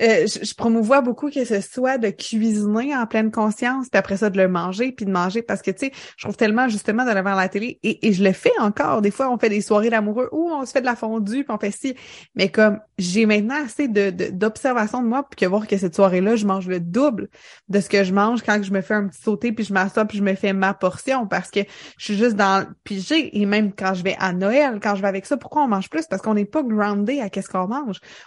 euh, 0.00 0.26
je, 0.26 0.54
promouvois 0.54 1.00
beaucoup 1.00 1.30
que 1.30 1.44
ce 1.44 1.60
soit 1.60 1.98
de 1.98 2.10
cuisiner 2.10 2.96
en 2.96 3.06
pleine 3.06 3.30
conscience, 3.30 3.88
puis 3.88 3.98
après 3.98 4.16
ça, 4.16 4.30
de 4.30 4.36
le 4.36 4.48
manger, 4.48 4.92
puis 4.92 5.06
de 5.06 5.10
manger 5.10 5.42
parce 5.42 5.62
que, 5.62 5.70
tu 5.70 5.86
sais, 5.86 5.92
je 6.16 6.24
trouve 6.24 6.36
tellement 6.36 6.68
justement 6.68 7.04
d'aller 7.04 7.20
voir 7.20 7.36
la 7.36 7.48
télé, 7.48 7.78
et, 7.82 8.06
et, 8.06 8.12
je 8.12 8.24
le 8.24 8.32
fais 8.32 8.52
encore. 8.58 9.02
Des 9.02 9.10
fois, 9.10 9.30
on 9.30 9.38
fait 9.38 9.48
des 9.48 9.60
soirées 9.60 9.90
d'amoureux 9.90 10.28
où 10.32 10.50
on 10.50 10.64
se 10.66 10.72
fait 10.72 10.80
de 10.80 10.86
la 10.86 10.96
fondue, 10.96 11.44
puis 11.44 11.54
on 11.54 11.58
fait 11.58 11.70
ci. 11.70 11.94
Mais 12.34 12.48
comme 12.48 12.80
j'ai 12.98 13.26
maintenant 13.26 13.64
assez 13.64 13.88
de 13.88 14.10
d'observation 14.30 15.02
de, 15.02 15.08
moi 15.08 15.22
pour 15.22 15.36
que 15.36 15.46
voir 15.46 15.66
que 15.66 15.76
cette 15.76 15.94
soirée-là, 15.94 16.36
je 16.36 16.46
mange 16.46 16.68
le 16.68 16.80
double 16.80 17.28
de 17.68 17.80
ce 17.80 17.88
que 17.88 18.04
je 18.04 18.12
mange 18.12 18.42
quand 18.42 18.62
je 18.62 18.72
me 18.72 18.80
fais 18.80 18.94
un 18.94 19.08
petit 19.08 19.22
sauté, 19.22 19.52
puis 19.52 19.64
je 19.64 19.72
m'assois, 19.72 20.04
puis 20.04 20.18
je 20.18 20.22
me 20.22 20.34
fais 20.34 20.52
ma 20.52 20.74
portion 20.74 21.26
parce 21.26 21.50
que 21.50 21.60
je 21.98 22.04
suis 22.04 22.16
juste 22.16 22.36
dans 22.36 22.66
puis 22.84 23.00
j'ai 23.00 23.36
et 23.40 23.46
même 23.46 23.72
quand 23.72 23.94
je 23.94 24.02
vais 24.02 24.16
à 24.18 24.32
Noël, 24.32 24.80
quand 24.82 24.94
je 24.94 25.02
vais 25.02 25.08
avec 25.08 25.26
ça, 25.26 25.36
pourquoi 25.36 25.62
on 25.62 25.68
mange 25.68 25.90
plus? 25.90 26.06
Parce 26.06 26.22
qu'on 26.22 26.34
n'est 26.34 26.44
pas 26.44 26.62
groundé 26.62 27.20
à 27.20 27.30
qu'est-ce 27.30 27.48
qu'on 27.48 27.68
mange. 27.68 27.73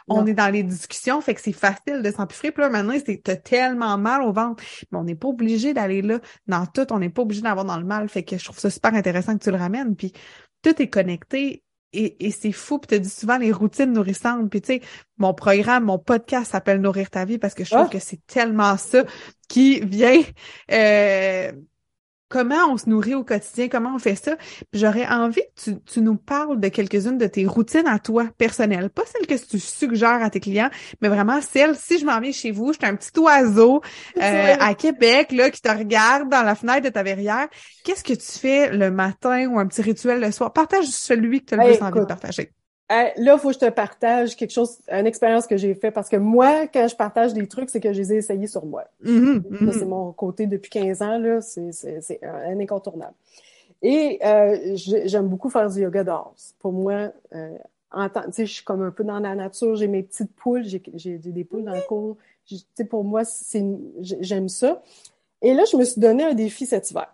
On 0.07 0.25
est 0.25 0.33
dans 0.33 0.51
les 0.51 0.63
discussions, 0.63 1.21
fait 1.21 1.33
que 1.33 1.41
c'est 1.41 1.53
facile 1.53 2.01
de 2.01 2.11
s'empiffrer. 2.11 2.51
Puis 2.51 2.61
là, 2.61 2.69
maintenant, 2.69 2.95
c'est 3.05 3.43
tellement 3.43 3.97
mal 3.97 4.21
au 4.21 4.31
ventre. 4.31 4.63
Mais 4.91 4.97
on 4.97 5.03
n'est 5.03 5.15
pas 5.15 5.27
obligé 5.27 5.73
d'aller 5.73 6.01
là 6.01 6.19
dans 6.47 6.65
tout. 6.65 6.87
On 6.91 6.99
n'est 6.99 7.09
pas 7.09 7.21
obligé 7.21 7.41
d'avoir 7.41 7.65
dans 7.65 7.77
le 7.77 7.85
mal. 7.85 8.09
Fait 8.09 8.23
que 8.23 8.37
je 8.37 8.43
trouve 8.43 8.59
ça 8.59 8.69
super 8.69 8.93
intéressant 8.93 9.37
que 9.37 9.43
tu 9.43 9.51
le 9.51 9.57
ramènes. 9.57 9.95
Puis 9.95 10.13
tout 10.61 10.81
est 10.81 10.89
connecté. 10.89 11.63
Et, 11.93 12.31
c'est 12.31 12.51
fou, 12.51 12.79
puis 12.79 12.95
tu 12.95 12.99
dis 12.99 13.09
souvent 13.09 13.37
les 13.37 13.51
routines 13.51 13.91
nourrissantes. 13.91 14.49
Puis 14.49 14.61
tu 14.61 14.73
sais, 14.73 14.81
mon 15.17 15.33
programme, 15.33 15.85
mon 15.85 15.97
podcast 15.97 16.51
s'appelle 16.51 16.81
Nourrir 16.81 17.09
ta 17.09 17.25
vie 17.25 17.39
parce 17.39 17.53
que 17.53 17.63
je 17.63 17.71
trouve 17.71 17.87
ah! 17.87 17.91
que 17.91 17.99
c'est 17.99 18.23
tellement 18.27 18.77
ça 18.77 19.03
qui 19.47 19.79
vient 19.79 20.21
euh, 20.71 21.51
comment 22.29 22.71
on 22.71 22.77
se 22.77 22.89
nourrit 22.89 23.15
au 23.15 23.23
quotidien, 23.23 23.67
comment 23.69 23.95
on 23.95 23.99
fait 23.99 24.15
ça. 24.15 24.35
J'aurais 24.73 25.07
envie 25.07 25.41
que 25.55 25.71
tu, 25.85 26.01
nous 26.01 26.15
parles 26.15 26.59
de 26.59 26.67
quelques-unes 26.67 27.17
de 27.17 27.27
tes 27.27 27.45
routines 27.45 27.87
à 27.87 27.99
toi 27.99 28.27
personnelles. 28.37 28.89
Pas 28.89 29.03
celles 29.05 29.27
que 29.27 29.41
tu 29.43 29.59
suggères 29.59 30.21
à 30.21 30.29
tes 30.29 30.39
clients, 30.39 30.69
mais 31.01 31.09
vraiment 31.09 31.41
celles, 31.41 31.75
si 31.75 31.99
je 31.99 32.05
m'en 32.05 32.19
viens 32.19 32.31
chez 32.31 32.51
vous, 32.51 32.73
je 32.73 32.79
suis 32.79 32.87
un 32.87 32.95
petit 32.95 33.17
oiseau 33.19 33.81
euh, 34.21 34.55
à 34.59 34.73
Québec 34.73 35.31
là, 35.31 35.49
qui 35.49 35.61
te 35.61 35.69
regarde 35.69 36.29
dans 36.29 36.43
la 36.43 36.55
fenêtre 36.55 36.81
de 36.81 36.89
ta 36.89 37.03
verrière. 37.03 37.47
Qu'est-ce 37.83 38.03
que 38.03 38.13
tu 38.13 38.39
fais 38.39 38.69
le 38.71 38.91
matin 38.91 39.47
ou 39.47 39.59
un 39.59 39.67
petit 39.67 39.81
rituel 39.81 40.19
le 40.19 40.31
soir? 40.31 40.51
Partage 40.51 40.85
celui 40.85 41.41
que 41.41 41.45
tu 41.47 41.53
as 41.53 41.57
le 41.57 41.73
plus 41.73 41.83
envie 41.83 41.99
de 41.99 42.05
partager. 42.05 42.51
Là, 42.89 43.11
il 43.17 43.39
faut 43.39 43.49
que 43.49 43.53
je 43.53 43.59
te 43.59 43.69
partage 43.69 44.35
quelque 44.35 44.51
chose, 44.51 44.77
une 44.89 45.07
expérience 45.07 45.45
que 45.45 45.57
j'ai 45.57 45.75
fait 45.75 45.91
parce 45.91 46.07
que 46.07 46.15
moi, 46.15 46.67
quand 46.67 46.87
je 46.87 46.95
partage 46.95 47.33
des 47.33 47.45
trucs, 47.47 47.69
c'est 47.69 47.81
que 47.81 47.91
je 47.91 47.99
les 47.99 48.13
ai 48.13 48.15
essayés 48.17 48.47
sur 48.47 48.65
moi. 48.65 48.85
Mm-hmm, 49.03 49.41
mm-hmm. 49.41 49.71
C'est 49.73 49.85
mon 49.85 50.13
côté 50.13 50.47
depuis 50.47 50.69
15 50.69 51.01
ans, 51.01 51.17
là, 51.17 51.41
c'est 51.41 52.19
un 52.23 52.59
incontournable. 52.59 53.13
Et 53.81 54.19
euh, 54.25 54.75
j'aime 54.75 55.27
beaucoup 55.27 55.49
faire 55.49 55.69
du 55.69 55.81
yoga 55.81 56.03
dehors. 56.03 56.33
Pour 56.59 56.71
moi, 56.71 57.11
euh, 57.35 57.57
en 57.91 58.09
temps, 58.09 58.23
je 58.35 58.43
suis 58.43 58.63
comme 58.63 58.81
un 58.81 58.91
peu 58.91 59.03
dans 59.03 59.19
la 59.19 59.35
nature, 59.35 59.75
j'ai 59.75 59.87
mes 59.87 60.03
petites 60.03 60.33
poules, 60.33 60.63
j'ai 60.65 61.17
des 61.17 61.43
poules 61.43 61.63
dans 61.63 61.75
le 61.75 61.81
cours. 61.81 62.17
Pour 62.89 63.03
moi, 63.03 63.23
j'aime 64.01 64.49
ça. 64.49 64.81
Et 65.41 65.53
là, 65.53 65.63
je 65.71 65.77
me 65.77 65.83
suis 65.83 65.99
donné 65.99 66.23
un 66.23 66.33
défi 66.33 66.65
cet 66.65 66.89
hiver 66.89 67.13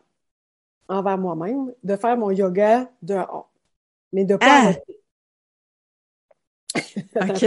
envers 0.88 1.18
moi-même 1.18 1.74
de 1.84 1.96
faire 1.96 2.18
mon 2.18 2.32
yoga 2.32 2.90
dehors, 3.02 3.50
mais 4.12 4.26
de 4.26 4.36
pas 4.36 4.46
ah! 4.48 4.62
arrêter. 4.66 5.03
OK. 7.16 7.46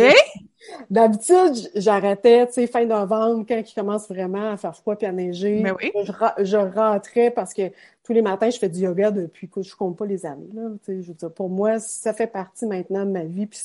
D'habitude, 0.90 1.70
j'arrêtais, 1.74 2.46
tu 2.46 2.54
sais, 2.54 2.66
fin 2.66 2.84
novembre, 2.84 3.44
quand 3.48 3.56
il 3.56 3.74
commence 3.74 4.08
vraiment 4.08 4.52
à 4.52 4.56
faire 4.56 4.74
froid 4.74 4.96
puis 4.96 5.06
à 5.06 5.12
neiger. 5.12 5.60
Mais 5.62 5.70
ben 5.70 5.76
oui. 5.80 5.92
je, 6.40 6.56
rentrais 6.56 7.30
parce 7.30 7.54
que 7.54 7.70
tous 8.02 8.12
les 8.12 8.22
matins, 8.22 8.50
je 8.50 8.58
fais 8.58 8.68
du 8.68 8.80
yoga 8.80 9.10
depuis 9.10 9.48
que 9.48 9.62
je 9.62 9.74
compte 9.76 9.96
pas 9.96 10.06
les 10.06 10.26
années. 10.26 10.48
Là, 10.54 10.70
tu 10.84 10.92
sais, 10.92 11.02
je 11.02 11.08
veux 11.08 11.14
dire, 11.14 11.32
pour 11.32 11.48
moi, 11.48 11.78
ça 11.78 12.12
fait 12.12 12.26
partie 12.26 12.66
maintenant 12.66 13.04
de 13.04 13.10
ma 13.10 13.24
vie. 13.24 13.46
Puis 13.46 13.60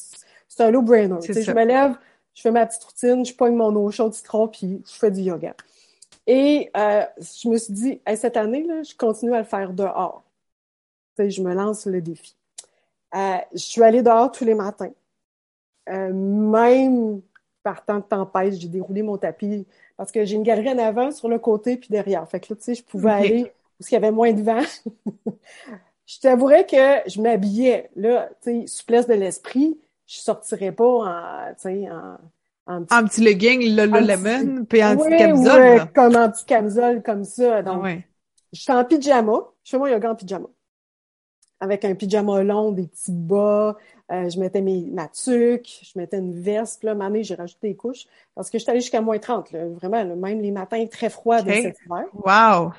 c'est 0.47 0.63
un 0.63 0.71
low-brainer. 0.71 1.19
Tu 1.21 1.33
sais, 1.33 1.41
je 1.41 1.51
me 1.51 1.65
lève, 1.65 1.95
je 2.33 2.41
fais 2.41 2.51
ma 2.51 2.65
petite 2.65 2.83
routine, 2.83 3.25
je 3.25 3.33
pogne 3.33 3.55
mon 3.55 3.75
eau 3.75 3.89
chaude 3.91 4.13
citron, 4.13 4.47
puis 4.47 4.81
je 4.85 4.93
fais 4.93 5.11
du 5.11 5.21
yoga. 5.21 5.55
Et 6.27 6.69
euh, 6.77 7.03
je 7.17 7.49
me 7.49 7.57
suis 7.57 7.73
dit, 7.73 8.01
cette 8.15 8.37
année, 8.37 8.63
là, 8.63 8.83
je 8.83 8.95
continue 8.95 9.33
à 9.33 9.39
le 9.39 9.45
faire 9.45 9.73
dehors. 9.73 10.23
Tu 11.17 11.23
sais, 11.23 11.29
je 11.29 11.41
me 11.41 11.53
lance 11.53 11.85
le 11.87 12.01
défi. 12.01 12.35
Euh, 13.15 13.37
je 13.53 13.59
suis 13.59 13.83
allée 13.83 14.01
dehors 14.01 14.31
tous 14.31 14.45
les 14.45 14.53
matins. 14.53 14.91
Euh, 15.89 16.13
même 16.13 17.21
par 17.63 17.83
temps 17.85 17.97
de 17.97 18.03
tempête, 18.03 18.53
j'ai 18.53 18.67
déroulé 18.67 19.01
mon 19.01 19.17
tapis 19.17 19.65
parce 19.97 20.11
que 20.11 20.25
j'ai 20.25 20.35
une 20.35 20.43
galerie 20.43 20.69
en 20.69 20.77
avant, 20.79 21.11
sur 21.11 21.29
le 21.29 21.37
côté, 21.37 21.77
puis 21.77 21.89
derrière. 21.89 22.27
Fait 22.27 22.39
que 22.39 22.53
là, 22.53 22.55
tu 22.57 22.63
sais, 22.63 22.75
je 22.75 22.83
pouvais 22.83 23.11
aller 23.11 23.51
où 23.79 23.83
il 23.87 23.93
y 23.93 23.95
avait 23.95 24.11
moins 24.11 24.33
de 24.33 24.41
vent. 24.41 24.63
je 26.07 26.19
t'avouerais 26.19 26.65
que 26.65 27.09
je 27.09 27.21
m'habillais, 27.21 27.89
là, 27.95 28.29
tu 28.41 28.61
sais, 28.61 28.67
souplesse 28.67 29.07
de 29.07 29.13
l'esprit, 29.13 29.79
je 30.07 30.17
sortirais 30.17 30.71
pas 30.71 30.85
en, 30.85 31.53
tu 31.53 31.61
sais, 31.61 31.89
en, 31.89 32.17
en 32.67 32.83
petit, 32.83 32.93
en 32.93 33.03
petit 33.05 33.21
legging, 33.21 33.61
Lululemon, 33.61 34.65
puis 34.65 34.83
en 34.83 34.97
petit 34.97 35.17
camisole. 35.17 35.79
Oui, 35.79 35.79
comme 35.93 36.15
en 36.15 36.29
petit 36.29 36.45
camisole, 36.45 37.03
comme 37.03 37.23
ça. 37.23 37.61
Donc, 37.61 37.85
je 38.53 38.61
suis 38.61 38.71
en 38.71 38.83
pyjama. 38.83 39.39
Je 39.63 39.71
fais 39.71 39.77
mon 39.77 39.87
yoga 39.87 40.11
en 40.11 40.15
pyjama. 40.15 40.47
Avec 41.59 41.85
un 41.85 41.95
pyjama 41.95 42.43
long, 42.43 42.71
des 42.71 42.87
petits 42.87 43.11
bas, 43.11 43.77
euh, 44.11 44.29
je 44.29 44.39
mettais 44.39 44.61
mes, 44.61 44.85
ma 44.91 45.07
tuque, 45.07 45.67
je 45.83 45.97
mettais 45.97 46.17
une 46.17 46.33
veste. 46.33 46.83
Là, 46.83 46.91
année, 46.99 47.23
j'ai 47.23 47.35
rajouté 47.35 47.69
des 47.69 47.75
couches 47.75 48.05
parce 48.35 48.49
que 48.49 48.57
je 48.57 48.63
suis 48.63 48.71
allée 48.71 48.81
jusqu'à 48.81 49.01
moins 49.01 49.19
30. 49.19 49.51
Là, 49.51 49.67
vraiment, 49.67 50.03
même 50.15 50.41
les 50.41 50.51
matins 50.51 50.85
très 50.87 51.09
froids 51.09 51.41
de 51.41 51.51
cet 51.51 51.77
hiver. 51.85 52.05
Wow! 52.13 52.71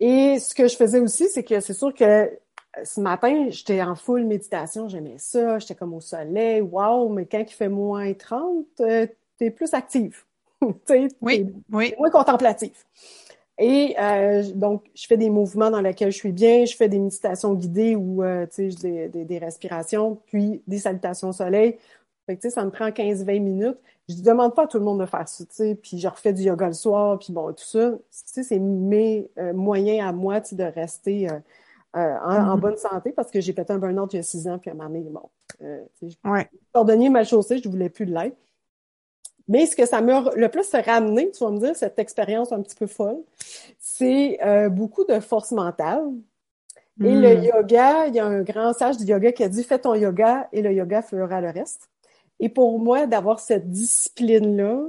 Et 0.00 0.38
ce 0.38 0.54
que 0.54 0.66
je 0.66 0.76
faisais 0.76 0.98
aussi, 0.98 1.28
c'est 1.28 1.44
que 1.44 1.60
c'est 1.60 1.74
sûr 1.74 1.94
que 1.94 2.30
ce 2.84 3.00
matin, 3.00 3.46
j'étais 3.50 3.82
en 3.82 3.94
full 3.94 4.24
méditation, 4.24 4.88
j'aimais 4.88 5.16
ça, 5.18 5.58
j'étais 5.58 5.74
comme 5.74 5.94
au 5.94 6.00
soleil, 6.00 6.60
wow, 6.60 7.08
mais 7.08 7.26
quand 7.26 7.40
il 7.40 7.52
fait 7.52 7.68
moins 7.68 8.12
30, 8.12 8.66
euh, 8.80 9.06
t'es 9.38 9.50
plus 9.50 9.74
active. 9.74 10.24
t'es, 10.86 11.08
oui, 11.20 11.52
oui. 11.70 11.94
moins 11.98 12.10
contemplatif. 12.10 12.86
Et 13.62 13.94
euh, 14.00 14.42
donc, 14.54 14.84
je 14.94 15.06
fais 15.06 15.18
des 15.18 15.28
mouvements 15.28 15.70
dans 15.70 15.82
lesquels 15.82 16.10
je 16.10 16.16
suis 16.16 16.32
bien, 16.32 16.64
je 16.64 16.74
fais 16.74 16.88
des 16.88 16.98
méditations 16.98 17.52
guidées 17.52 17.94
ou 17.94 18.22
euh, 18.22 18.46
tu 18.46 18.72
sais, 18.72 19.08
des, 19.08 19.24
des, 19.24 19.38
respirations, 19.38 20.18
puis 20.26 20.62
des 20.66 20.78
salutations 20.78 21.28
au 21.28 21.32
soleil. 21.32 21.76
Fait 22.26 22.36
que, 22.36 22.40
tu 22.40 22.48
sais, 22.48 22.54
ça 22.54 22.64
me 22.64 22.70
prend 22.70 22.88
15-20 22.88 23.40
minutes. 23.40 23.76
Je 24.08 24.16
ne 24.16 24.22
demande 24.22 24.54
pas 24.54 24.64
à 24.64 24.66
tout 24.66 24.78
le 24.78 24.84
monde 24.84 25.00
de 25.00 25.06
faire 25.06 25.28
ça, 25.28 25.44
tu 25.44 25.54
sais, 25.54 25.74
puis 25.74 25.98
je 25.98 26.08
refais 26.08 26.32
du 26.32 26.42
yoga 26.42 26.68
le 26.68 26.72
soir, 26.72 27.18
puis 27.18 27.34
bon, 27.34 27.52
tout 27.52 27.62
ça. 27.62 27.90
Tu 27.92 27.98
sais, 28.10 28.42
c'est 28.42 28.58
mes 28.58 29.30
moyens 29.54 30.08
à 30.08 30.12
moi, 30.12 30.40
tu 30.40 30.50
sais, 30.50 30.56
de 30.56 30.64
rester 30.64 31.28
euh, 31.96 32.16
en, 32.22 32.56
mm-hmm. 32.56 32.60
bonne 32.60 32.76
santé 32.76 33.10
parce 33.10 33.32
que 33.32 33.40
j'ai 33.40 33.52
fait 33.52 33.68
un 33.68 33.78
burn-out 33.78 34.12
il 34.12 34.16
y 34.16 34.20
a 34.20 34.22
six 34.22 34.46
ans, 34.46 34.58
puis 34.58 34.70
à 34.70 34.74
un 34.74 34.76
moment 34.76 34.88
donné, 34.88 35.10
bon, 35.10 35.28
euh, 35.62 35.84
ouais. 36.24 36.48
cordonnier 36.72 37.08
mal 37.08 37.26
chaussé, 37.26 37.58
je 37.58 37.68
voulais 37.68 37.88
plus 37.88 38.06
de 38.06 38.14
l'aide. 38.14 38.34
Mais 39.48 39.66
ce 39.66 39.74
que 39.74 39.86
ça 39.86 40.00
m'a 40.00 40.30
le 40.36 40.48
plus 40.48 40.68
ramené, 40.74 41.30
tu 41.30 41.42
vas 41.44 41.50
me 41.50 41.58
dire, 41.58 41.74
cette 41.74 41.98
expérience 41.98 42.52
un 42.52 42.62
petit 42.62 42.76
peu 42.76 42.86
folle, 42.86 43.18
c'est 43.78 44.38
euh, 44.44 44.68
beaucoup 44.68 45.04
de 45.04 45.18
force 45.20 45.50
mentale. 45.52 46.04
Et 47.02 47.14
le 47.14 47.36
mm. 47.36 47.44
yoga, 47.44 48.06
il 48.08 48.14
y 48.14 48.20
a 48.20 48.26
un 48.26 48.42
grand 48.42 48.72
sage 48.72 48.98
du 48.98 49.04
yoga 49.04 49.32
qui 49.32 49.42
a 49.42 49.48
dit 49.48 49.64
fais 49.64 49.78
ton 49.78 49.94
yoga 49.94 50.48
et 50.52 50.60
le 50.60 50.72
yoga 50.72 51.02
fera 51.02 51.40
le 51.40 51.50
reste. 51.50 51.88
Et 52.40 52.48
pour 52.48 52.78
moi, 52.78 53.06
d'avoir 53.06 53.40
cette 53.40 53.70
discipline-là, 53.70 54.84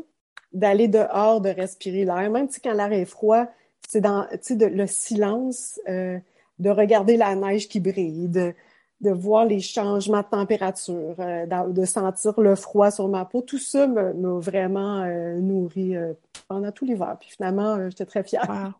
d'aller 0.53 0.87
dehors, 0.87 1.41
de 1.41 1.49
respirer 1.49 2.05
l'air, 2.05 2.29
même 2.29 2.49
si 2.49 2.59
quand 2.59 2.73
l'air 2.73 2.91
est 2.91 3.05
froid, 3.05 3.45
c'est 3.87 4.01
dans 4.01 4.27
le 4.49 4.87
silence, 4.87 5.79
euh, 5.87 6.17
de 6.59 6.69
regarder 6.69 7.17
la 7.17 7.35
neige 7.35 7.67
qui 7.67 7.79
brille, 7.79 8.27
de, 8.27 8.53
de 9.01 9.09
voir 9.09 9.45
les 9.45 9.59
changements 9.59 10.21
de 10.21 10.27
température, 10.29 11.15
euh, 11.19 11.45
de 11.67 11.85
sentir 11.85 12.39
le 12.39 12.55
froid 12.55 12.91
sur 12.91 13.07
ma 13.07 13.25
peau. 13.25 13.41
Tout 13.41 13.57
ça 13.57 13.87
m'a 13.87 14.11
vraiment 14.39 15.01
euh, 15.01 15.39
nourri 15.39 15.95
euh, 15.95 16.13
pendant 16.47 16.71
tout 16.71 16.85
l'hiver. 16.85 17.17
Puis 17.19 17.31
finalement, 17.31 17.89
j'étais 17.89 18.05
très 18.05 18.23
fière. 18.23 18.73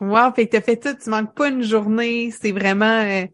Wow. 0.00 0.08
wow, 0.08 0.32
fait 0.32 0.46
que 0.46 0.52
t'as 0.52 0.62
fait 0.62 0.76
tout, 0.76 0.94
tu 0.94 1.10
manques 1.10 1.34
pas 1.34 1.48
une 1.48 1.62
journée. 1.62 2.30
C'est 2.30 2.52
vraiment 2.52 3.26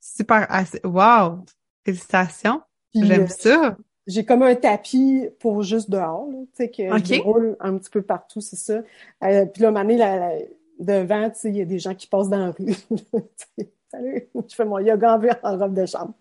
super. 0.00 0.48
Wow! 0.82 1.44
Félicitations. 1.84 2.62
J'aime 2.94 3.28
ça. 3.28 3.76
J'ai 4.06 4.24
comme 4.24 4.42
un 4.42 4.54
tapis 4.54 5.28
pour 5.40 5.62
juste 5.62 5.90
dehors, 5.90 6.28
tu 6.30 6.46
sais, 6.54 6.70
que 6.70 6.84
je 6.84 7.20
roule 7.20 7.56
un 7.58 7.76
petit 7.76 7.90
peu 7.90 8.02
partout, 8.02 8.40
c'est 8.40 8.54
ça. 8.54 8.82
puis 9.20 9.62
là, 9.62 9.72
la, 9.72 9.84
la 9.84 10.32
devant, 10.78 11.28
tu 11.30 11.40
sais, 11.40 11.48
il 11.48 11.56
y 11.56 11.60
a 11.60 11.64
des 11.64 11.80
gens 11.80 11.94
qui 11.94 12.06
passent 12.06 12.28
dans 12.28 12.38
la 12.38 12.50
rue. 12.52 12.76
Salut, 13.96 14.28
je 14.50 14.54
fais 14.54 14.64
mon 14.64 14.78
yoga 14.78 15.16
en, 15.16 15.50
en 15.50 15.58
robe 15.58 15.74
de 15.74 15.86
chambre. 15.86 16.12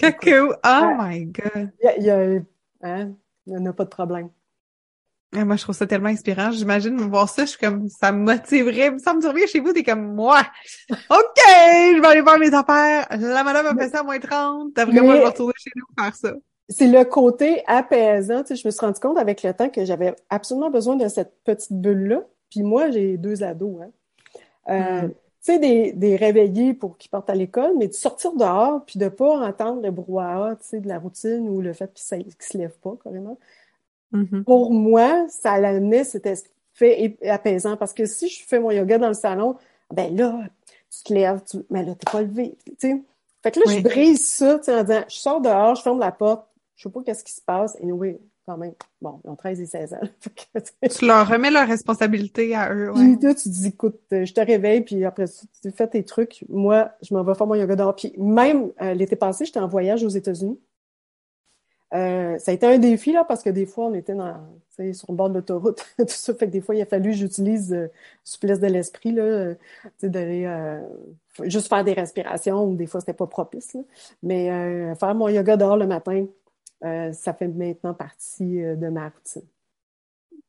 Coucou! 0.00 0.54
Oh 0.64 0.90
my 0.98 1.26
God! 1.26 1.70
Il 1.98 2.04
y 2.04 2.10
a, 2.10 2.38
hein, 2.80 3.12
n'y 3.46 3.68
a 3.68 3.72
pas 3.74 3.84
de 3.84 3.90
problème. 3.90 4.30
moi, 5.34 5.56
je 5.56 5.62
trouve 5.62 5.74
ça 5.74 5.86
tellement 5.86 6.08
inspirant. 6.08 6.50
J'imagine 6.50 6.96
voir 6.96 7.28
ça, 7.28 7.44
je 7.44 7.50
suis 7.50 7.58
comme, 7.58 7.88
ça 7.90 8.10
me 8.10 8.24
motiverait. 8.24 8.98
Ça 9.00 9.12
me 9.12 9.20
survient 9.20 9.46
chez 9.46 9.60
vous, 9.60 9.74
t'es 9.74 9.82
comme, 9.82 10.14
moi, 10.14 10.40
OK, 10.90 11.40
je 11.46 12.00
vais 12.00 12.06
aller 12.06 12.22
voir 12.22 12.38
mes 12.38 12.54
affaires. 12.54 13.06
La 13.10 13.44
madame 13.44 13.66
a 13.66 13.74
fait 13.74 13.90
ça 13.90 14.00
à 14.00 14.02
moins 14.02 14.18
30. 14.18 14.72
T'as 14.74 14.86
vraiment, 14.86 15.12
je 15.12 15.18
vais 15.18 15.26
retourner 15.26 15.52
chez 15.58 15.70
nous 15.76 16.02
faire 16.02 16.14
ça. 16.14 16.32
C'est 16.70 16.88
le 16.88 17.04
côté 17.04 17.62
apaisant. 17.66 18.44
Tu 18.44 18.48
sais, 18.48 18.56
je 18.56 18.66
me 18.66 18.70
suis 18.70 18.80
rendu 18.80 18.98
compte 18.98 19.18
avec 19.18 19.42
le 19.42 19.52
temps 19.52 19.68
que 19.68 19.84
j'avais 19.84 20.16
absolument 20.30 20.70
besoin 20.70 20.96
de 20.96 21.06
cette 21.08 21.34
petite 21.44 21.72
bulle-là. 21.72 22.22
Puis 22.48 22.62
moi, 22.62 22.90
j'ai 22.90 23.18
deux 23.18 23.42
ados. 23.42 23.82
Hein. 23.82 23.90
Euh, 24.68 25.08
mm. 25.08 25.12
Tu 25.44 25.52
sais, 25.52 25.58
des, 25.58 25.92
des 25.92 26.14
réveillés 26.14 26.72
pour 26.72 26.96
qu'ils 26.96 27.10
partent 27.10 27.30
à 27.30 27.34
l'école, 27.34 27.72
mais 27.76 27.88
de 27.88 27.92
sortir 27.92 28.32
dehors 28.34 28.84
puis 28.84 29.00
de 29.00 29.08
pas 29.08 29.44
entendre 29.44 29.82
le 29.82 29.90
brouhaha, 29.90 30.54
tu 30.56 30.68
sais, 30.68 30.80
de 30.80 30.86
la 30.86 31.00
routine 31.00 31.48
ou 31.48 31.60
le 31.60 31.72
fait 31.72 31.92
qu'ils 31.92 32.18
ne 32.18 32.30
se 32.38 32.58
lèvent 32.58 32.78
pas, 32.80 32.96
carrément. 33.02 33.36
Mm-hmm. 34.12 34.44
Pour 34.44 34.72
moi, 34.72 35.26
ça 35.28 35.52
amenait 35.52 36.04
cet 36.04 36.26
effet 36.26 37.18
apaisant 37.28 37.76
parce 37.76 37.92
que 37.92 38.04
si 38.06 38.28
je 38.28 38.44
fais 38.46 38.60
mon 38.60 38.70
yoga 38.70 38.98
dans 38.98 39.08
le 39.08 39.14
salon, 39.14 39.56
ben 39.90 40.14
là, 40.16 40.38
tu 40.90 41.02
te 41.02 41.12
lèves, 41.12 41.42
tu... 41.44 41.58
mais 41.70 41.84
là, 41.84 41.94
t'es 41.96 42.10
pas 42.10 42.22
levé, 42.22 42.56
tu 42.64 42.74
sais. 42.78 43.02
Fait 43.42 43.50
que 43.50 43.58
là, 43.58 43.64
je 43.68 43.80
brise 43.80 44.24
ça, 44.24 44.58
tu 44.58 44.66
sais, 44.66 44.74
en 44.76 44.84
disant, 44.84 45.02
je 45.08 45.16
sors 45.16 45.40
dehors, 45.40 45.74
je 45.74 45.82
ferme 45.82 45.98
la 45.98 46.12
porte, 46.12 46.46
je 46.76 46.84
sais 46.84 46.92
pas 46.92 47.02
qu'est-ce 47.02 47.24
qui 47.24 47.32
se 47.32 47.40
passe, 47.40 47.76
et 47.80 47.82
anyway, 47.82 48.20
quand 48.46 48.56
même. 48.56 48.72
Bon, 49.00 49.20
ils 49.24 49.30
ont 49.30 49.36
13 49.36 49.60
et 49.60 49.66
16 49.66 49.94
ans. 49.94 50.00
tu 50.90 51.06
leur 51.06 51.28
remets 51.28 51.50
leur 51.50 51.66
responsabilité 51.66 52.54
à 52.54 52.72
eux. 52.72 52.90
Ouais. 52.92 53.16
Puis 53.16 53.34
tu 53.34 53.48
dis, 53.48 53.68
écoute, 53.68 54.00
euh, 54.12 54.24
je 54.24 54.32
te 54.32 54.40
réveille, 54.40 54.82
puis 54.82 55.04
après 55.04 55.26
ça, 55.26 55.44
tu 55.62 55.70
fais 55.70 55.86
tes 55.86 56.04
trucs. 56.04 56.44
Moi, 56.48 56.90
je 57.02 57.14
m'en 57.14 57.22
vais 57.22 57.34
faire 57.34 57.46
mon 57.46 57.54
yoga 57.54 57.76
dehors. 57.76 57.94
Puis 57.94 58.12
même 58.18 58.72
euh, 58.80 58.94
l'été 58.94 59.16
passé, 59.16 59.44
j'étais 59.44 59.60
en 59.60 59.68
voyage 59.68 60.04
aux 60.04 60.08
États-Unis. 60.08 60.58
Euh, 61.94 62.38
ça 62.38 62.52
a 62.52 62.54
été 62.54 62.66
un 62.66 62.78
défi, 62.78 63.12
là, 63.12 63.22
parce 63.22 63.42
que 63.42 63.50
des 63.50 63.66
fois, 63.66 63.86
on 63.86 63.94
était 63.94 64.14
dans, 64.14 64.34
sur 64.94 65.10
le 65.10 65.14
bord 65.14 65.28
de 65.28 65.34
l'autoroute, 65.34 65.84
tout 65.98 66.06
ça. 66.08 66.34
Fait 66.34 66.46
que 66.46 66.52
des 66.52 66.62
fois, 66.62 66.74
il 66.74 66.80
a 66.80 66.86
fallu 66.86 67.10
que 67.10 67.16
j'utilise 67.16 67.72
euh, 67.72 67.88
souplesse 68.24 68.60
de 68.60 68.66
l'esprit, 68.66 69.12
là, 69.12 69.52
d'aller 70.02 70.80
juste 71.42 71.68
faire 71.68 71.84
des 71.84 71.92
respirations, 71.92 72.64
ou 72.64 72.76
des 72.76 72.86
fois, 72.86 73.00
c'était 73.00 73.12
pas 73.12 73.26
propice, 73.26 73.74
là. 73.74 73.80
Mais 74.22 74.94
faire 74.94 75.14
mon 75.14 75.28
yoga 75.28 75.58
dehors 75.58 75.76
le 75.76 75.86
matin, 75.86 76.24
euh, 76.84 77.12
ça 77.12 77.32
fait 77.32 77.48
maintenant 77.48 77.94
partie 77.94 78.62
euh, 78.62 78.76
de 78.76 78.88
ma 78.88 79.08
routine. 79.08 79.42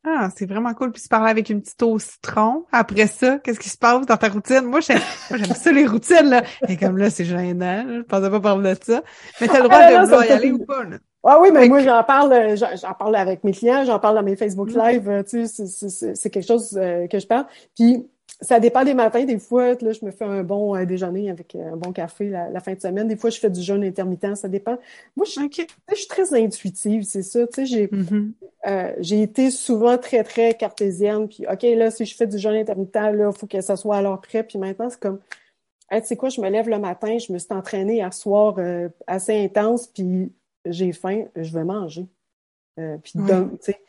Ah, 0.06 0.30
c'est 0.36 0.46
vraiment 0.46 0.74
cool. 0.74 0.92
Puis 0.92 1.02
tu 1.02 1.08
parles 1.08 1.30
avec 1.30 1.50
une 1.50 1.62
petite 1.62 1.82
eau 1.82 1.94
au 1.94 2.00
citron. 2.00 2.66
Après 2.74 3.08
ça, 3.08 3.40
qu'est-ce 3.40 3.60
qui 3.60 3.70
se 3.70 3.78
passe 3.78 4.06
dans 4.06 4.18
ta 4.18 4.28
routine? 4.28 4.64
Moi, 4.64 4.82
j'aime 4.82 5.00
ça, 5.56 5.72
les 5.72 5.88
routines, 5.88 6.30
là. 6.30 6.44
Et 6.68 6.76
comme 6.76 6.98
là, 6.98 7.10
c'est 7.10 7.24
gênant. 7.24 7.86
Je 7.88 8.02
pensais 8.02 8.30
pas 8.30 8.40
parler 8.42 8.74
de 8.74 8.84
ça. 8.84 9.02
Mais 9.40 9.48
t'as 9.48 9.62
le 9.62 9.70
droit 9.70 9.80
ah, 9.82 10.00
de 10.00 10.06
vouloir 10.06 10.26
y 10.26 10.30
aller 10.30 10.52
ou 10.52 10.66
pas, 10.66 10.84
là. 10.84 10.98
Ah 11.26 11.40
oui, 11.40 11.52
mais 11.54 11.70
moi, 11.70 11.80
j'en 11.80 12.04
parle, 12.04 12.34
euh, 12.34 12.56
j'en 12.58 12.94
parle 12.96 13.16
avec 13.16 13.46
mes 13.46 13.54
clients, 13.54 13.86
j'en 13.86 13.98
parle 13.98 14.16
dans 14.16 14.24
mes 14.24 14.36
Facebook 14.36 14.70
mm. 14.72 14.78
Live, 14.78 15.24
tu 15.30 15.48
sais, 15.48 15.90
c'est 16.16 16.30
quelque 16.30 16.46
chose 16.46 16.72
que 16.72 17.20
je 17.20 17.26
parle. 17.26 17.46
Puis, 17.74 18.06
ça 18.44 18.60
dépend 18.60 18.84
des 18.84 18.94
matins. 18.94 19.24
Des 19.24 19.40
fois, 19.40 19.74
là, 19.74 19.92
je 19.94 20.06
me 20.06 20.12
fais 20.12 20.26
un 20.26 20.44
bon 20.44 20.76
euh, 20.76 20.86
déjeuner 20.86 21.30
avec 21.30 21.56
euh, 21.56 21.74
un 21.74 21.78
bon 21.78 21.92
café 21.92 22.30
la, 22.30 22.60
fin 22.60 22.74
de 22.74 22.82
semaine. 22.82 23.08
Des 23.08 23.16
fois, 23.16 23.30
je 23.30 23.40
fais 23.40 23.50
du 23.50 23.62
jeûne 23.62 23.84
intermittent. 23.84 24.36
Ça 24.36 24.50
dépend. 24.50 24.78
Moi, 25.16 25.26
je, 25.26 25.42
je 25.90 25.96
suis 25.96 26.08
très 26.08 26.34
intuitive, 26.34 27.04
c'est 27.04 27.24
ça. 27.24 27.48
Tu 27.48 27.54
sais, 27.54 27.66
j'ai 27.66 27.88
mm-hmm. 27.88 28.32
euh, 28.68 28.94
j'ai 29.00 29.22
été 29.22 29.50
souvent 29.50 29.98
très, 29.98 30.24
très 30.24 30.54
cartésienne. 30.56 31.28
Puis, 31.28 31.46
OK, 31.50 31.64
là, 31.64 31.90
si 31.92 32.06
je 32.06 32.16
fais 32.16 32.28
du 32.28 32.38
jeûne 32.38 32.56
intermittent, 32.56 32.96
là, 32.96 33.32
il 33.34 33.38
faut 33.38 33.48
que 33.48 33.62
ça 33.62 33.76
soit 33.76 33.98
à 33.98 34.02
l'heure 34.02 34.22
près. 34.22 34.44
Puis 34.44 34.60
maintenant, 34.60 34.90
c'est 34.90 35.00
comme, 35.00 35.20
hey, 35.90 36.02
tu 36.02 36.08
sais 36.08 36.18
quoi, 36.18 36.30
je 36.30 36.42
me 36.42 36.50
lève 36.50 36.70
le 36.70 36.80
matin, 36.80 37.18
je 37.18 37.32
me 37.32 37.38
suis 37.38 37.54
entraînée 37.54 37.96
hier 37.96 38.14
soir 38.14 38.58
assez 39.08 39.44
intense, 39.44 39.88
puis 39.88 40.32
j'ai 40.66 40.92
faim, 40.92 41.26
je 41.36 41.54
vais 41.54 41.64
manger. 41.64 42.06
puis, 42.76 43.14
donc, 43.16 43.60
tu 43.60 43.72
sais, 43.72 43.80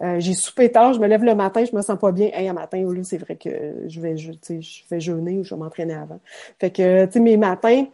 euh, 0.00 0.20
j'ai 0.20 0.34
soupé 0.34 0.70
tard, 0.70 0.92
je 0.92 1.00
me 1.00 1.06
lève 1.06 1.24
le 1.24 1.34
matin, 1.34 1.64
je 1.64 1.74
me 1.74 1.82
sens 1.82 1.98
pas 1.98 2.12
bien. 2.12 2.30
Hey, 2.32 2.48
un 2.48 2.52
matin, 2.52 2.82
au 2.84 2.92
lieu, 2.92 3.02
c'est 3.02 3.18
vrai 3.18 3.36
que 3.36 3.48
je 3.86 4.00
vais, 4.00 4.16
je, 4.16 4.32
je 4.48 4.82
vais 4.90 5.00
jeûner 5.00 5.38
ou 5.38 5.44
je 5.44 5.54
vais 5.54 5.60
m'entraîner 5.60 5.94
avant. 5.94 6.20
Fait 6.60 6.70
que, 6.70 7.06
tu 7.06 7.12
sais, 7.12 7.20
mes 7.20 7.36
matins, 7.36 7.84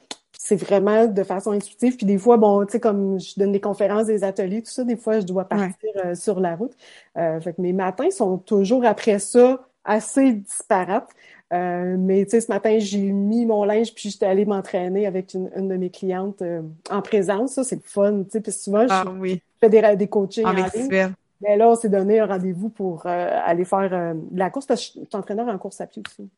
c'est 0.44 0.56
vraiment 0.56 1.06
de 1.06 1.22
façon 1.22 1.52
intuitive. 1.52 1.96
Puis 1.96 2.04
des 2.04 2.18
fois, 2.18 2.36
bon, 2.36 2.66
tu 2.66 2.72
sais, 2.72 2.80
comme 2.80 3.18
je 3.18 3.32
donne 3.38 3.52
des 3.52 3.60
conférences, 3.60 4.06
des 4.06 4.24
ateliers, 4.24 4.60
tout 4.60 4.70
ça, 4.70 4.84
des 4.84 4.96
fois, 4.96 5.20
je 5.20 5.24
dois 5.24 5.44
partir 5.44 5.90
euh, 6.04 6.14
sur 6.14 6.38
la 6.38 6.54
route. 6.54 6.72
Euh, 7.16 7.40
fait 7.40 7.54
que 7.54 7.62
mes 7.62 7.72
matins 7.72 8.10
sont 8.10 8.36
toujours 8.36 8.84
après 8.84 9.18
ça 9.18 9.66
assez 9.84 10.32
disparates. 10.32 11.08
Euh, 11.54 11.96
mais 11.98 12.24
tu 12.24 12.32
sais, 12.32 12.40
ce 12.42 12.52
matin, 12.52 12.76
j'ai 12.78 13.00
mis 13.00 13.46
mon 13.46 13.64
linge 13.64 13.94
puis 13.94 14.10
j'étais 14.10 14.26
allée 14.26 14.44
m'entraîner 14.44 15.06
avec 15.06 15.32
une, 15.32 15.50
une, 15.56 15.68
de 15.68 15.76
mes 15.76 15.88
clientes 15.88 16.42
en 16.90 17.00
présence. 17.00 17.52
Ça, 17.52 17.64
c'est 17.64 17.76
le 17.76 17.82
fun, 17.82 18.24
tu 18.24 18.30
sais. 18.32 18.40
Puis 18.42 18.52
souvent, 18.52 18.86
ah 18.90 19.04
je 19.22 19.36
fais 19.62 19.70
des, 19.70 19.96
des 19.96 20.08
coachings 20.08 20.44
en, 20.44 20.52
ligne. 20.52 21.14
Mais 21.44 21.56
là, 21.56 21.68
on 21.68 21.76
s'est 21.76 21.90
donné 21.90 22.20
un 22.20 22.26
rendez-vous 22.26 22.70
pour 22.70 23.06
euh, 23.06 23.40
aller 23.44 23.64
faire 23.64 23.92
euh, 23.92 24.14
la 24.32 24.50
course 24.50 24.66
parce 24.66 24.80
que 24.80 24.86
je 24.86 25.06
suis 25.06 25.08
entraîneur 25.12 25.46
en 25.48 25.58
course 25.58 25.80
à 25.80 25.86
pied 25.86 26.02
aussi. 26.06 26.28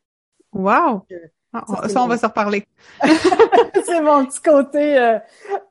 Wow! 0.52 1.02
Ah, 1.52 1.64
ça, 1.88 2.02
on 2.02 2.08
va 2.08 2.18
se 2.18 2.26
reparler. 2.26 2.66
c'est 3.84 4.00
mon 4.02 4.26
petit 4.26 4.42
côté. 4.42 4.98
Euh, 4.98 5.18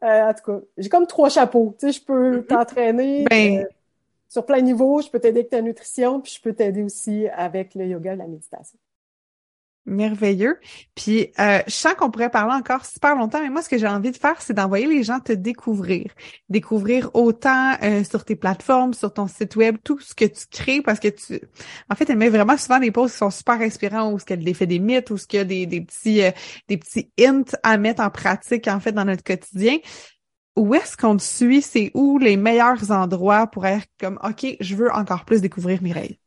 en 0.02 0.34
tout 0.34 0.52
cas, 0.52 0.66
j'ai 0.78 0.90
comme 0.90 1.06
trois 1.06 1.30
chapeaux. 1.30 1.76
Tu 1.78 1.88
sais, 1.88 2.00
je 2.00 2.04
peux 2.04 2.38
mm-hmm. 2.38 2.46
t'entraîner 2.46 3.26
ben 3.30 3.68
sur 4.30 4.46
plein 4.46 4.62
niveau, 4.62 5.02
je 5.02 5.10
peux 5.10 5.20
t'aider 5.20 5.40
avec 5.40 5.50
ta 5.50 5.62
nutrition, 5.62 6.20
puis 6.20 6.34
je 6.36 6.42
peux 6.42 6.54
t'aider 6.54 6.84
aussi 6.84 7.28
avec 7.30 7.76
le 7.76 7.86
yoga 7.86 8.14
et 8.14 8.16
la 8.16 8.28
méditation. 8.28 8.78
Merveilleux. 9.86 10.60
Puis 10.96 11.32
euh, 11.40 11.60
je 11.68 11.74
sens 11.74 11.94
qu'on 11.94 12.10
pourrait 12.10 12.32
parler 12.32 12.56
encore 12.56 12.86
super 12.86 13.16
longtemps, 13.16 13.40
mais 13.42 13.52
moi, 13.52 13.62
ce 13.62 13.70
que 13.70 13.78
j'ai 13.78 13.88
envie 13.88 14.12
de 14.12 14.18
faire, 14.18 14.42
c'est 14.42 14.54
d'envoyer 14.54 14.88
les 14.88 15.04
gens 15.04 15.20
te 15.20 15.32
découvrir. 15.32 16.12
Découvrir 16.50 17.12
autant 17.14 17.74
euh, 17.84 18.04
sur 18.04 18.26
tes 18.26 18.36
plateformes, 18.36 18.96
sur 18.96 19.14
ton 19.14 19.28
site 19.28 19.56
web, 19.56 19.78
tout 19.84 20.00
ce 20.00 20.16
que 20.16 20.26
tu 20.26 20.48
crées, 20.50 20.82
parce 20.82 21.00
que 21.00 21.10
tu. 21.10 21.40
En 21.90 21.96
fait, 21.96 22.10
elle 22.10 22.18
met 22.18 22.30
vraiment 22.30 22.58
souvent 22.58 22.80
des 22.80 22.92
posts 22.92 23.14
qui 23.14 23.20
sont 23.20 23.30
super 23.30 23.62
inspirants, 23.62 24.12
où 24.12 24.18
ce 24.18 24.26
qu'elle 24.26 24.44
défait 24.44 24.66
des 24.66 24.80
mythes, 24.80 25.12
ou 25.12 25.18
ce 25.18 25.28
qu'il 25.28 25.38
y 25.38 25.42
a 25.42 25.46
des, 25.46 25.66
des 25.68 25.82
petits 25.82 26.24
euh, 26.24 26.32
des 26.68 26.78
petits 26.78 27.12
hints 27.20 27.44
à 27.62 27.78
mettre 27.78 28.02
en 28.02 28.10
pratique, 28.10 28.68
en 28.68 28.80
fait, 28.80 28.92
dans 28.92 29.06
notre 29.06 29.24
quotidien. 29.24 29.78
Où 30.56 30.74
est-ce 30.74 30.98
qu'on 30.98 31.18
te 31.18 31.24
suit? 31.24 31.62
C'est 31.62 31.92
où 31.94 32.18
les 32.18 32.38
meilleurs 32.38 32.92
endroits 32.92 33.48
pour 33.48 33.66
être 33.66 33.88
comme 34.00 34.20
OK, 34.24 34.48
je 34.60 34.76
veux 34.76 34.92
encore 34.92 35.26
plus 35.26 35.42
découvrir 35.42 35.84
Mireille? 35.84 36.20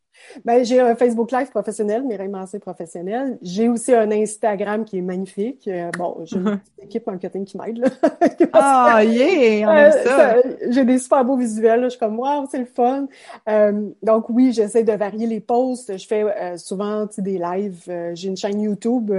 Ben, 0.45 0.64
j'ai 0.64 0.81
un 0.81 0.95
Facebook 0.95 1.31
Live 1.33 1.51
professionnel, 1.51 2.03
Mireille 2.03 2.29
Massé 2.29 2.59
professionnel. 2.59 3.39
J'ai 3.43 3.68
aussi 3.68 3.95
un 3.95 4.11
Instagram 4.11 4.85
qui 4.85 4.99
est 4.99 5.03
magnifique. 5.03 5.68
Euh, 5.68 5.91
bon, 5.97 6.18
j'ai 6.24 6.37
une 6.37 6.45
petite 6.59 6.85
équipe 6.85 7.07
marketing 7.07 7.45
qui 7.45 7.57
m'aide, 7.57 7.79
là. 7.79 7.89
Ah, 8.53 9.05
yeah! 9.05 9.68
On 9.68 9.72
aime 9.72 9.93
euh, 9.93 10.05
ça. 10.05 10.37
j'ai 10.68 10.85
des 10.85 10.99
super 10.99 11.24
beaux 11.24 11.37
visuels, 11.37 11.81
là. 11.81 11.87
Je 11.87 11.91
suis 11.91 11.99
comme, 11.99 12.18
wow, 12.18 12.47
c'est 12.51 12.59
le 12.59 12.66
fun. 12.66 13.07
Euh, 13.49 13.89
donc, 14.03 14.29
oui, 14.29 14.53
j'essaie 14.53 14.85
de 14.85 14.93
varier 14.93 15.26
les 15.26 15.41
posts. 15.41 15.97
Je 15.97 16.07
fais 16.07 16.57
souvent, 16.57 17.07
des 17.18 17.39
lives. 17.39 17.85
j'ai 18.14 18.29
une 18.29 18.37
chaîne 18.37 18.61
YouTube 18.61 19.12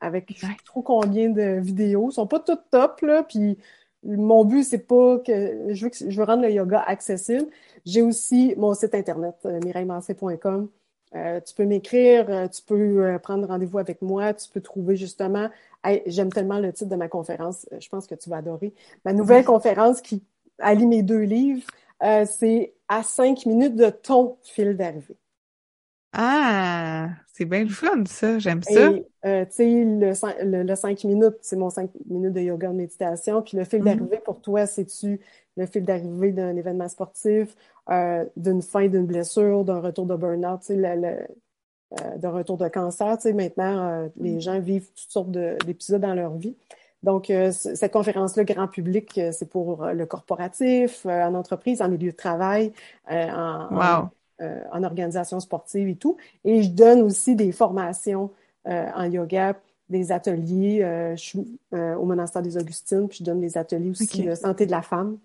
avec 0.00 0.32
je 0.34 0.40
sais 0.40 0.52
trop 0.66 0.82
combien 0.82 1.30
de 1.30 1.60
vidéos. 1.60 2.08
Ils 2.10 2.14
sont 2.14 2.26
pas 2.26 2.40
toutes 2.40 2.64
top, 2.70 3.00
là, 3.02 3.22
puis 3.22 3.58
mon 4.04 4.44
but, 4.44 4.64
c'est 4.64 4.86
pas 4.86 5.18
que 5.18 5.72
je 5.72 5.84
veux, 5.84 5.90
que, 5.90 5.96
je 6.10 6.16
veux 6.16 6.24
rendre 6.24 6.42
le 6.42 6.50
yoga 6.50 6.80
accessible. 6.86 7.46
J'ai 7.84 8.02
aussi 8.02 8.54
mon 8.56 8.74
site 8.74 8.94
internet, 8.94 9.36
euh, 9.44 9.60
mireillemancé.com. 9.64 10.68
Euh, 11.14 11.40
tu 11.40 11.54
peux 11.54 11.64
m'écrire, 11.64 12.28
euh, 12.28 12.48
tu 12.48 12.62
peux 12.62 13.04
euh, 13.04 13.18
prendre 13.18 13.46
rendez-vous 13.46 13.78
avec 13.78 14.02
moi, 14.02 14.34
tu 14.34 14.48
peux 14.50 14.60
trouver 14.60 14.96
justement. 14.96 15.48
J'aime 16.06 16.32
tellement 16.32 16.58
le 16.58 16.72
titre 16.72 16.90
de 16.90 16.96
ma 16.96 17.08
conférence, 17.08 17.66
je 17.78 17.88
pense 17.88 18.06
que 18.06 18.14
tu 18.14 18.30
vas 18.30 18.38
adorer. 18.38 18.74
Ma 19.04 19.12
nouvelle 19.12 19.44
conférence 19.44 20.00
qui 20.00 20.24
allie 20.58 20.86
mes 20.86 21.02
deux 21.02 21.20
livres, 21.20 21.66
c'est 22.00 22.74
à 22.88 23.02
cinq 23.02 23.44
minutes 23.44 23.76
de 23.76 23.90
ton 23.90 24.38
fil 24.42 24.76
d'arrivée. 24.76 25.16
Ah, 26.16 27.08
c'est 27.32 27.44
bien 27.44 27.64
le 27.64 27.70
fun, 27.70 28.04
ça. 28.06 28.38
J'aime 28.38 28.62
ça. 28.62 28.92
Euh, 29.26 29.44
tu 29.46 29.50
sais, 29.50 29.84
le, 29.84 30.62
le, 30.62 30.74
5 30.76 31.04
minutes, 31.04 31.34
c'est 31.42 31.56
mon 31.56 31.70
5 31.70 31.90
minutes 32.08 32.32
de 32.32 32.40
yoga 32.40 32.68
de 32.68 32.74
méditation. 32.74 33.42
Puis 33.42 33.56
le 33.56 33.64
fil 33.64 33.80
mm-hmm. 33.80 33.84
d'arrivée 33.84 34.20
pour 34.24 34.40
toi, 34.40 34.66
c'est-tu 34.66 35.20
le 35.56 35.66
fil 35.66 35.84
d'arrivée 35.84 36.30
d'un 36.30 36.56
événement 36.56 36.88
sportif, 36.88 37.56
euh, 37.90 38.24
d'une 38.36 38.62
fin 38.62 38.86
d'une 38.86 39.06
blessure, 39.06 39.64
d'un 39.64 39.80
retour 39.80 40.06
de 40.06 40.14
burn-out, 40.14 40.60
tu 40.60 40.66
sais, 40.66 40.76
euh, 40.76 42.16
d'un 42.16 42.30
retour 42.30 42.58
de 42.58 42.68
cancer? 42.68 43.16
Tu 43.16 43.22
sais, 43.22 43.32
maintenant, 43.32 44.08
les 44.16 44.36
mm. 44.36 44.40
gens 44.40 44.60
vivent 44.60 44.88
toutes 44.94 45.10
sortes 45.10 45.30
d'épisodes 45.32 46.00
dans 46.00 46.14
leur 46.14 46.36
vie. 46.36 46.56
Donc, 47.02 47.30
cette 47.50 47.92
conférence-là, 47.92 48.44
grand 48.44 48.66
public, 48.66 49.20
c'est 49.32 49.50
pour 49.50 49.84
le 49.84 50.06
corporatif, 50.06 51.04
en 51.04 51.34
entreprise, 51.34 51.82
en 51.82 51.90
milieu 51.90 52.12
de 52.12 52.16
travail, 52.16 52.72
en, 53.10 53.68
wow. 53.70 54.08
Euh, 54.42 54.62
en 54.72 54.82
organisation 54.82 55.38
sportive 55.38 55.86
et 55.86 55.94
tout. 55.94 56.16
Et 56.44 56.64
je 56.64 56.70
donne 56.70 57.02
aussi 57.02 57.36
des 57.36 57.52
formations 57.52 58.32
euh, 58.66 58.88
en 58.96 59.04
yoga, 59.04 59.54
des 59.88 60.10
ateliers. 60.10 60.82
Euh, 60.82 61.14
je 61.14 61.22
suis 61.22 61.58
au 61.72 62.04
monastère 62.04 62.42
des 62.42 62.56
Augustines, 62.56 63.06
puis 63.06 63.18
je 63.18 63.24
donne 63.24 63.40
des 63.40 63.56
ateliers 63.56 63.90
aussi 63.90 64.22
de 64.22 64.34
santé 64.34 64.66
de 64.66 64.72
la 64.72 64.82
femme. 64.82 65.18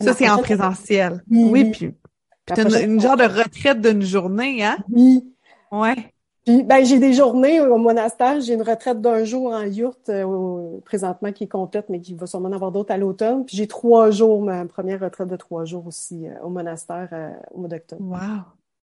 Ça, 0.00 0.14
c'est 0.14 0.28
en 0.28 0.38
présentiel. 0.38 1.22
Oui, 1.30 1.70
puis, 1.70 1.94
puis 2.44 2.60
as 2.60 2.82
une, 2.82 3.00
genre 3.00 3.16
de 3.16 3.22
retraite 3.22 3.80
d'une 3.80 4.02
journée, 4.02 4.64
hein? 4.64 4.78
Oui. 4.90 5.32
Ouais. 5.70 6.12
Puis, 6.44 6.62
ben, 6.62 6.84
j'ai 6.84 6.98
des 6.98 7.14
journées 7.14 7.60
au 7.60 7.78
monastère. 7.78 8.40
J'ai 8.40 8.54
une 8.54 8.62
retraite 8.62 9.00
d'un 9.00 9.24
jour 9.24 9.52
en 9.52 9.62
yourte 9.62 10.10
euh, 10.10 10.78
présentement 10.84 11.32
qui 11.32 11.44
est 11.44 11.48
complète, 11.48 11.86
mais 11.88 12.00
qui 12.00 12.14
va 12.14 12.26
sûrement 12.26 12.48
en 12.48 12.52
avoir 12.52 12.70
d'autres 12.70 12.92
à 12.92 12.98
l'automne. 12.98 13.46
Puis 13.46 13.56
j'ai 13.56 13.66
trois 13.66 14.10
jours, 14.10 14.42
ma 14.42 14.66
première 14.66 15.00
retraite 15.00 15.28
de 15.28 15.36
trois 15.36 15.64
jours 15.64 15.86
aussi 15.86 16.26
euh, 16.26 16.34
au 16.42 16.50
monastère 16.50 17.08
euh, 17.12 17.30
au 17.52 17.60
mois 17.60 17.68
d'octobre. 17.68 18.02
Wow! 18.02 18.42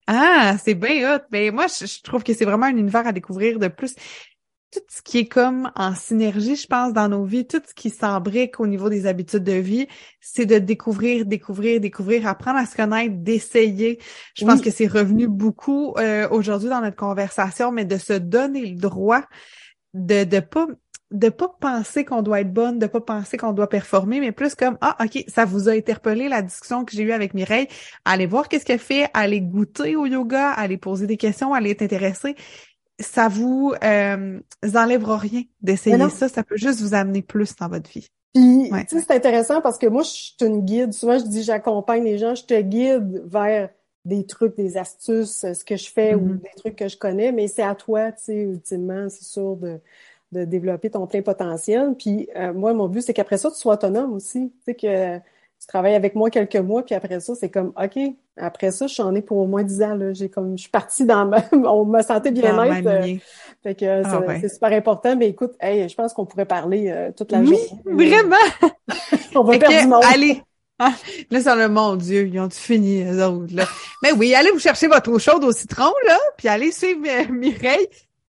Ah, 0.06 0.56
c'est 0.64 0.76
bien 0.76 1.16
hot. 1.16 1.22
Ben 1.32 1.52
moi, 1.54 1.66
je, 1.68 2.02
trouve 2.04 2.24
que 2.24 2.34
c'est 2.34 2.46
vraiment 2.46 2.68
un 2.68 2.78
univers 2.78 3.08
à 3.08 3.12
découvrir 3.12 3.58
de 3.58 3.68
plus 3.68 3.96
tout 4.80 4.96
ce 4.96 5.02
qui 5.02 5.20
est 5.20 5.28
comme 5.28 5.72
en 5.76 5.96
synergie, 5.96 6.56
je 6.56 6.68
pense, 6.68 6.94
dans 6.94 7.10
nos 7.10 7.24
vies, 7.24 7.46
tout 7.46 7.62
ce 7.68 7.74
qui 7.74 7.90
s'embrique 7.90 8.60
au 8.60 8.68
niveau 8.68 8.90
des 8.90 9.06
habitudes 9.06 9.44
de 9.44 9.54
vie, 9.54 9.88
c'est 10.22 10.46
de 10.46 10.58
découvrir, 10.58 11.26
découvrir, 11.26 11.80
découvrir, 11.80 12.28
apprendre 12.28 12.60
à 12.60 12.66
se 12.66 12.76
connaître, 12.76 13.16
d'essayer. 13.18 14.00
Je 14.36 14.46
pense 14.46 14.62
que 14.62 14.72
c'est 14.72 14.88
revenu 14.88 15.28
beaucoup 15.28 15.94
euh, 15.98 16.28
aujourd'hui 16.30 16.70
dans 16.70 16.82
notre 16.82 16.96
conversation, 16.96 17.72
mais 17.72 17.86
de 17.86 17.98
se 17.98 18.14
donner 18.14 18.66
le 18.66 18.80
droit 18.80 19.24
de 19.94 20.24
de 20.24 20.40
pas 20.40 20.68
de 21.12 21.30
pas 21.30 21.48
penser 21.62 22.04
qu'on 22.04 22.22
doit 22.22 22.42
être 22.42 22.52
bonne, 22.52 22.80
de 22.80 22.88
pas 22.88 23.00
penser 23.00 23.38
qu'on 23.38 23.54
doit 23.54 23.70
performer, 23.70 24.20
mais 24.20 24.34
plus 24.34 24.56
comme 24.56 24.78
ah 24.82 24.98
ok 25.02 25.24
ça 25.30 25.46
vous 25.46 25.70
a 25.70 25.72
interpellé 25.72 26.28
la 26.28 26.42
discussion 26.42 26.84
que 26.84 26.94
j'ai 26.94 27.04
eue 27.04 27.14
avec 27.14 27.34
Mireille, 27.34 27.68
allez 28.04 28.26
voir 28.26 28.50
qu'est-ce 28.50 28.66
qu'elle 28.66 28.80
fait, 28.80 29.10
allez 29.14 29.40
goûter 29.40 29.96
au 29.96 30.06
yoga, 30.06 30.52
allez 30.52 30.78
poser 30.78 31.08
des 31.08 31.16
questions, 31.16 31.54
allez 31.54 31.72
être 31.72 31.82
intéressé 31.82 32.36
ça 33.00 33.28
vous, 33.28 33.74
euh, 33.84 34.40
enlèvera 34.76 35.18
rien 35.18 35.44
d'essayer 35.62 35.98
ça. 36.10 36.30
Ça 36.30 36.44
peut 36.44 36.58
juste 36.58 36.82
vous 36.82 36.94
amener 36.94 37.22
plus 37.22 37.56
dans 37.56 37.68
votre 37.68 37.90
vie. 37.90 38.08
Puis, 38.34 38.70
tu 38.88 38.98
sais, 38.98 39.06
c'est 39.08 39.16
intéressant 39.16 39.62
parce 39.62 39.78
que 39.78 39.88
moi, 39.88 40.04
je 40.04 40.10
suis 40.10 40.36
une 40.42 40.62
guide. 40.62 40.94
Souvent, 40.94 41.18
je 41.18 41.26
dis, 41.26 41.44
j'accompagne 41.44 42.04
les 42.04 42.18
gens, 42.18 42.36
je 42.36 42.44
te 42.44 42.60
guide 42.60 43.24
vers 43.26 43.70
des 44.06 44.26
trucs, 44.26 44.56
des 44.56 44.78
astuces, 44.78 45.46
ce 45.54 45.66
que 45.66 45.76
je 45.76 45.90
fais 45.90 46.16
ou 46.16 46.22
mm-hmm. 46.22 46.42
des 46.42 46.50
trucs 46.56 46.76
que 46.76 46.88
je 46.88 46.98
connais, 46.98 47.32
mais 47.32 47.48
c'est 47.48 47.64
à 47.64 47.76
toi, 47.76 48.12
tu 48.12 48.26
sais, 48.26 48.42
ultimement, 48.42 49.10
c'est 49.10 49.26
sûr, 49.26 49.58
de, 49.58 49.80
de 50.32 50.46
développer 50.46 50.90
ton 50.90 51.08
plein 51.08 51.22
potentiel. 51.22 51.94
Puis, 51.98 52.30
euh, 52.36 52.54
moi, 52.54 52.74
mon 52.74 52.88
but, 52.88 53.02
c'est 53.02 53.14
qu'après 53.14 53.38
ça, 53.38 53.50
tu 53.52 53.58
sois 53.58 53.74
autonome 53.74 54.14
aussi. 54.14 54.54
Tu 54.60 54.64
sais, 54.66 54.76
que 54.76 55.20
tu 55.60 55.68
travailles 55.68 55.96
avec 55.96 56.16
moi 56.16 56.30
quelques 56.30 56.56
mois, 56.56 56.84
puis 56.84 56.96
après 56.96 57.20
ça, 57.20 57.34
c'est 57.36 57.50
comme, 57.50 57.74
OK, 57.82 58.00
après 58.38 58.72
ça, 58.72 58.88
je 58.88 58.94
suis 58.94 59.04
en 59.04 59.16
ai 59.16 59.22
pour 59.22 59.38
au 59.38 59.48
moins 59.48 59.64
dix 59.64 59.82
ans. 59.82 59.96
Là. 59.96 60.14
J'ai 60.14 60.30
comme, 60.30 60.58
je 60.58 60.62
suis 60.62 60.70
partie 60.72 61.06
dans 61.06 61.26
ma, 61.26 61.44
on 61.52 61.86
me 61.86 62.02
sentait 62.02 62.32
bien-être. 62.32 62.88
Euh, 62.88 63.16
fait 63.64 63.76
que 63.76 64.04
ah 64.06 64.22
c'est 64.40 64.50
super 64.50 64.72
important. 64.72 65.16
Mais 65.16 65.30
écoute, 65.30 65.54
hey, 65.60 65.90
je 65.90 65.96
pense 65.96 66.14
qu'on 66.14 66.26
pourrait 66.26 66.46
parler 66.46 66.90
euh, 66.90 67.12
toute 67.16 67.32
la 67.32 67.44
journée. 67.44 67.60
Oui, 67.86 68.10
vraiment! 68.10 68.36
on 69.36 69.44
va 69.44 69.58
perdre 69.58 69.82
du 69.82 69.88
monde. 69.88 70.04
Allez! 70.06 70.42
Ah, 70.80 70.94
là, 71.32 71.42
c'est 71.42 71.56
le 71.56 71.70
mon 71.70 71.96
Dieu, 71.96 72.28
ils 72.28 72.40
ont 72.40 72.52
fini, 72.52 73.04
les 73.04 73.20
autres, 73.20 73.56
là? 73.56 73.66
Mais 74.04 74.12
oui, 74.12 74.36
allez 74.36 74.52
vous 74.52 74.60
chercher 74.60 74.86
votre 74.86 75.12
eau 75.12 75.18
chaude 75.18 75.44
au 75.44 75.52
citron, 75.52 75.92
là, 76.06 76.20
puis 76.38 76.48
allez 76.48 76.72
suivre 76.72 77.02
euh, 77.08 77.34
Mireille. 77.34 77.88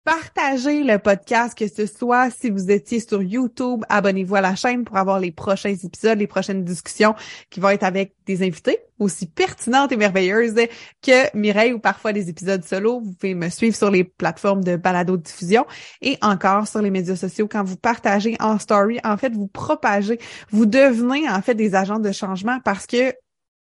Partagez 0.04 0.82
le 0.82 0.98
podcast, 0.98 1.56
que 1.56 1.68
ce 1.68 1.84
soit 1.84 2.30
si 2.30 2.48
vous 2.48 2.70
étiez 2.70 3.00
sur 3.00 3.22
YouTube, 3.22 3.84
abonnez-vous 3.90 4.34
à 4.34 4.40
la 4.40 4.54
chaîne 4.54 4.82
pour 4.82 4.96
avoir 4.96 5.20
les 5.20 5.30
prochains 5.30 5.74
épisodes, 5.74 6.18
les 6.18 6.26
prochaines 6.26 6.64
discussions 6.64 7.14
qui 7.50 7.60
vont 7.60 7.68
être 7.68 7.82
avec 7.82 8.14
des 8.24 8.42
invités 8.42 8.78
aussi 8.98 9.26
pertinentes 9.26 9.92
et 9.92 9.98
merveilleuses 9.98 10.54
que 11.02 11.36
Mireille 11.36 11.74
ou 11.74 11.78
parfois 11.78 12.14
des 12.14 12.30
épisodes 12.30 12.64
solo. 12.64 13.00
Vous 13.00 13.12
pouvez 13.12 13.34
me 13.34 13.50
suivre 13.50 13.76
sur 13.76 13.90
les 13.90 14.04
plateformes 14.04 14.64
de 14.64 14.76
balado 14.76 15.18
diffusion 15.18 15.66
et 16.00 16.16
encore 16.22 16.66
sur 16.66 16.80
les 16.80 16.90
médias 16.90 17.16
sociaux 17.16 17.46
quand 17.46 17.62
vous 17.62 17.76
partagez 17.76 18.38
en 18.40 18.58
story. 18.58 19.00
En 19.04 19.18
fait, 19.18 19.34
vous 19.34 19.48
propagez, 19.48 20.18
vous 20.50 20.64
devenez 20.64 21.28
en 21.28 21.42
fait 21.42 21.54
des 21.54 21.74
agents 21.74 21.98
de 21.98 22.10
changement 22.10 22.58
parce 22.64 22.86
que 22.86 23.12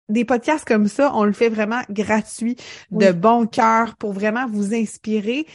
des 0.09 0.25
podcasts 0.25 0.67
comme 0.67 0.88
ça, 0.88 1.11
on 1.15 1.23
le 1.23 1.34
fait 1.34 1.49
vraiment 1.49 1.82
gratuit, 1.89 2.55
de 2.91 3.11
bon 3.11 3.47
cœur 3.47 3.95
pour 3.95 4.13
vraiment 4.13 4.47
vous 4.47 4.75
inspirer 4.75 5.47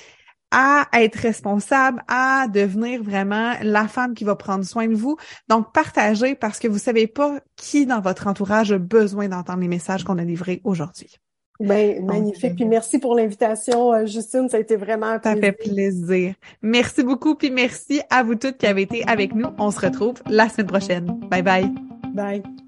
à 0.54 0.86
être 0.92 1.16
responsable, 1.16 2.02
à 2.06 2.46
devenir 2.46 3.02
vraiment 3.02 3.54
la 3.60 3.88
femme 3.88 4.14
qui 4.14 4.22
va 4.22 4.36
prendre 4.36 4.64
soin 4.64 4.86
de 4.86 4.94
vous. 4.94 5.16
Donc, 5.48 5.72
partagez 5.72 6.36
parce 6.36 6.60
que 6.60 6.68
vous 6.68 6.78
savez 6.78 7.08
pas 7.08 7.40
qui 7.56 7.86
dans 7.86 8.00
votre 8.00 8.28
entourage 8.28 8.70
a 8.70 8.78
besoin 8.78 9.28
d'entendre 9.28 9.60
les 9.60 9.68
messages 9.68 10.04
qu'on 10.04 10.18
a 10.18 10.24
livrés 10.24 10.60
aujourd'hui. 10.62 11.18
Ben, 11.60 12.04
magnifique. 12.04 12.56
Puis 12.56 12.64
merci 12.64 12.98
pour 12.98 13.14
l'invitation, 13.14 13.92
euh, 13.92 14.06
Justine. 14.06 14.48
Ça 14.48 14.56
a 14.56 14.60
été 14.60 14.76
vraiment 14.76 15.06
un 15.06 15.18
plaisir. 15.18 15.40
Ça 15.40 15.40
fait 15.40 15.52
plaisir. 15.52 16.34
Merci 16.62 17.04
beaucoup. 17.04 17.34
Puis 17.36 17.50
merci 17.50 18.00
à 18.10 18.22
vous 18.22 18.34
toutes 18.34 18.58
qui 18.58 18.66
avez 18.66 18.82
été 18.82 19.04
avec 19.06 19.34
nous. 19.34 19.48
On 19.58 19.70
se 19.70 19.80
retrouve 19.80 20.14
la 20.28 20.48
semaine 20.48 20.66
prochaine. 20.66 21.06
Bye 21.30 21.42
bye. 21.42 21.70
Bye. 22.12 22.63